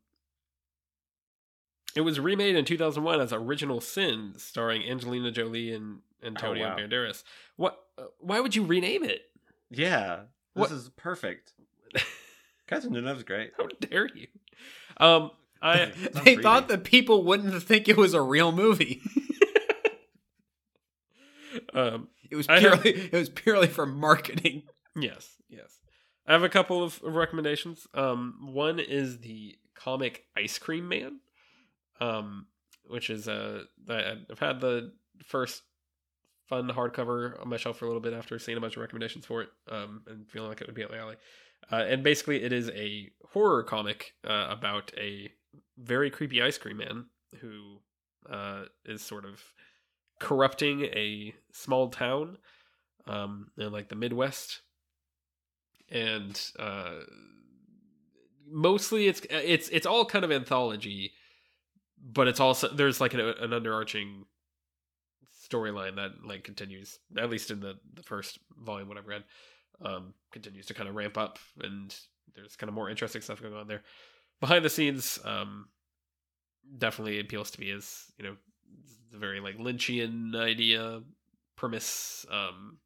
[1.95, 6.75] it was remade in 2001 as Original Sin, starring Angelina Jolie and Antonio Oh, wow.
[6.77, 7.23] Banderas.
[7.55, 7.77] What?
[7.97, 9.21] Uh, why would you rename it?
[9.69, 10.21] Yeah,
[10.55, 11.53] this What- is perfect.
[12.67, 13.51] Catherine Deneuve's great.
[13.57, 14.27] How dare you?
[14.97, 15.31] Um,
[15.61, 15.85] I
[16.25, 19.01] They thought that people wouldn't think it was a real movie.
[21.73, 24.63] um, It was I have- purely it was purely for marketing.
[24.95, 25.79] Yes, yes.
[26.27, 27.87] I have a couple of recommendations.
[27.93, 31.19] Um, one is the comic Ice Cream Man,
[32.01, 32.47] um,
[32.87, 34.91] which is uh, I've had the
[35.23, 35.61] first
[36.47, 39.25] fun hardcover on my shelf for a little bit after seeing a bunch of recommendations
[39.25, 41.15] for it, um, and feeling like it would be up my alley.
[41.71, 45.29] Uh, and basically, it is a horror comic uh, about a
[45.77, 47.05] very creepy ice cream man
[47.41, 47.77] who
[48.29, 49.41] uh, is sort of
[50.19, 52.37] corrupting a small town
[53.05, 54.61] um, in like the Midwest
[55.89, 56.99] and uh
[58.49, 61.11] mostly it's it's it's all kind of anthology
[62.01, 64.23] but it's also there's like an, an underarching
[65.49, 69.23] storyline that like continues at least in the the first volume what i've read
[69.83, 71.95] um continues to kind of ramp up and
[72.35, 73.83] there's kind of more interesting stuff going on there
[74.39, 75.67] behind the scenes um
[76.77, 78.35] definitely appeals to me as you know
[79.11, 81.01] the very like lynchian idea
[81.55, 82.77] premise um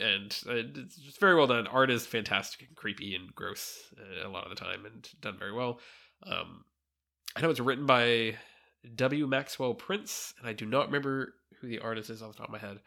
[0.00, 1.66] and it's just very well done.
[1.66, 5.38] Art is fantastic and creepy and gross uh, a lot of the time, and done
[5.38, 5.80] very well.
[6.24, 6.64] Um,
[7.34, 8.36] I know it's written by
[8.94, 9.26] W.
[9.26, 12.52] Maxwell Prince, and I do not remember who the artist is off the top of
[12.52, 12.78] my head.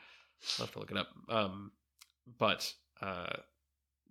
[0.60, 1.10] I'll have to look it up.
[1.30, 1.72] Um,
[2.40, 2.72] but
[3.02, 3.34] uh,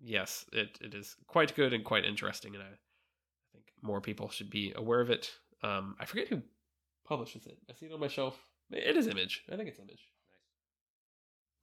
[0.02, 4.30] yes, it, it is quite good and quite interesting, and I, I think more people
[4.30, 5.30] should be aware of it.
[5.62, 6.42] Um, I forget who
[7.06, 7.58] publishes it.
[7.68, 8.38] I see it on my shelf.
[8.70, 9.42] It is Image.
[9.52, 10.10] I think it's Image.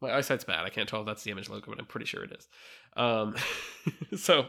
[0.01, 0.65] My eyesight's bad.
[0.65, 2.47] I can't tell if that's the image logo, but I'm pretty sure it is.
[2.95, 3.35] Um,
[4.17, 4.45] so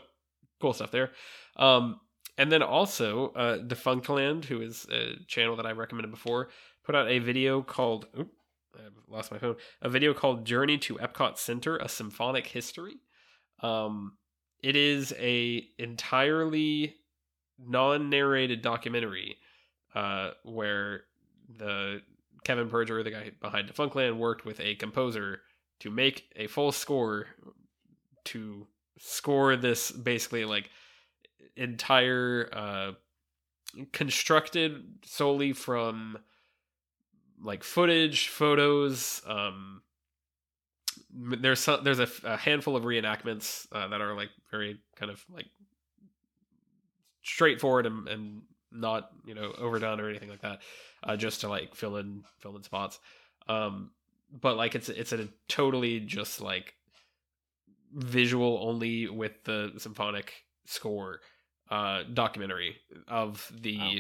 [0.61, 1.13] cool stuff there.
[1.57, 2.01] Um,
[2.37, 6.51] and then also, uh, Defunctland, who is a channel that I recommended before,
[6.85, 8.07] put out a video called.
[8.19, 8.31] Oop,
[8.77, 9.57] I lost my phone.
[9.83, 12.97] A video called "Journey to Epcot Center: A Symphonic History."
[13.61, 14.17] Um,
[14.63, 16.97] it is a entirely
[17.59, 19.37] non-narrated documentary
[19.95, 21.03] uh, where
[21.57, 22.03] the
[22.45, 25.41] Kevin Perjurer, the guy behind Defunctland, worked with a composer
[25.81, 27.27] to make a full score
[28.25, 28.67] to
[28.99, 30.71] score this basically like
[31.57, 32.93] entire uh
[33.93, 36.19] constructed solely from
[37.43, 39.83] like footage photos um
[41.11, 45.25] there's some, there's a, a handful of reenactments uh, that are like very kind of
[45.33, 45.47] like
[47.23, 50.61] straightforward and, and not you know overdone or anything like that
[51.05, 52.99] uh, just to like fill in fill in spots
[53.49, 53.91] um
[54.41, 56.75] but like it's it's a totally just like
[57.95, 60.33] visual only with the symphonic
[60.67, 61.21] score
[61.71, 63.93] uh documentary of the Wow.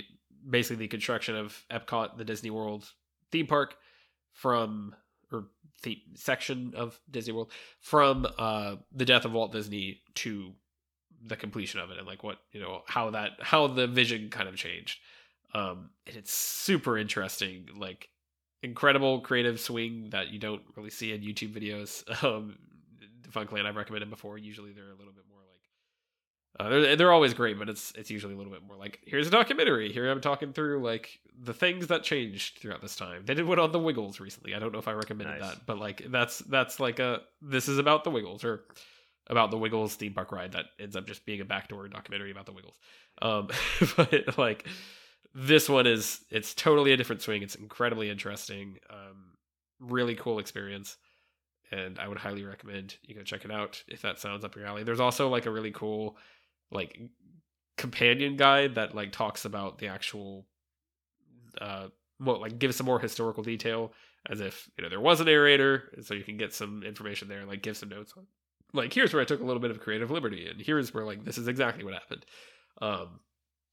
[0.50, 2.90] basically the construction of Epcot the Disney World
[3.30, 3.76] theme park
[4.32, 4.94] from
[5.32, 5.46] or
[5.82, 10.52] the section of Disney World from uh, the death of Walt Disney to
[11.24, 14.48] the completion of it, and like what you know how that how the vision kind
[14.48, 14.98] of changed.
[15.54, 18.10] Um, and it's super interesting, like
[18.62, 22.04] incredible creative swing that you don't really see in YouTube videos.
[22.24, 22.58] Um,
[23.30, 24.38] Funkland I've recommended before.
[24.38, 25.60] Usually they're a little bit more like
[26.58, 29.26] uh, they're they're always great, but it's it's usually a little bit more like here's
[29.26, 29.92] a documentary.
[29.92, 33.22] Here I'm talking through like the things that changed throughout this time.
[33.24, 34.54] They did one on the Wiggles recently.
[34.54, 35.50] I don't know if I recommended Nice.
[35.54, 38.64] that, but like that's that's like a this is about the Wiggles or
[39.28, 42.46] about the Wiggles theme park ride that ends up just being a backdoor documentary about
[42.46, 42.76] the Wiggles.
[43.22, 43.48] Um,
[43.96, 44.66] but like
[45.34, 47.42] this one is it's totally a different swing.
[47.42, 48.78] It's incredibly interesting.
[48.90, 49.34] Um,
[49.80, 50.96] really cool experience
[51.70, 54.66] and I would highly recommend you go check it out if that sounds up your
[54.66, 54.82] alley.
[54.82, 56.16] There's also like a really cool
[56.70, 56.98] like
[57.76, 60.46] companion guide that like talks about the actual
[61.60, 61.88] uh
[62.20, 63.92] well like give some more historical detail
[64.28, 67.44] as if you know there was a narrator so you can get some information there
[67.44, 68.26] like give some notes on
[68.74, 71.24] like here's where I took a little bit of creative liberty and here's where like
[71.24, 72.26] this is exactly what happened.
[72.80, 73.20] Um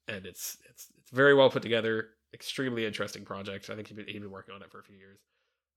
[0.07, 3.69] and it's it's it's very well put together, extremely interesting project.
[3.69, 5.19] I think he'd been, he'd been working on it for a few years.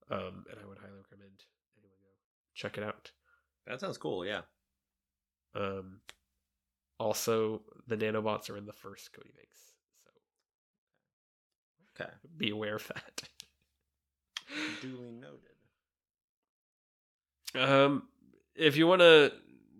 [0.09, 1.43] Um and I would highly recommend
[1.77, 2.09] anyone go
[2.55, 3.11] check it out.
[3.67, 4.25] That sounds cool.
[4.25, 4.41] Yeah.
[5.55, 5.99] Um,
[6.99, 9.68] also, the nanobots are in the first Cody Banks,
[11.99, 12.09] Okay.
[12.37, 13.23] be aware of that.
[14.81, 15.49] Duly noted.
[17.55, 18.03] Um,
[18.55, 19.31] if you want to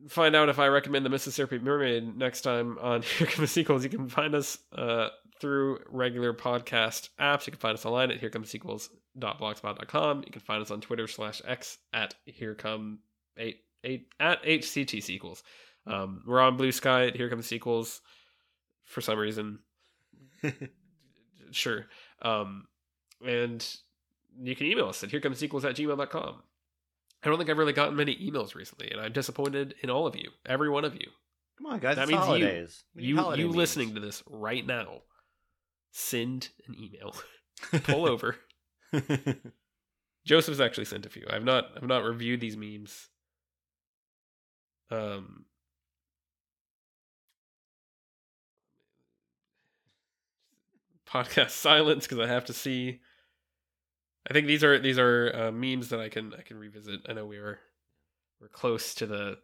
[0.07, 3.83] find out if I recommend the Mississippi Mermaid next time on Here Come the Sequels,
[3.83, 5.09] you can find us uh,
[5.39, 7.45] through regular podcast apps.
[7.47, 10.23] You can find us online at herecomesequels.blogspot.com.
[10.25, 12.99] You can find us on Twitter slash X at Here Come
[13.37, 15.43] eight eight at HCT Sequels.
[15.87, 18.01] Um, we're on Blue Sky at Here Come Sequels
[18.85, 19.59] for some reason.
[21.51, 21.85] sure.
[22.21, 22.65] Um,
[23.25, 23.65] and
[24.41, 26.43] you can email us at herecomesequels at gmail.com.
[27.21, 30.15] I don't think I've really gotten many emails recently, and I'm disappointed in all of
[30.15, 31.07] you, every one of you.
[31.57, 31.97] Come on, guys.
[31.97, 32.83] That means you- holidays.
[32.95, 35.01] Need You you listening to this right now,
[35.91, 37.13] send an email.
[37.83, 38.37] Pull over.
[40.25, 41.25] Joseph's actually sent a few.
[41.29, 43.09] I've not I've not reviewed these memes.
[44.91, 45.45] Um
[51.11, 52.99] podcast silence because I have to see
[54.29, 57.01] I think these are these are uh, memes that I can I can revisit.
[57.07, 57.59] I know we were
[58.39, 59.37] we're close to the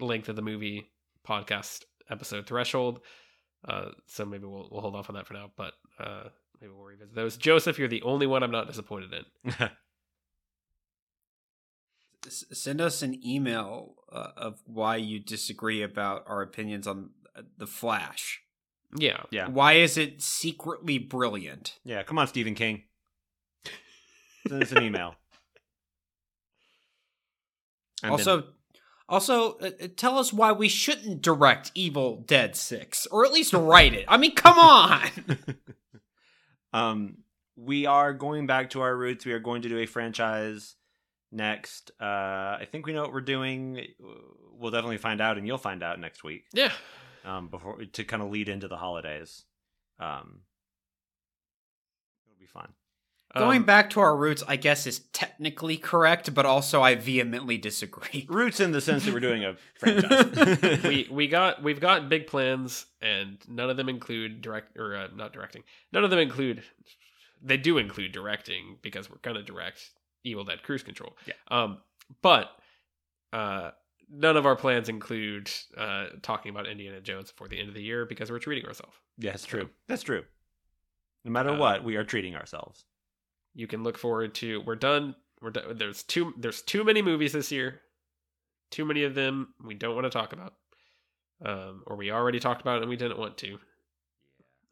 [0.00, 0.90] length of the movie
[1.26, 3.00] podcast episode threshold.
[3.66, 6.24] Uh, so maybe we'll we'll hold off on that for now, but uh,
[6.60, 7.36] maybe we'll revisit those.
[7.36, 9.12] Joseph, you're the only one I'm not disappointed
[9.44, 9.70] in.
[12.30, 17.66] Send us an email uh, of why you disagree about our opinions on uh, the
[17.66, 18.43] Flash.
[18.96, 19.48] Yeah, Yeah.
[19.48, 21.78] Why is it secretly brilliant?
[21.84, 22.02] yeah.
[22.02, 22.84] Come on, Stephen King.
[24.48, 25.14] Send us an email.
[28.02, 28.44] And also,
[29.08, 33.54] also uh, uh, tell us why we shouldn't direct Evil Dead Six, or at least
[33.54, 34.04] write it.
[34.08, 35.08] I mean, come on.
[36.74, 37.16] um,
[37.56, 39.24] we are going back to our roots.
[39.24, 40.74] We are going to do a franchise
[41.32, 41.92] next.
[41.98, 43.86] Uh, I think we know what we're doing.
[44.52, 46.44] We'll definitely find out, and you'll find out next week.
[46.52, 46.72] yeah.
[47.24, 49.44] Um, before to kind of lead into the holidays.
[49.98, 50.40] Um,
[52.26, 52.72] it'll be fun.
[53.36, 57.58] Going Um, back to our roots, I guess, is technically correct, but also I vehemently
[57.58, 58.26] disagree.
[58.30, 60.82] Roots in the sense that we're doing a franchise.
[60.84, 65.08] we we got we've got big plans, and none of them include direct or uh,
[65.16, 65.64] not directing.
[65.92, 66.62] None of them include.
[67.42, 69.80] They do include directing because we're gonna direct
[70.22, 71.16] Evil Dead Cruise Control.
[71.26, 71.34] Yeah.
[71.48, 71.78] Um,
[72.22, 72.50] but
[73.32, 73.72] uh,
[74.10, 77.82] none of our plans include uh talking about Indiana Jones before the end of the
[77.82, 78.96] year because we're treating ourselves.
[79.18, 79.70] yeah, that's true.
[79.88, 80.24] That's true.
[81.24, 82.84] No matter Uh, what, we are treating ourselves.
[83.54, 87.32] you can look forward to we're done we're done there's too there's too many movies
[87.32, 87.80] this year
[88.70, 90.54] too many of them we don't want to talk about
[91.44, 93.58] um or we already talked about it and we didn't want to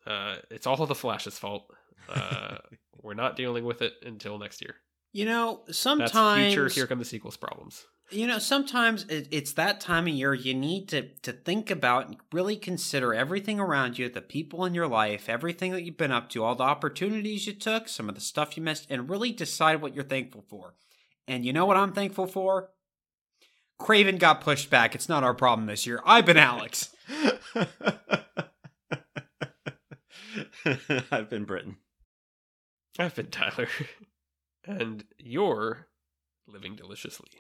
[0.06, 1.72] uh it's all the flash's fault
[2.09, 2.56] uh
[3.02, 4.74] we're not dealing with it until next year
[5.12, 9.80] You know, that's sometimes future here come the sequels problems You know, sometimes it's that
[9.80, 14.10] time of year you need to, to think about and really consider everything around you,
[14.10, 17.55] the people in your life, everything that you've been up to, all the opportunities you
[17.55, 20.74] took, some of the stuff you missed, and really decide what you're thankful for.
[21.26, 22.70] And you know what I'm thankful for?
[23.80, 24.94] Kraven got pushed back.
[24.94, 26.01] It's not our problem this year.
[26.05, 26.94] I've been Alex.
[31.10, 31.76] I've been Britton.
[32.98, 33.68] i've been tyler
[34.64, 35.89] and you're
[36.47, 37.30] living deliciously